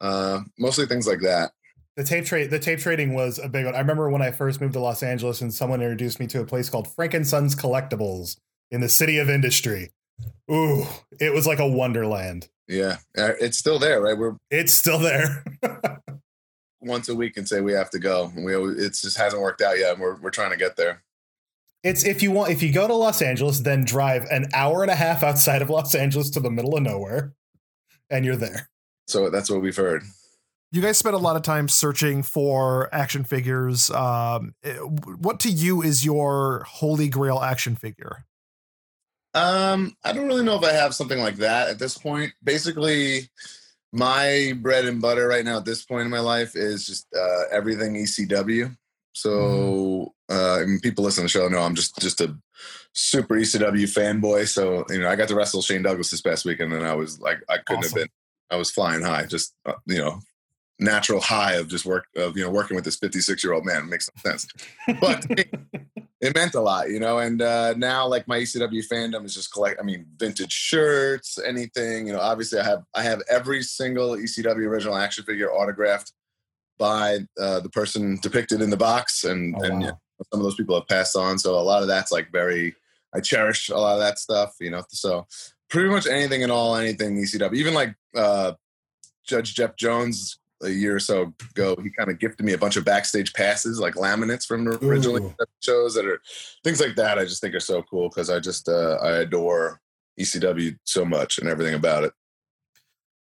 uh, 0.00 0.40
mostly 0.58 0.84
things 0.86 1.06
like 1.06 1.20
that. 1.20 1.52
the 1.96 2.04
tape 2.04 2.26
trade 2.26 2.50
the 2.50 2.58
tape 2.58 2.80
trading 2.80 3.14
was 3.14 3.38
a 3.38 3.48
big 3.48 3.64
one. 3.64 3.74
I 3.74 3.78
remember 3.78 4.10
when 4.10 4.20
I 4.22 4.30
first 4.30 4.60
moved 4.60 4.74
to 4.74 4.80
Los 4.80 5.02
Angeles 5.02 5.40
and 5.40 5.52
someone 5.54 5.80
introduced 5.80 6.20
me 6.20 6.26
to 6.28 6.40
a 6.42 6.44
place 6.44 6.68
called 6.68 6.88
Frank 6.88 7.14
and 7.14 7.26
Sons 7.26 7.54
Collectibles 7.56 8.36
in 8.70 8.80
the 8.82 8.88
city 8.88 9.16
of 9.18 9.30
industry. 9.30 9.90
Ooh, 10.50 10.84
it 11.20 11.32
was 11.32 11.46
like 11.46 11.58
a 11.58 11.66
wonderland. 11.66 12.48
Yeah, 12.66 12.96
Uh, 13.16 13.32
it's 13.40 13.58
still 13.58 13.78
there, 13.78 14.00
right? 14.00 14.16
We're 14.16 14.36
It's 14.50 14.72
still 14.72 14.98
there. 14.98 15.44
once 16.84 17.08
a 17.08 17.14
week 17.14 17.36
and 17.36 17.48
say 17.48 17.60
we 17.60 17.72
have 17.72 17.90
to 17.90 17.98
go. 17.98 18.30
And 18.34 18.44
we 18.44 18.54
always, 18.54 18.78
it 18.82 18.90
just 18.90 19.16
hasn't 19.16 19.40
worked 19.42 19.62
out 19.62 19.78
yet. 19.78 19.92
And 19.94 20.00
we're 20.00 20.16
we're 20.20 20.30
trying 20.30 20.50
to 20.50 20.56
get 20.56 20.76
there. 20.76 21.02
It's 21.82 22.04
if 22.04 22.22
you 22.22 22.30
want 22.30 22.50
if 22.50 22.62
you 22.62 22.72
go 22.72 22.86
to 22.86 22.94
Los 22.94 23.20
Angeles, 23.20 23.60
then 23.60 23.84
drive 23.84 24.24
an 24.30 24.46
hour 24.54 24.82
and 24.82 24.90
a 24.90 24.94
half 24.94 25.22
outside 25.22 25.62
of 25.62 25.70
Los 25.70 25.94
Angeles 25.94 26.30
to 26.30 26.40
the 26.40 26.50
middle 26.50 26.76
of 26.76 26.82
nowhere, 26.82 27.34
and 28.10 28.24
you're 28.24 28.36
there. 28.36 28.70
So 29.06 29.28
that's 29.28 29.50
what 29.50 29.60
we've 29.60 29.76
heard. 29.76 30.02
You 30.72 30.80
guys 30.80 30.98
spent 30.98 31.14
a 31.14 31.18
lot 31.18 31.36
of 31.36 31.42
time 31.42 31.68
searching 31.68 32.22
for 32.22 32.92
action 32.92 33.22
figures. 33.22 33.90
Um, 33.90 34.54
eh, 34.64 34.74
what 34.76 35.38
to 35.40 35.50
you 35.50 35.82
is 35.82 36.04
your 36.04 36.64
holy 36.66 37.08
grail 37.08 37.38
action 37.38 37.76
figure? 37.76 38.24
Um, 39.34 39.96
I 40.04 40.12
don't 40.12 40.26
really 40.26 40.44
know 40.44 40.56
if 40.56 40.64
I 40.64 40.72
have 40.72 40.94
something 40.94 41.18
like 41.18 41.36
that 41.36 41.68
at 41.68 41.78
this 41.78 41.98
point. 41.98 42.32
Basically, 42.42 43.28
my 43.92 44.52
bread 44.60 44.84
and 44.86 45.00
butter 45.00 45.26
right 45.28 45.44
now 45.44 45.58
at 45.58 45.64
this 45.64 45.84
point 45.84 46.04
in 46.04 46.10
my 46.10 46.20
life 46.20 46.56
is 46.56 46.86
just 46.86 47.06
uh, 47.14 47.42
everything 47.50 47.94
ECW. 47.94 48.76
So, 49.12 50.12
uh, 50.30 50.58
and 50.60 50.82
people 50.82 51.04
listen 51.04 51.22
to 51.22 51.24
the 51.26 51.28
show 51.28 51.48
know 51.48 51.60
I'm 51.60 51.74
just 51.74 51.96
just 51.98 52.20
a 52.20 52.36
super 52.92 53.34
ECW 53.34 53.84
fanboy. 53.84 54.48
So, 54.48 54.84
you 54.88 55.00
know, 55.00 55.08
I 55.08 55.16
got 55.16 55.28
to 55.28 55.36
wrestle 55.36 55.62
Shane 55.62 55.82
Douglas 55.82 56.10
this 56.10 56.20
past 56.20 56.44
weekend, 56.44 56.72
and 56.72 56.86
I 56.86 56.94
was 56.94 57.20
like, 57.20 57.38
I 57.48 57.58
couldn't 57.58 57.84
Awesome. 57.84 57.98
have 57.98 58.08
been. 58.08 58.08
I 58.50 58.56
was 58.56 58.70
flying 58.70 59.02
high, 59.02 59.26
just 59.26 59.54
uh, 59.66 59.74
you 59.86 59.98
know, 59.98 60.20
natural 60.78 61.20
high 61.20 61.54
of 61.54 61.68
just 61.68 61.86
work 61.86 62.06
of 62.16 62.36
you 62.36 62.42
know 62.42 62.50
working 62.50 62.74
with 62.74 62.84
this 62.84 62.96
56 62.96 63.42
year 63.44 63.52
old 63.52 63.64
man 63.64 63.82
It 63.84 63.86
makes 63.86 64.10
no 64.24 64.30
sense. 64.30 64.46
But 65.00 65.28
me, 65.30 65.44
it 66.20 66.34
meant 66.34 66.54
a 66.54 66.60
lot, 66.60 66.90
you 66.90 66.98
know. 67.00 67.18
And 67.18 67.40
uh, 67.42 67.74
now, 67.74 68.06
like 68.06 68.26
my 68.26 68.38
ECW 68.38 68.82
fandom 68.90 69.24
is 69.24 69.34
just 69.34 69.52
collect. 69.52 69.78
I 69.80 69.84
mean, 69.84 70.06
vintage 70.16 70.52
shirts, 70.52 71.38
anything. 71.44 72.06
You 72.06 72.14
know, 72.14 72.20
obviously, 72.20 72.58
I 72.58 72.64
have 72.64 72.82
I 72.94 73.02
have 73.02 73.22
every 73.28 73.62
single 73.62 74.10
ECW 74.12 74.66
original 74.66 74.96
action 74.96 75.24
figure 75.24 75.52
autographed 75.52 76.12
by 76.78 77.18
uh, 77.40 77.60
the 77.60 77.68
person 77.70 78.18
depicted 78.22 78.60
in 78.60 78.70
the 78.70 78.76
box, 78.76 79.24
and 79.24 79.54
Oh, 79.58 79.62
and 79.64 79.74
wow. 79.74 79.80
you 79.80 79.86
know, 79.86 79.98
some 80.32 80.40
of 80.40 80.44
those 80.44 80.56
people 80.56 80.74
have 80.74 80.88
passed 80.88 81.16
on. 81.16 81.38
So 81.38 81.54
a 81.54 81.60
lot 81.60 81.82
of 81.82 81.88
that's 81.88 82.12
like 82.12 82.32
very. 82.32 82.74
I 83.16 83.20
cherish 83.20 83.68
a 83.68 83.76
lot 83.76 83.94
of 83.94 84.00
that 84.00 84.18
stuff, 84.18 84.56
you 84.60 84.70
know. 84.72 84.82
So 84.88 85.28
pretty 85.70 85.88
much 85.88 86.06
anything 86.08 86.42
and 86.42 86.50
all, 86.50 86.74
anything 86.74 87.16
ECW, 87.16 87.54
even 87.54 87.72
like 87.72 87.94
uh, 88.16 88.54
Judge 89.24 89.54
Jeff 89.54 89.76
Jones 89.76 90.38
a 90.64 90.70
year 90.70 90.96
or 90.96 91.00
so 91.00 91.32
ago, 91.50 91.76
he 91.82 91.90
kind 91.90 92.10
of 92.10 92.18
gifted 92.18 92.44
me 92.44 92.52
a 92.52 92.58
bunch 92.58 92.76
of 92.76 92.84
backstage 92.84 93.32
passes, 93.32 93.78
like 93.78 93.94
laminates 93.94 94.46
from 94.46 94.64
the 94.64 94.84
original 94.84 95.18
Ooh. 95.18 95.34
shows 95.60 95.94
that 95.94 96.06
are 96.06 96.20
things 96.62 96.80
like 96.80 96.96
that. 96.96 97.18
I 97.18 97.24
just 97.24 97.40
think 97.40 97.54
are 97.54 97.60
so 97.60 97.82
cool 97.82 98.08
because 98.08 98.30
I 98.30 98.40
just 98.40 98.68
uh, 98.68 98.98
I 99.02 99.18
adore 99.18 99.80
ECW 100.18 100.78
so 100.84 101.04
much 101.04 101.38
and 101.38 101.48
everything 101.48 101.74
about 101.74 102.04
it. 102.04 102.12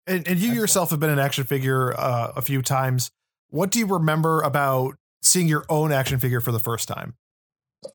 And, 0.07 0.27
and 0.27 0.39
you 0.39 0.49
Excellent. 0.49 0.57
yourself 0.57 0.91
have 0.91 1.01
been 1.01 1.11
an 1.11 1.19
action 1.19 1.45
figure 1.45 1.95
uh, 1.99 2.33
a 2.37 2.43
few 2.43 2.63
times. 2.63 3.11
What 3.49 3.71
do 3.71 3.79
you 3.79 3.87
remember 3.87 4.41
about 4.41 4.97
seeing 5.23 5.47
your 5.47 5.65
own 5.69 5.93
action 5.93 6.19
figure 6.19 6.41
for 6.41 6.53
the 6.53 6.59
first 6.59 6.89
time? 6.89 7.15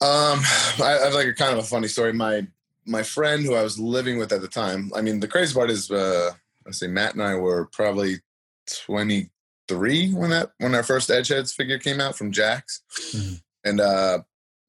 Um, 0.02 0.42
I, 0.82 0.98
I 1.02 1.06
have 1.06 1.14
like 1.14 1.28
a 1.28 1.34
kind 1.34 1.54
of 1.54 1.60
a 1.60 1.68
funny 1.68 1.88
story. 1.88 2.14
My 2.14 2.48
my 2.86 3.04
friend 3.04 3.44
who 3.44 3.56
I 3.56 3.64
was 3.64 3.80
living 3.80 4.18
with 4.18 4.32
at 4.32 4.42
the 4.42 4.48
time. 4.48 4.92
I 4.96 5.02
mean, 5.02 5.20
the 5.20 5.28
crazy 5.28 5.54
part 5.54 5.72
is, 5.72 5.90
uh, 5.90 6.32
let's 6.66 6.80
see, 6.80 6.88
Matt 6.88 7.14
and 7.14 7.24
I 7.24 7.36
were 7.36 7.68
probably 7.72 8.20
twenty 8.86 9.30
three 9.68 10.14
when 10.14 10.30
that 10.32 10.52
when 10.60 10.76
our 10.76 10.84
first 10.84 11.10
Edgeheads 11.10 11.54
figure 11.54 11.78
came 11.80 12.00
out 12.00 12.18
from 12.18 12.32
Jakks, 12.32 12.82
Mhm. 13.14 13.42
and 13.64 13.80
uh, 13.82 14.20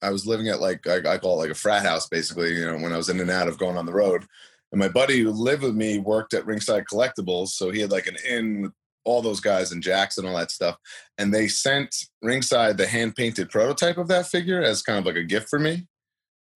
I 0.02 0.10
was 0.10 0.26
living 0.26 0.48
at 0.48 0.60
like 0.60 0.86
I, 0.86 0.96
I 1.14 1.18
call 1.18 1.34
it 1.38 1.44
like 1.44 1.50
a 1.50 1.54
frat 1.54 1.84
house, 1.84 2.08
basically. 2.08 2.54
You 2.54 2.66
know, 2.66 2.78
when 2.78 2.92
I 2.92 2.96
was 2.96 3.08
in 3.08 3.20
and 3.20 3.30
out 3.30 3.48
of 3.48 3.58
going 3.58 3.76
on 3.76 3.86
the 3.86 3.92
road, 3.92 4.24
and 4.72 4.78
my 4.78 4.88
buddy 4.88 5.20
who 5.20 5.30
lived 5.30 5.62
with 5.62 5.74
me 5.74 5.98
worked 5.98 6.34
at 6.34 6.46
Ringside 6.46 6.84
Collectibles, 6.90 7.48
so 7.48 7.70
he 7.70 7.80
had 7.80 7.90
like 7.90 8.06
an 8.06 8.16
inn 8.28 8.62
with 8.62 8.72
all 9.04 9.22
those 9.22 9.38
guys 9.38 9.70
and 9.70 9.84
Jakks 9.84 10.18
and 10.18 10.26
all 10.26 10.36
that 10.36 10.50
stuff 10.50 10.76
and 11.16 11.32
they 11.32 11.46
sent 11.46 11.94
ringside 12.22 12.76
the 12.76 12.88
hand 12.88 13.14
painted 13.14 13.48
prototype 13.48 13.98
of 13.98 14.08
that 14.08 14.26
figure 14.26 14.60
as 14.60 14.82
kind 14.82 14.98
of 14.98 15.06
like 15.06 15.14
a 15.14 15.22
gift 15.22 15.48
for 15.48 15.60
me 15.60 15.86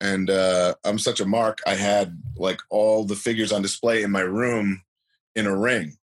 and 0.00 0.28
uh, 0.30 0.74
i'm 0.84 0.98
such 0.98 1.20
a 1.20 1.24
mark 1.24 1.60
i 1.64 1.74
had 1.76 2.20
like 2.36 2.58
all 2.68 3.04
the 3.04 3.14
figures 3.14 3.52
on 3.52 3.62
display 3.62 4.02
in 4.02 4.10
my 4.10 4.20
room 4.22 4.82
in 5.36 5.46
a 5.46 5.56
ring 5.56 5.96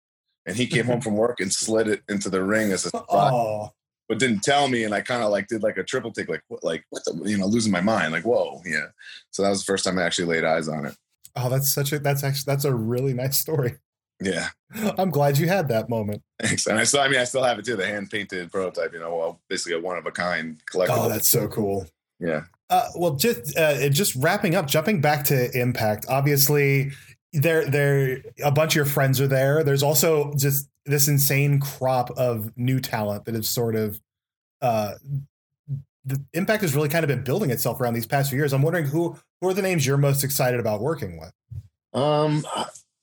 and 0.48 0.56
he 0.56 0.66
came 0.66 0.86
home 0.86 1.00
from 1.00 1.14
work 1.16 1.38
and 1.40 1.52
slid 1.52 1.86
it 1.86 2.02
into 2.08 2.28
the 2.30 2.42
ring 2.42 2.72
as 2.72 2.84
a 2.86 2.90
surprise 2.96 3.30
Oh, 3.32 3.70
but 4.08 4.18
didn't 4.18 4.40
tell 4.42 4.66
me 4.68 4.84
and 4.84 4.94
i 4.94 5.00
kind 5.00 5.22
of 5.22 5.30
like 5.30 5.46
did 5.48 5.62
like 5.62 5.76
a 5.76 5.84
triple 5.84 6.10
take 6.10 6.28
like 6.28 6.42
what 6.48 6.64
like 6.64 6.84
what 6.90 7.04
the 7.04 7.12
you 7.30 7.36
know 7.38 7.46
losing 7.46 7.70
my 7.72 7.80
mind 7.82 8.12
like 8.12 8.24
whoa 8.24 8.60
yeah 8.64 8.86
so 9.30 9.42
that 9.42 9.50
was 9.50 9.60
the 9.60 9.70
first 9.70 9.84
time 9.84 9.98
i 9.98 10.02
actually 10.02 10.24
laid 10.26 10.44
eyes 10.44 10.66
on 10.68 10.86
it 10.86 10.96
oh, 11.36 11.48
that's 11.48 11.72
such 11.72 11.92
a 11.92 11.98
that's 12.00 12.24
actually 12.24 12.50
that's 12.50 12.64
a 12.64 12.74
really 12.74 13.12
nice 13.14 13.38
story. 13.38 13.74
yeah 14.20 14.48
I'm 14.98 15.10
glad 15.10 15.38
you 15.38 15.46
had 15.46 15.68
that 15.68 15.88
moment. 15.88 16.22
thanks 16.40 16.66
and 16.66 16.78
i 16.78 16.84
still 16.84 17.00
i 17.00 17.08
mean 17.08 17.20
i 17.20 17.24
still 17.24 17.44
have 17.44 17.58
it 17.58 17.64
too 17.66 17.76
the 17.76 17.86
hand 17.86 18.10
painted 18.10 18.50
prototype 18.50 18.92
you 18.92 18.98
know 18.98 19.14
well 19.14 19.40
basically 19.48 19.78
a 19.78 19.80
one 19.80 19.96
of 19.98 20.06
a 20.06 20.10
kind 20.10 20.60
collectible 20.72 21.04
Oh, 21.04 21.08
that's 21.08 21.28
so 21.28 21.46
cool. 21.46 21.86
yeah 22.18 22.42
Uh, 22.70 22.88
well, 22.96 23.14
just 23.14 23.56
uh, 23.56 23.88
just 23.88 24.14
wrapping 24.16 24.54
up, 24.54 24.66
jumping 24.66 25.00
back 25.00 25.24
to 25.24 25.36
Impact. 25.58 26.04
Obviously, 26.10 26.90
there 27.32 27.68
there 27.68 28.22
a 28.42 28.50
bunch 28.50 28.72
of 28.72 28.76
your 28.76 28.84
friends 28.84 29.20
are 29.20 29.28
there. 29.28 29.62
There's 29.62 29.82
also 29.82 30.32
just 30.34 30.68
this 30.86 31.08
insane 31.08 31.60
crop 31.60 32.10
of 32.12 32.56
new 32.56 32.80
talent 32.80 33.24
that 33.26 33.34
is 33.34 33.48
sort 33.48 33.76
of 33.76 34.00
uh, 34.62 34.94
the 36.04 36.24
Impact 36.32 36.62
has 36.62 36.74
really 36.74 36.88
kind 36.88 37.04
of 37.04 37.08
been 37.08 37.22
building 37.22 37.50
itself 37.50 37.80
around 37.80 37.94
these 37.94 38.06
past 38.06 38.30
few 38.30 38.38
years. 38.38 38.52
I'm 38.52 38.62
wondering 38.62 38.86
who 38.86 39.16
who 39.40 39.48
are 39.48 39.54
the 39.54 39.62
names 39.62 39.86
you're 39.86 39.98
most 39.98 40.24
excited 40.24 40.58
about 40.58 40.80
working 40.80 41.20
with. 41.20 41.32
Um, 41.92 42.46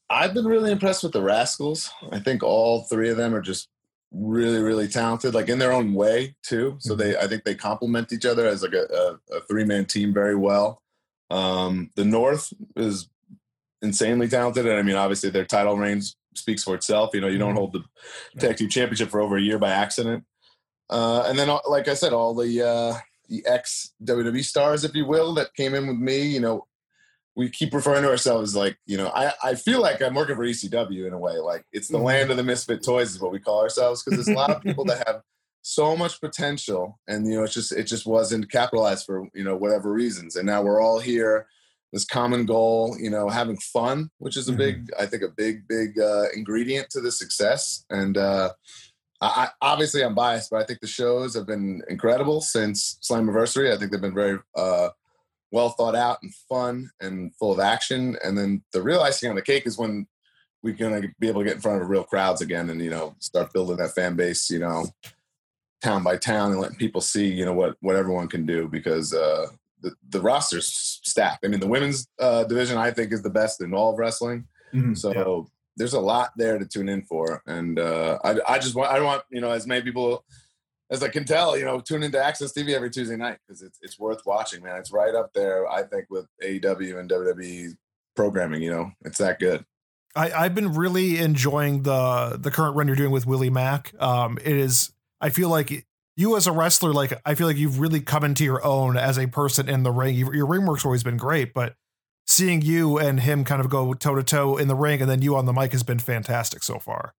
I've 0.09 0.34
been 0.34 0.45
really 0.45 0.71
impressed 0.71 1.03
with 1.03 1.13
the 1.13 1.21
Rascalz. 1.21 1.89
I 2.11 2.19
think 2.19 2.43
all 2.43 2.84
three 2.84 3.09
of 3.09 3.17
them 3.17 3.34
are 3.34 3.41
just 3.41 3.69
really, 4.11 4.61
really 4.61 4.88
talented, 4.88 5.34
like 5.34 5.49
in 5.49 5.59
their 5.59 5.71
own 5.71 5.93
way 5.93 6.36
too. 6.43 6.78
So 6.80 6.95
they, 6.95 7.17
I 7.17 7.28
think 7.28 7.43
they 7.43 7.55
complement 7.55 8.13
each 8.13 8.26
other 8.26 8.45
as 8.47 8.61
like 8.61 8.73
a, 8.73 8.86
a, 9.32 9.38
a 9.38 9.41
three 9.41 9.65
man 9.65 9.86
team 9.86 10.13
very 10.13 10.36
well. 10.36 10.82
Um, 11.30 11.91
the 11.95 12.05
North 12.05 12.53
is 12.76 13.09
insanely 13.86 14.27
talented, 14.27 14.65
and 14.65 14.77
I 14.77 14.81
mean, 14.81 14.95
obviously 14.97 15.29
their 15.29 15.45
title 15.45 15.77
reign 15.77 16.01
speaks 16.36 16.63
for 16.63 16.75
itself. 16.75 17.11
You 17.13 17.21
know, 17.21 17.27
you 17.27 17.38
don't 17.38 17.55
hold 17.55 17.71
the 17.73 17.83
tag 18.39 18.57
team 18.57 18.67
championship 18.69 19.09
for 19.09 19.21
over 19.21 19.38
a 19.38 19.41
year 19.41 19.57
by 19.57 19.69
accident. 19.71 20.25
Uh, 20.89 21.23
and 21.27 21.39
then, 21.39 21.49
like 21.67 21.88
I 21.88 21.93
said, 21.93 22.11
all 22.13 22.33
the 22.36 22.61
uh, 22.61 22.95
the 23.29 23.43
ex 23.47 23.93
WWE 24.03 24.43
stars, 24.43 24.83
if 24.83 24.93
you 24.93 25.05
will, 25.05 25.33
that 25.36 25.53
came 25.55 25.73
in 25.73 25.88
with 25.88 25.97
me. 25.97 26.21
You 26.27 26.41
know, 26.41 26.67
we 27.36 27.49
keep 27.49 27.73
referring 27.73 28.03
to 28.03 28.09
ourselves 28.09 28.51
as 28.51 28.55
like, 28.55 28.77
you 28.86 28.97
know, 28.97 29.07
I, 29.07 29.31
I 29.43 29.55
feel 29.55 29.81
like 29.81 30.01
I'm 30.01 30.13
working 30.13 30.36
for 30.36 30.43
ECW 30.45 31.07
in 31.07 31.13
a 31.13 31.17
way. 31.17 31.38
Like 31.38 31.65
it's 31.71 31.88
the 31.88 31.97
Mhm. 31.97 32.03
land 32.03 32.31
of 32.31 32.38
the 32.38 32.43
misfit 32.43 32.83
toys 32.83 33.11
is 33.11 33.19
what 33.19 33.31
we 33.31 33.39
call 33.39 33.61
ourselves 33.61 34.03
because 34.03 34.15
there's 34.17 34.29
a 34.29 34.33
lot 34.33 34.51
of 34.51 34.61
people 34.61 34.86
that 34.86 35.07
have 35.07 35.21
so 35.67 35.97
much 35.97 36.21
potential 36.21 36.99
and 37.07 37.25
you 37.27 37.33
know 37.33 37.43
it's 37.43 37.55
just 37.55 37.71
it 37.71 37.86
just 37.86 38.05
wasn't 38.05 38.51
capitalized 38.51 39.03
for 39.03 39.27
you 39.33 39.43
know 39.43 39.55
whatever 39.57 39.91
reasons 39.91 40.36
and 40.36 40.45
now 40.45 40.61
we're 40.61 40.79
all 40.79 40.99
here 40.99 41.47
this 41.93 42.05
common 42.05 42.45
goal, 42.45 42.95
you 42.99 43.09
know, 43.09 43.29
having 43.29 43.57
fun, 43.57 44.09
which 44.17 44.38
is 44.38 44.49
a 44.49 44.53
big, 44.53 44.89
I 44.99 45.05
think, 45.05 45.23
a 45.23 45.29
big, 45.29 45.67
big 45.67 45.99
uh, 45.99 46.25
ingredient 46.36 46.89
to 46.89 47.01
the 47.01 47.11
success. 47.11 47.86
And 47.89 48.17
uh, 48.17 48.51
I, 49.21 49.49
obviously, 49.61 50.03
I'm 50.03 50.15
biased, 50.15 50.49
but 50.51 50.61
I 50.61 50.65
think 50.65 50.81
the 50.81 50.88
shows 50.88 51.36
have 51.36 51.47
been 51.47 51.81
incredible 51.89 52.41
since 52.41 52.99
Slammiversary. 53.01 53.73
I 53.73 53.77
think 53.77 53.91
they've 53.91 54.01
been 54.01 54.13
very 54.13 54.39
uh, 54.55 54.89
well 55.51 55.69
thought 55.69 55.95
out 55.95 56.17
and 56.21 56.33
fun 56.49 56.89
and 56.99 57.33
full 57.36 57.53
of 57.53 57.59
action. 57.59 58.17
And 58.23 58.38
then 58.38 58.63
the 58.73 58.81
real 58.81 59.01
icing 59.01 59.29
on 59.29 59.36
the 59.36 59.41
cake 59.41 59.65
is 59.65 59.77
when 59.77 60.05
we're 60.61 60.73
going 60.73 61.01
to 61.01 61.07
be 61.19 61.29
able 61.29 61.41
to 61.41 61.45
get 61.45 61.55
in 61.55 61.61
front 61.61 61.81
of 61.81 61.89
real 61.89 62.03
crowds 62.03 62.41
again 62.41 62.69
and 62.71 62.81
you 62.81 62.89
know 62.89 63.15
start 63.19 63.53
building 63.53 63.77
that 63.77 63.93
fan 63.93 64.15
base. 64.15 64.49
You 64.49 64.59
know, 64.59 64.88
town 65.81 66.03
by 66.03 66.17
town 66.17 66.51
and 66.51 66.59
letting 66.59 66.77
people 66.77 67.01
see 67.01 67.27
you 67.27 67.45
know 67.45 67.53
what 67.53 67.77
what 67.81 67.95
everyone 67.95 68.27
can 68.27 68.45
do 68.45 68.67
because 68.67 69.13
uh, 69.13 69.47
the 69.89 69.95
the 70.09 70.21
roster's 70.21 70.67
stacked. 71.03 71.45
I 71.45 71.49
mean, 71.49 71.59
the 71.59 71.67
women's 71.67 72.07
uh, 72.19 72.43
division 72.45 72.77
I 72.77 72.91
think 72.91 73.11
is 73.13 73.21
the 73.21 73.29
best 73.29 73.61
in 73.61 73.73
all 73.73 73.93
of 73.93 73.99
wrestling. 73.99 74.47
Mhm, 74.73 74.97
So 74.97 75.13
yeah. 75.13 75.49
there's 75.77 75.93
a 75.93 75.99
lot 75.99 76.31
there 76.38 76.57
to 76.59 76.65
tune 76.65 76.89
in 76.89 77.03
for, 77.03 77.41
and 77.45 77.79
uh, 77.79 78.17
I 78.23 78.39
I 78.47 78.59
just 78.59 78.75
want 78.75 78.91
I 78.91 78.99
want 79.01 79.23
you 79.29 79.41
know 79.41 79.51
as 79.51 79.67
many 79.67 79.81
people 79.81 80.25
as 80.91 81.01
I 81.03 81.07
can 81.09 81.25
tell 81.25 81.57
you 81.57 81.65
know 81.65 81.79
tune 81.79 82.03
into 82.03 82.17
AXS 82.17 82.53
TV 82.57 82.73
every 82.75 82.89
Tuesday 82.89 83.15
night 83.15 83.38
because 83.47 83.61
it's 83.61 83.79
it's 83.81 83.99
worth 83.99 84.21
watching, 84.25 84.63
man. 84.63 84.77
It's 84.77 84.91
right 84.91 85.15
up 85.15 85.31
there 85.33 85.67
I 85.67 85.83
think 85.83 86.05
with 86.09 86.27
AEW 86.43 86.99
and 86.99 87.09
WWE 87.09 87.75
programming. 88.15 88.61
You 88.61 88.71
know, 88.71 88.91
it's 89.05 89.17
that 89.19 89.39
good. 89.39 89.65
I, 90.15 90.31
I've 90.31 90.55
been 90.55 90.73
really 90.73 91.17
enjoying 91.19 91.83
the 91.83 92.38
the 92.41 92.51
current 92.51 92.75
run 92.75 92.88
you're 92.88 92.95
doing 92.95 93.11
with 93.11 93.25
Willie 93.27 93.49
Mack. 93.49 93.93
Um, 93.99 94.38
it 94.43 94.55
is. 94.55 94.91
I 95.21 95.29
feel 95.29 95.49
like 95.49 95.86
you 96.16 96.36
as 96.38 96.47
a 96.47 96.51
wrestler, 96.51 96.93
like 96.93 97.20
I 97.26 97.36
feel 97.36 97.47
like 97.47 97.57
you've 97.57 97.80
really 97.80 98.01
come 98.01 98.24
into 98.24 98.43
your 98.43 98.63
own 98.63 98.97
as 98.97 99.18
a 99.18 99.28
person 99.28 99.68
in 99.68 99.84
the 99.84 99.91
ring. 99.91 100.16
Your, 100.16 100.34
your 100.34 100.45
ring 100.45 100.66
work's 100.66 100.86
always 100.86 101.03
been 101.03 101.18
great, 101.18 101.53
but 101.53 101.76
seeing 102.26 102.61
you 102.61 102.97
and 102.97 103.20
him 103.20 103.43
kind 103.43 103.61
of 103.61 103.70
go 103.70 103.93
toe 103.93 104.16
to 104.16 104.24
toe 104.24 104.57
in 104.57 104.68
the 104.68 104.76
ring, 104.76 105.01
and 105.01 105.09
then 105.09 105.22
you 105.22 105.36
on 105.36 105.45
the 105.45 105.53
mic 105.53 105.72
has 105.74 105.84
been 105.84 105.99
fantastic 105.99 106.63
so 106.63 106.80
far. 106.80 107.13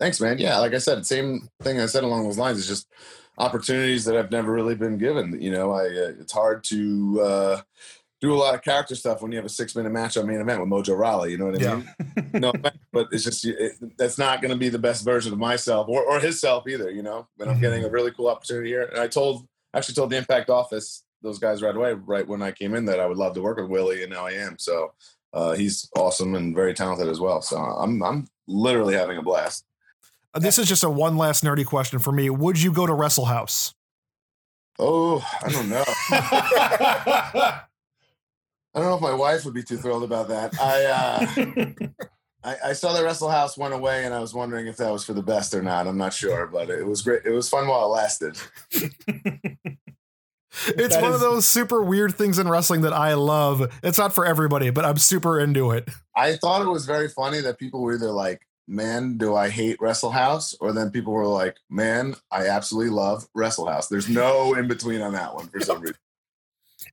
Thanks, 0.00 0.20
man. 0.20 0.38
Yeah, 0.38 0.58
like 0.58 0.74
I 0.74 0.78
said, 0.78 1.04
same 1.06 1.48
thing 1.62 1.80
I 1.80 1.86
said 1.86 2.04
along 2.04 2.24
those 2.24 2.38
lines. 2.38 2.58
It's 2.58 2.68
just 2.68 2.88
opportunities 3.36 4.04
that 4.04 4.16
I've 4.16 4.30
never 4.30 4.52
really 4.52 4.74
been 4.74 4.96
given. 4.98 5.40
You 5.40 5.50
know, 5.50 5.72
I 5.72 5.86
uh, 5.86 6.12
it's 6.20 6.32
hard 6.32 6.64
to 6.64 7.20
uh, 7.20 7.60
do 8.20 8.34
a 8.34 8.36
lot 8.36 8.54
of 8.54 8.62
character 8.62 8.94
stuff 8.94 9.22
when 9.22 9.30
you 9.30 9.38
have 9.38 9.44
a 9.44 9.50
six 9.50 9.76
minute 9.76 9.92
match 9.92 10.16
on 10.16 10.26
main 10.26 10.40
event 10.40 10.60
with 10.60 10.68
Mojo 10.68 10.98
Rawley. 10.98 11.30
You 11.30 11.38
know 11.38 11.46
what 11.46 11.62
I 11.62 11.76
mean? 11.76 11.88
no, 12.34 12.52
but 12.92 13.08
it's 13.12 13.24
just 13.24 13.44
it, 13.44 13.72
that's 13.96 14.18
not 14.18 14.42
going 14.42 14.50
to 14.50 14.58
be 14.58 14.68
the 14.68 14.78
best 14.78 15.04
version 15.04 15.32
of 15.32 15.38
myself 15.38 15.88
or, 15.88 16.02
or 16.04 16.18
his 16.18 16.40
self 16.40 16.66
either. 16.68 16.90
You 16.90 17.02
know, 17.02 17.28
and 17.38 17.50
I'm 17.50 17.60
getting 17.60 17.84
a 17.84 17.88
really 17.88 18.10
cool 18.10 18.28
opportunity 18.28 18.70
here. 18.70 18.82
And 18.82 18.98
I 19.00 19.06
told 19.06 19.46
actually 19.74 19.94
told 19.94 20.10
the 20.10 20.16
Impact 20.16 20.50
office 20.50 21.04
those 21.22 21.38
guys 21.38 21.62
right 21.62 21.74
away, 21.74 21.92
right 21.92 22.26
when 22.26 22.42
I 22.42 22.52
came 22.52 22.74
in, 22.74 22.84
that 22.86 23.00
I 23.00 23.06
would 23.06 23.18
love 23.18 23.34
to 23.34 23.42
work 23.42 23.58
with 23.58 23.68
Willie, 23.68 24.02
and 24.02 24.12
now 24.12 24.26
I 24.26 24.32
am. 24.32 24.56
So 24.58 24.92
uh, 25.32 25.52
he's 25.52 25.88
awesome 25.96 26.34
and 26.34 26.54
very 26.54 26.74
talented 26.74 27.08
as 27.08 27.20
well. 27.20 27.40
So 27.42 27.56
I'm 27.56 28.02
I'm 28.02 28.26
literally 28.46 28.94
having 28.94 29.18
a 29.18 29.22
blast. 29.22 29.64
Uh, 30.34 30.40
This 30.40 30.58
is 30.58 30.66
just 30.68 30.82
a 30.82 30.90
one 30.90 31.16
last 31.16 31.44
nerdy 31.44 31.64
question 31.66 31.98
for 32.00 32.12
me. 32.12 32.30
Would 32.30 32.60
you 32.60 32.72
go 32.72 32.86
to 32.86 32.92
Wrestle 32.92 33.26
House? 33.26 33.74
Oh, 34.78 35.24
I 35.42 35.50
don't 35.50 35.68
know. 35.68 35.84
I 38.78 38.82
don't 38.82 38.90
know 38.90 38.96
if 38.96 39.12
my 39.12 39.18
wife 39.18 39.44
would 39.44 39.54
be 39.54 39.64
too 39.64 39.76
thrilled 39.76 40.04
about 40.04 40.28
that. 40.28 40.54
I 40.60 40.84
uh, 40.84 41.88
I, 42.44 42.70
I 42.70 42.72
saw 42.74 42.92
that 42.92 43.02
Wrestle 43.02 43.28
House 43.28 43.58
went 43.58 43.74
away, 43.74 44.04
and 44.04 44.14
I 44.14 44.20
was 44.20 44.32
wondering 44.32 44.68
if 44.68 44.76
that 44.76 44.92
was 44.92 45.04
for 45.04 45.14
the 45.14 45.22
best 45.22 45.52
or 45.52 45.62
not. 45.62 45.88
I'm 45.88 45.98
not 45.98 46.12
sure, 46.12 46.46
but 46.46 46.70
it 46.70 46.86
was 46.86 47.02
great. 47.02 47.22
It 47.24 47.32
was 47.32 47.48
fun 47.48 47.66
while 47.66 47.86
it 47.86 47.88
lasted. 47.88 48.38
It's 50.66 50.94
That 50.94 51.02
one 51.02 51.12
of 51.12 51.20
those 51.20 51.46
super 51.46 51.82
weird 51.82 52.14
things 52.14 52.38
in 52.38 52.48
wrestling 52.48 52.80
that 52.82 52.92
I 52.92 53.14
love. 53.14 53.70
It's 53.82 53.98
not 53.98 54.14
for 54.14 54.24
everybody, 54.24 54.70
but 54.70 54.84
I'm 54.84 54.96
super 54.96 55.38
into 55.38 55.72
it. 55.72 55.88
I 56.16 56.36
thought 56.36 56.62
it 56.62 56.70
was 56.70 56.86
very 56.86 57.08
funny 57.08 57.40
that 57.40 57.58
people 57.58 57.80
were 57.80 57.94
either 57.94 58.10
like, 58.10 58.46
"Man, 58.66 59.18
do 59.18 59.34
I 59.36 59.50
hate 59.50 59.80
Wrestle 59.80 60.10
House," 60.10 60.54
or 60.60 60.72
then 60.72 60.90
people 60.90 61.12
were 61.12 61.26
like, 61.26 61.58
"Man, 61.68 62.14
I 62.30 62.46
absolutely 62.46 62.90
love 62.90 63.28
Wrestle 63.34 63.68
House." 63.68 63.88
There's 63.88 64.08
no 64.08 64.54
in 64.54 64.68
between 64.68 65.02
on 65.02 65.12
that 65.12 65.34
one 65.34 65.48
for 65.48 65.60
some 65.60 65.80
reason. 65.80 65.96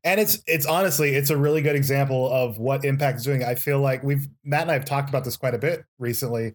And 0.04 0.20
it's 0.20 0.40
it's 0.48 0.66
honestly 0.66 1.16
it's 1.16 1.30
a 1.30 1.38
really 1.38 1.62
good 1.62 1.76
example 1.76 2.30
of 2.32 2.58
what 2.58 2.84
impact 2.86 3.18
is 3.20 3.24
doing. 3.24 3.44
I 3.44 3.56
feel 3.56 3.80
like 3.80 4.04
we've 4.04 4.28
matt 4.44 4.64
and 4.64 4.72
i 4.72 4.74
have 4.74 4.86
talked 4.86 5.10
about 5.10 5.24
this 5.24 5.38
quite 5.38 5.54
a 5.54 5.58
bit 5.60 5.86
recently. 6.00 6.54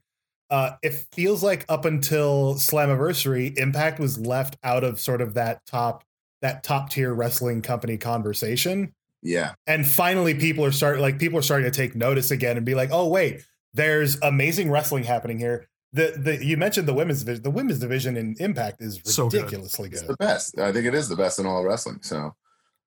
Uh 0.51 0.72
it 0.82 0.95
feels 1.12 1.43
like 1.43 1.64
up 1.68 1.84
until 1.84 2.55
slammiversary 2.55 3.57
impact 3.59 3.99
was 4.01 4.18
left 4.18 4.57
out 4.64 4.84
of 4.84 5.01
sort 5.01 5.20
of 5.20 5.34
that 5.34 5.64
top 5.66 6.05
that 6.43 6.62
top 6.64 6.91
tier 6.91 7.12
wrestling 7.14 7.62
company 7.62 7.97
conversation. 7.99 8.93
Yeah, 9.22 9.53
and 9.66 9.86
finally 9.86 10.34
people 10.34 10.64
are 10.64 10.72
starting 10.72 11.03
like 11.03 11.18
people 11.18 11.38
are 11.38 11.43
starting 11.43 11.70
to 11.70 11.76
take 11.76 11.95
notice 11.95 12.30
again 12.30 12.57
and 12.57 12.64
be 12.64 12.74
like 12.74 12.91
oh 12.93 13.07
wait 13.09 13.43
there's 13.74 14.18
amazing 14.22 14.70
wrestling 14.70 15.05
happening 15.05 15.38
here. 15.38 15.68
The 15.93 16.14
the 16.16 16.45
you 16.45 16.57
mentioned 16.57 16.88
the 16.88 16.95
women's 16.95 17.20
division. 17.20 17.43
The 17.43 17.51
women's 17.51 17.78
division 17.78 18.16
in 18.16 18.34
impact 18.41 18.80
is 18.80 19.01
So 19.05 19.28
good. 19.28 19.43
ridiculously 19.43 19.91
it's 19.91 20.01
good. 20.03 20.11
the 20.11 20.16
best. 20.16 20.59
I 20.59 20.72
think 20.72 20.86
it 20.86 20.95
is 20.95 21.09
the 21.09 21.16
best 21.16 21.38
in 21.38 21.47
all 21.47 21.59
of 21.61 21.64
wrestling. 21.64 21.99
So, 22.03 22.34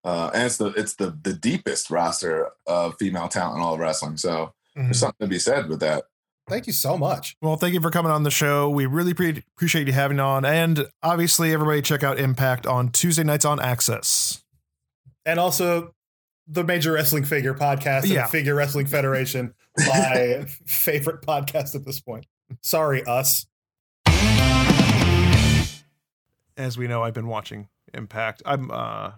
uh, 0.03 0.31
and 0.33 0.43
it's 0.43 0.57
the 0.57 0.67
it's 0.67 0.95
the 0.95 1.17
the 1.21 1.33
deepest 1.33 1.89
roster 1.89 2.49
of 2.67 2.95
female 2.99 3.27
talent 3.27 3.57
in 3.57 3.63
all 3.63 3.73
of 3.75 3.79
wrestling. 3.79 4.17
So 4.17 4.53
there's 4.75 4.99
something 4.99 5.25
to 5.25 5.29
be 5.29 5.39
said 5.39 5.69
with 5.69 5.79
that. 5.81 6.03
thank 6.49 6.65
you 6.67 6.73
so 6.73 6.97
much 6.97 7.35
Well, 7.41 7.55
thank 7.57 7.73
you 7.73 7.79
for 7.81 7.89
coming 7.91 8.11
on 8.11 8.23
the 8.23 8.31
show. 8.31 8.69
We 8.69 8.85
really 8.85 9.13
pre- 9.13 9.43
appreciate 9.55 9.87
you 9.87 9.93
having 9.93 10.19
on. 10.19 10.43
And 10.45 10.87
obviously, 11.01 11.53
everybody 11.53 11.81
check 11.81 12.03
out 12.03 12.17
Impact 12.19 12.65
on 12.67 12.89
Tuesday 12.89 13.23
nights 13.23 13.45
on 13.45 13.59
AXS. 13.59 14.41
and 15.25 15.39
also 15.39 15.93
the 16.47 16.63
Major 16.65 16.91
Wrestling 16.91 17.23
Figure 17.23 17.53
Podcast 17.53 18.13
and 18.13 18.29
Figure 18.29 18.53
Wrestling 18.55 18.85
Federation, 18.87 19.53
my 19.77 20.43
favorite 20.65 21.21
podcast 21.21 21.73
at 21.75 21.85
this 21.85 22.01
point. 22.01 22.25
Sorry, 22.61 23.01
us. 23.05 23.45
As 26.55 26.77
we 26.77 26.87
know, 26.87 27.01
I've 27.03 27.13
been 27.15 27.27
watching 27.27 27.67
Impact. 27.93 28.41
I'm 28.45 28.69
uh 28.71 29.13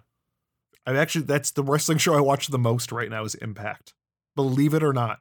I'm 0.86 0.96
actually 0.96 1.24
that's 1.24 1.50
the 1.50 1.62
wrestling 1.62 1.98
show 1.98 2.14
I 2.14 2.20
watch 2.20 2.48
the 2.48 2.58
most 2.58 2.92
right 2.92 3.10
now 3.10 3.24
is 3.24 3.34
Impact. 3.36 3.94
Believe 4.34 4.74
it 4.74 4.82
or 4.82 4.92
not. 4.92 5.18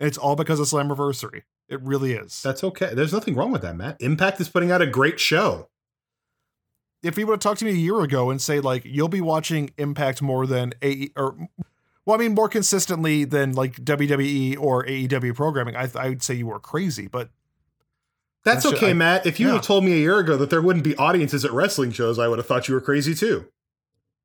And 0.00 0.06
it's 0.08 0.18
all 0.18 0.36
because 0.36 0.58
of 0.60 0.66
Slammiversary. 0.66 1.42
It 1.68 1.80
really 1.82 2.12
is. 2.12 2.40
That's 2.42 2.64
okay. 2.64 2.94
There's 2.94 3.12
nothing 3.12 3.34
wrong 3.34 3.52
with 3.52 3.62
that, 3.62 3.76
Matt. 3.76 3.96
Impact 4.00 4.40
is 4.40 4.48
putting 4.48 4.70
out 4.70 4.80
a 4.80 4.86
great 4.86 5.20
show. 5.20 5.68
if 7.02 7.18
you 7.18 7.26
would 7.26 7.34
have 7.34 7.40
talked 7.40 7.58
to 7.60 7.64
me 7.64 7.72
a 7.72 7.74
year 7.74 8.00
ago 8.00 8.30
and 8.30 8.40
say 8.40 8.58
like 8.60 8.84
you'll 8.84 9.08
be 9.08 9.20
watching 9.20 9.70
Impact 9.78 10.20
more 10.22 10.46
than 10.46 10.72
A 10.82 11.10
or 11.16 11.36
well, 12.06 12.16
I 12.16 12.18
mean 12.20 12.34
more 12.34 12.48
consistently 12.48 13.24
than 13.24 13.52
like 13.52 13.76
WWE 13.84 14.58
or 14.58 14.84
AEW 14.84 15.34
programming, 15.34 15.76
I 15.76 15.88
I 15.94 16.08
would 16.08 16.22
say 16.22 16.34
you 16.34 16.46
were 16.46 16.58
crazy. 16.58 17.06
But 17.06 17.28
That's, 18.44 18.64
That's 18.64 18.76
okay, 18.76 18.90
I- 18.90 18.94
Matt. 18.94 19.26
If 19.26 19.38
you 19.38 19.48
yeah. 19.48 19.54
have 19.54 19.62
told 19.62 19.84
me 19.84 19.92
a 19.92 19.96
year 19.98 20.18
ago 20.18 20.36
that 20.38 20.48
there 20.48 20.62
wouldn't 20.62 20.84
be 20.84 20.96
audiences 20.96 21.44
at 21.44 21.52
wrestling 21.52 21.92
shows, 21.92 22.18
I 22.18 22.26
would 22.28 22.38
have 22.38 22.46
thought 22.46 22.66
you 22.66 22.74
were 22.74 22.80
crazy 22.80 23.14
too. 23.14 23.46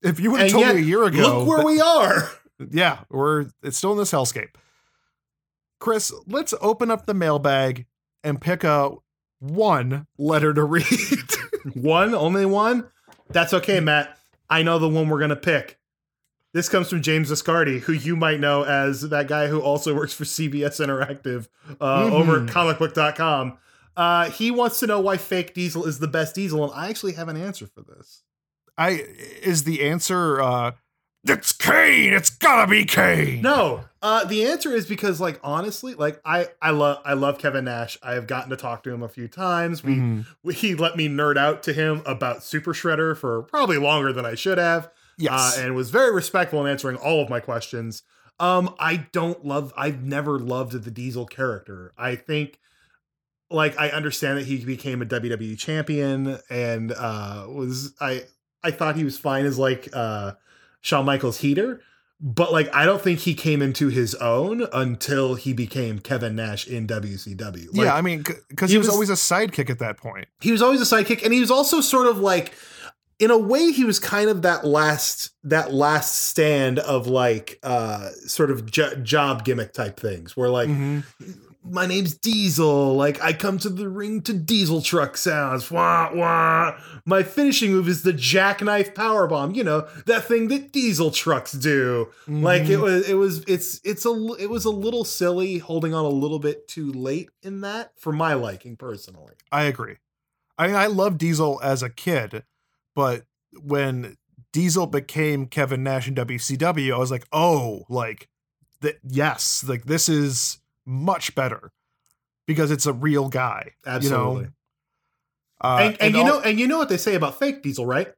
If 0.04 0.20
you 0.20 0.32
would 0.32 0.42
have 0.42 0.52
told 0.52 0.66
yet, 0.66 0.76
me 0.76 0.82
a 0.82 0.86
year 0.86 1.04
ago, 1.04 1.40
Look 1.40 1.48
where 1.48 1.58
that- 1.60 1.66
we 1.66 1.82
are. 1.82 2.30
yeah, 2.72 3.00
we're 3.10 3.48
it's 3.64 3.78
still 3.78 3.92
in 3.94 3.98
this 3.98 4.12
hellscape. 4.12 4.56
Chris, 5.80 6.14
let's 6.28 6.54
open 6.62 6.92
up 6.92 7.06
the 7.06 7.14
mailbag 7.14 7.86
and 8.24 8.40
pick 8.40 8.64
a 8.64 8.92
one 9.40 10.08
letter 10.18 10.54
to 10.54 10.64
read. 10.64 10.86
One, 11.76 12.14
only 12.14 12.46
one. 12.46 12.90
That's 13.30 13.54
okay, 13.54 13.80
Matt. 13.80 14.18
I 14.50 14.64
know 14.64 14.80
the 14.80 14.90
one 14.90 15.08
we're 15.08 15.20
gonna 15.22 15.36
pick. 15.38 15.80
This 16.54 16.68
comes 16.68 16.90
from 16.90 17.02
James 17.02 17.32
Ascardi, 17.32 17.80
who 17.80 17.94
you 17.94 18.18
might 18.18 18.42
know 18.42 18.64
as 18.66 19.02
that 19.10 19.28
guy 19.30 19.48
who 19.48 19.62
also 19.62 19.96
works 19.96 20.14
for 20.14 20.26
CBS 20.26 20.86
Interactive 20.86 21.48
uh, 21.80 22.14
over 22.14 22.44
at 22.44 22.50
comicbook.com. 22.50 23.58
Uh, 23.96 24.30
he 24.30 24.52
wants 24.52 24.80
to 24.82 24.88
know 24.88 25.00
why 25.00 25.16
fake 25.16 25.54
diesel 25.54 25.86
is 25.86 26.00
the 26.00 26.08
best 26.08 26.36
diesel, 26.36 26.66
and 26.66 26.74
I 26.74 26.90
actually 26.90 27.14
have 27.14 27.30
an 27.30 27.38
answer 27.38 27.66
for 27.66 27.82
this. 27.82 28.24
I 28.78 28.92
is 29.42 29.64
the 29.64 29.84
answer 29.84 30.42
uh 30.42 30.72
it's 31.26 31.54
Kane. 31.54 32.12
It's 32.12 32.30
gotta 32.30 32.70
be 32.70 32.84
Kane. 32.84 33.42
No, 33.42 33.86
uh, 34.02 34.26
the 34.26 34.46
answer 34.46 34.74
is 34.76 34.86
because, 34.86 35.22
like, 35.22 35.40
honestly, 35.42 35.94
like 35.94 36.20
I, 36.26 36.50
I 36.62 36.72
love, 36.72 37.02
I 37.06 37.14
love 37.14 37.38
Kevin 37.40 37.64
Nash. 37.64 37.98
I 38.04 38.16
have 38.16 38.28
gotten 38.28 38.50
to 38.50 38.58
talk 38.58 38.84
to 38.84 38.92
him 38.94 39.02
a 39.02 39.08
few 39.08 39.30
times. 39.30 39.86
We, 39.86 39.96
Mhm. 39.96 40.26
we 40.44 40.54
he 40.54 40.76
let 40.76 40.98
me 40.98 41.08
nerd 41.08 41.38
out 41.38 41.64
to 41.64 41.72
him 41.72 42.02
about 42.06 42.44
Super 42.44 42.74
Shredder 42.74 43.16
for 43.16 43.44
probably 43.44 43.78
longer 43.78 44.12
than 44.12 44.26
I 44.26 44.36
should 44.36 44.58
have. 44.58 44.90
Yes. 45.18 45.58
uh, 45.58 45.62
and 45.62 45.76
was 45.76 45.92
very 45.92 46.12
respectful 46.14 46.60
in 46.66 46.70
answering 46.70 46.98
all 46.98 47.22
of 47.22 47.30
my 47.30 47.40
questions. 47.40 48.04
Um, 48.42 48.76
I 48.78 49.08
don't 49.14 49.46
love. 49.46 49.72
I've 49.78 50.04
never 50.04 50.40
loved 50.40 50.74
the 50.84 50.92
Diesel 50.92 51.26
character. 51.26 51.94
I 51.98 52.16
think, 52.18 52.60
like, 53.50 53.80
I 53.80 53.90
understand 53.92 54.40
that 54.40 54.46
he 54.48 54.66
became 54.66 55.02
a 55.02 55.06
WWE 55.06 55.58
champion 55.58 56.38
and 56.50 56.92
uh, 56.92 57.46
was 57.48 57.94
I. 58.02 58.24
I 58.64 58.72
thought 58.72 58.96
he 58.96 59.04
was 59.04 59.18
fine 59.18 59.46
as 59.46 59.58
like 59.60 59.90
uh, 59.94 60.34
Shawn 60.82 61.06
Michaels 61.06 61.40
heater, 61.40 61.82
but 62.22 62.52
like 62.54 62.74
I 62.74 62.86
don't 62.86 63.02
think 63.02 63.20
he 63.20 63.34
came 63.34 63.62
into 63.62 63.90
his 63.90 64.16
own 64.16 64.66
until 64.74 65.36
he 65.36 65.54
became 65.54 66.00
Kevin 66.00 66.36
Nash 66.36 66.68
in 66.68 66.88
WCW. 66.88 67.68
Like, 67.74 67.86
yeah, 67.86 67.94
I 67.96 68.02
mean, 68.02 68.24
because 68.50 68.70
he 68.70 68.76
he 68.76 68.78
was, 68.78 68.88
was- 68.88 68.94
always 68.94 69.10
a 69.10 69.14
sidekick 69.14 69.70
at 69.70 69.80
that 69.80 69.98
point. 69.98 70.28
he 70.42 70.52
was 70.52 70.62
always 70.62 70.80
a 70.82 70.96
sidekick 70.96 71.24
and 71.24 71.34
he 71.34 71.40
was 71.40 71.52
also 71.52 71.82
sort 71.82 72.08
of 72.08 72.18
like 72.20 72.54
in 73.20 73.30
a 73.32 73.38
way 73.38 73.72
he 73.72 73.84
was 73.86 74.00
kind 74.00 74.30
of 74.30 74.42
that 74.42 74.66
last 74.66 75.30
that 75.44 75.72
last 75.74 76.18
stand 76.30 76.80
of 76.80 77.06
like 77.08 77.60
uh 77.64 78.10
sort 78.26 78.50
of 78.52 78.66
jo- 78.70 78.96
job 78.96 79.46
gimmick 79.46 79.72
type 79.72 80.00
things 80.00 80.36
where 80.36 80.50
like 80.50 80.68
Mhm. 80.68 81.04
My 81.66 81.86
name's 81.86 82.16
Diesel. 82.16 82.96
Like 82.96 83.22
I 83.22 83.34
come 83.34 83.58
to 83.60 83.70
the 83.70 83.88
ring 83.90 84.22
to 84.24 84.34
diesel 84.34 84.82
truck 84.82 85.18
sounds. 85.18 85.70
Wah 85.72 86.12
wah. 86.14 86.78
My 87.06 87.24
finishing 87.24 87.72
move 87.72 87.88
is 87.88 88.04
the 88.04 88.14
jackknife 88.14 88.94
power 88.94 89.28
bomb. 89.28 89.54
You 89.56 89.64
know 89.64 89.88
that 90.06 90.26
thing 90.26 90.48
that 90.50 90.72
diesel 90.72 91.12
trucks 91.12 91.52
do. 91.54 92.10
Like 92.28 92.64
it 92.64 92.78
Mhm. 92.80 92.82
was. 92.82 93.10
It 93.10 93.14
was. 93.16 93.44
It's. 93.48 93.80
It's 93.84 94.06
a. 94.06 94.12
It 94.40 94.50
was 94.50 94.66
a 94.66 94.70
little 94.72 95.06
silly 95.06 95.58
holding 95.60 95.94
on 95.94 96.06
a 96.06 96.10
little 96.10 96.40
bit 96.40 96.68
too 96.68 96.92
late 96.92 97.30
in 97.42 97.62
that 97.62 97.92
for 97.98 98.12
my 98.12 98.34
liking 98.34 98.76
personally. 98.76 99.34
I 99.52 99.64
agree. 99.64 99.96
I 100.58 100.68
mean, 100.68 100.76
I 100.76 100.88
love 100.88 101.18
Diesel 101.18 101.60
as 101.64 101.82
a 101.82 101.90
kid, 101.90 102.44
but 102.96 103.24
when 103.62 104.18
Diesel 104.52 104.86
became 104.88 105.48
Kevin 105.48 105.82
Nash 105.84 106.08
in 106.08 106.14
WCW, 106.16 106.94
I 106.94 106.98
was 106.98 107.10
like, 107.10 107.26
oh, 107.34 107.86
like 107.90 108.30
that. 108.82 109.00
Yes, 109.04 109.64
like 109.68 109.86
this 109.86 110.08
is 110.10 110.60
much 110.86 111.34
better 111.36 111.72
because 112.48 112.72
it's 112.72 112.86
a 112.86 112.94
real 112.94 113.30
guy. 113.30 113.72
Absolutely. 113.86 114.36
You 114.36 114.42
know? 114.42 114.48
Uh, 115.62 115.78
and, 115.82 116.02
and, 116.02 116.14
you 116.16 116.22
all- 116.22 116.28
know. 116.28 116.40
And 116.42 116.60
you 116.60 116.68
know 116.68 116.78
what 116.78 116.90
they 116.90 116.98
say 116.98 117.16
about 117.16 117.40
fake 117.40 117.62
Diesel, 117.64 117.86
right? 117.86 118.14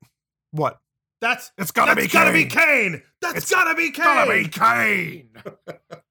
what? 0.52 0.80
That's. 1.22 1.52
It's 1.58 1.72
gotta 1.72 1.96
that's 1.96 2.08
be 2.08 2.12
gotta 2.14 2.34
be 2.34 2.46
Kane. 2.46 2.92
Kane. 2.94 3.02
That's 3.22 3.38
It's 3.38 3.50
gotta 3.52 3.74
be 3.76 3.92
Kane. 3.92 4.04
Gotta 4.06 4.32
be 4.34 4.48
Kane. 4.50 5.30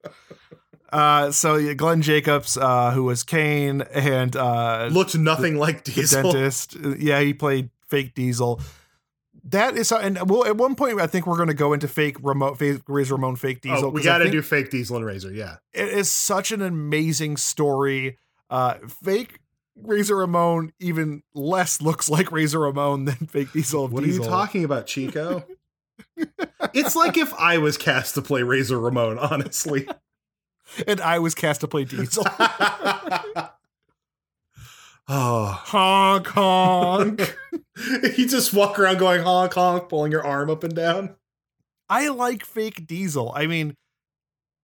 uh, 0.92 1.30
so 1.30 1.56
yeah, 1.56 1.74
Glenn 1.74 2.02
Jacobs, 2.02 2.56
uh, 2.56 2.90
who 2.92 3.04
was 3.04 3.22
Kane, 3.22 3.82
and 3.82 4.34
uh, 4.36 4.88
Looked 4.90 5.16
nothing 5.16 5.56
like 5.56 5.84
the 5.84 5.92
Diesel. 5.92 6.22
dentist. 6.32 6.76
Uh, 6.82 6.94
Yeah, 6.98 7.20
he 7.20 7.34
played 7.34 7.70
fake 7.88 8.14
Diesel. 8.14 8.60
That 9.48 9.76
is, 9.76 9.92
and 9.92 10.18
well, 10.28 10.46
at 10.46 10.56
one 10.56 10.74
point, 10.74 10.98
I 11.00 11.06
think 11.06 11.26
we're 11.26 11.36
going 11.36 11.48
to 11.48 11.54
go 11.54 11.74
into 11.74 11.86
fake 11.86 12.16
remote, 12.22 12.58
fake 12.58 12.80
Razor 12.88 13.14
Ramon, 13.14 13.36
fake 13.36 13.60
Diesel. 13.60 13.86
Oh, 13.86 13.88
we 13.90 14.02
got 14.02 14.18
to 14.18 14.30
do 14.30 14.40
fake 14.40 14.70
Diesel 14.70 14.96
and 14.96 15.04
Razor. 15.04 15.32
Yeah. 15.32 15.56
It 15.74 15.88
is 15.88 16.10
such 16.10 16.50
an 16.50 16.62
amazing 16.62 17.36
story. 17.36 18.18
Uh, 18.48 18.76
fake 19.02 19.40
Razor 19.76 20.16
Ramon 20.16 20.72
even 20.78 21.22
less 21.34 21.82
looks 21.82 22.08
like 22.08 22.32
Razor 22.32 22.60
Ramon 22.60 23.04
than 23.04 23.16
fake 23.28 23.52
Diesel. 23.52 23.88
What 23.88 24.04
Diesel. 24.04 24.22
are 24.22 24.26
you 24.26 24.30
talking 24.30 24.64
about, 24.64 24.86
Chico? 24.86 25.44
it's 26.72 26.96
like 26.96 27.18
if 27.18 27.34
I 27.34 27.58
was 27.58 27.76
cast 27.76 28.14
to 28.14 28.22
play 28.22 28.42
Razor 28.42 28.78
Ramon, 28.78 29.18
honestly. 29.18 29.88
And 30.88 30.98
I 30.98 31.18
was 31.18 31.34
cast 31.34 31.60
to 31.60 31.68
play 31.68 31.84
Diesel. 31.84 32.24
Oh, 35.08 35.46
honk 35.46 36.26
honk. 36.28 37.36
you 38.16 38.28
just 38.28 38.52
walk 38.52 38.78
around 38.78 38.98
going 38.98 39.22
honk 39.22 39.54
honk, 39.54 39.88
pulling 39.88 40.12
your 40.12 40.24
arm 40.24 40.50
up 40.50 40.64
and 40.64 40.74
down. 40.74 41.16
I 41.88 42.08
like 42.08 42.44
fake 42.44 42.86
Diesel. 42.86 43.32
I 43.34 43.46
mean, 43.46 43.74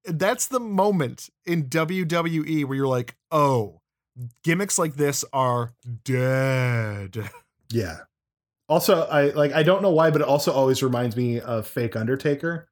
that's 0.05 0.47
the 0.47 0.61
moment 0.61 1.29
in 1.45 1.65
WWE 1.65 2.65
where 2.65 2.77
you're 2.77 2.87
like, 2.87 3.15
oh, 3.31 3.81
gimmicks 4.45 4.79
like 4.79 4.95
this 4.95 5.25
are 5.33 5.73
dead. 6.05 7.31
Yeah. 7.71 7.99
Also, 8.69 9.03
I 9.03 9.31
like 9.31 9.53
I 9.53 9.65
don't 9.65 9.83
know 9.83 9.91
why, 9.91 10.11
but 10.11 10.21
it 10.21 10.29
also 10.29 10.53
always 10.53 10.83
reminds 10.83 11.17
me 11.17 11.41
of 11.41 11.67
fake 11.67 11.97
Undertaker. 11.97 12.69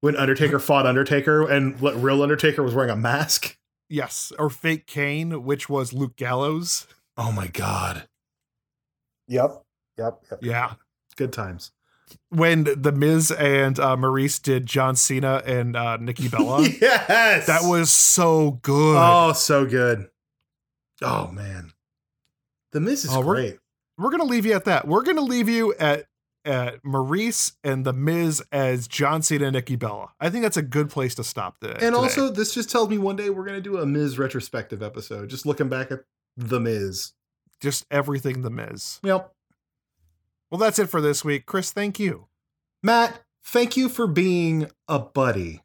When 0.00 0.16
Undertaker 0.16 0.58
fought 0.58 0.86
Undertaker 0.86 1.48
and 1.48 1.80
real 1.80 2.22
Undertaker 2.22 2.62
was 2.62 2.74
wearing 2.74 2.90
a 2.90 2.96
mask. 2.96 3.57
Yes, 3.88 4.32
or 4.38 4.50
fake 4.50 4.86
Kane, 4.86 5.44
which 5.44 5.68
was 5.68 5.92
Luke 5.92 6.16
Gallows. 6.16 6.86
Oh 7.16 7.32
my 7.32 7.46
god. 7.46 8.08
Yep. 9.28 9.62
Yep. 9.96 10.20
yep. 10.30 10.38
Yeah. 10.42 10.72
Good 11.16 11.32
times. 11.32 11.72
When 12.30 12.64
The 12.64 12.92
Miz 12.92 13.30
and 13.30 13.78
uh, 13.78 13.96
Maurice 13.96 14.38
did 14.38 14.66
John 14.66 14.96
Cena 14.96 15.42
and 15.44 15.76
uh, 15.76 15.96
Nikki 15.98 16.28
Bella. 16.30 16.62
yes. 16.62 17.46
that 17.46 17.62
was 17.64 17.90
so 17.90 18.52
good. 18.62 18.96
Oh, 18.98 19.32
so 19.32 19.66
good. 19.66 20.08
Oh 21.02 21.28
man. 21.28 21.72
The 22.72 22.80
Miz 22.80 23.04
is 23.04 23.10
Oh, 23.12 23.20
we're- 23.20 23.42
great. 23.50 23.58
We're 23.98 24.10
gonna 24.10 24.24
leave 24.24 24.46
you 24.46 24.52
at 24.54 24.64
that. 24.66 24.86
We're 24.86 25.02
gonna 25.02 25.22
leave 25.22 25.48
you 25.48 25.74
at 25.74 26.04
at 26.48 26.84
Maurice 26.84 27.52
and 27.62 27.84
The 27.84 27.92
Miz 27.92 28.42
as 28.50 28.88
John 28.88 29.22
Cena 29.22 29.46
and 29.46 29.52
Nikki 29.54 29.76
Bella. 29.76 30.12
I 30.18 30.30
think 30.30 30.42
that's 30.42 30.56
a 30.56 30.62
good 30.62 30.90
place 30.90 31.14
to 31.16 31.24
stop 31.24 31.60
the 31.60 31.76
And 31.84 31.94
also, 31.94 32.30
this 32.30 32.54
just 32.54 32.70
tells 32.70 32.88
me 32.88 32.98
one 32.98 33.16
day 33.16 33.30
we're 33.30 33.44
gonna 33.44 33.60
do 33.60 33.76
a 33.78 33.86
Miz 33.86 34.18
retrospective 34.18 34.82
episode, 34.82 35.28
just 35.28 35.44
looking 35.46 35.68
back 35.68 35.90
at 35.92 36.00
the 36.36 36.58
Miz. 36.58 37.12
just 37.60 37.84
everything 37.90 38.42
The 38.42 38.50
Miz. 38.50 38.98
Yep. 39.02 39.32
Well, 40.50 40.58
that's 40.58 40.78
it 40.78 40.88
for 40.88 41.00
this 41.00 41.24
week. 41.24 41.44
Chris, 41.46 41.70
thank 41.72 41.98
you. 42.00 42.26
Matt, 42.82 43.20
thank 43.44 43.76
you 43.76 43.88
for 43.88 44.06
being 44.06 44.70
a 44.88 44.98
buddy. 44.98 45.62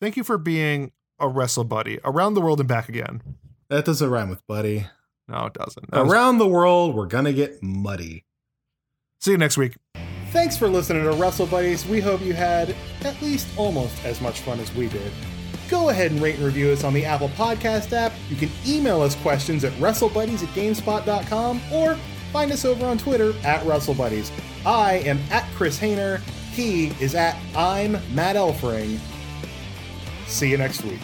Thank 0.00 0.16
you 0.16 0.22
for 0.24 0.38
being 0.38 0.92
a 1.18 1.26
wrestle 1.28 1.64
buddy 1.64 1.98
around 2.04 2.34
the 2.34 2.40
world 2.40 2.60
and 2.60 2.68
back 2.68 2.88
again. 2.88 3.22
That 3.70 3.84
doesn't 3.84 4.08
rhyme 4.08 4.28
with 4.30 4.46
buddy. 4.46 4.86
No, 5.26 5.46
it 5.46 5.54
doesn't. 5.54 5.90
That 5.90 6.04
was- 6.04 6.12
Around 6.12 6.38
the 6.38 6.46
world, 6.48 6.94
we're 6.94 7.06
gonna 7.06 7.32
get 7.32 7.62
muddy. 7.62 8.24
See 9.20 9.32
you 9.32 9.36
next 9.38 9.56
week. 9.56 9.76
Thanks 10.30 10.58
for 10.58 10.68
listening 10.68 11.04
to 11.04 11.12
Wrestle 11.12 11.46
Buddies. 11.46 11.86
We 11.86 12.00
hope 12.00 12.20
you 12.20 12.34
had 12.34 12.76
at 13.02 13.20
least 13.22 13.48
almost 13.56 14.04
as 14.04 14.20
much 14.20 14.40
fun 14.40 14.60
as 14.60 14.72
we 14.74 14.88
did. 14.88 15.10
Go 15.70 15.88
ahead 15.88 16.10
and 16.10 16.20
rate 16.20 16.36
and 16.36 16.44
review 16.44 16.70
us 16.70 16.84
on 16.84 16.92
the 16.92 17.04
Apple 17.04 17.30
Podcast 17.30 17.92
app. 17.92 18.12
You 18.28 18.36
can 18.36 18.50
email 18.66 19.00
us 19.00 19.14
questions 19.16 19.64
at 19.64 19.72
WrestleBuddies 19.74 20.42
at 20.42 20.48
GameSpot.com 20.50 21.60
or 21.72 21.94
find 22.32 22.52
us 22.52 22.64
over 22.64 22.84
on 22.86 22.98
Twitter 22.98 23.32
at 23.42 23.64
WrestleBuddies. 23.64 24.30
I 24.66 24.96
am 25.06 25.18
at 25.30 25.44
Chris 25.54 25.78
Hayner. 25.78 26.20
He 26.52 26.88
is 27.00 27.14
at 27.14 27.36
I'm 27.56 27.92
Matt 28.14 28.36
Elfring. 28.36 28.98
See 30.26 30.50
you 30.50 30.58
next 30.58 30.84
week. 30.84 31.00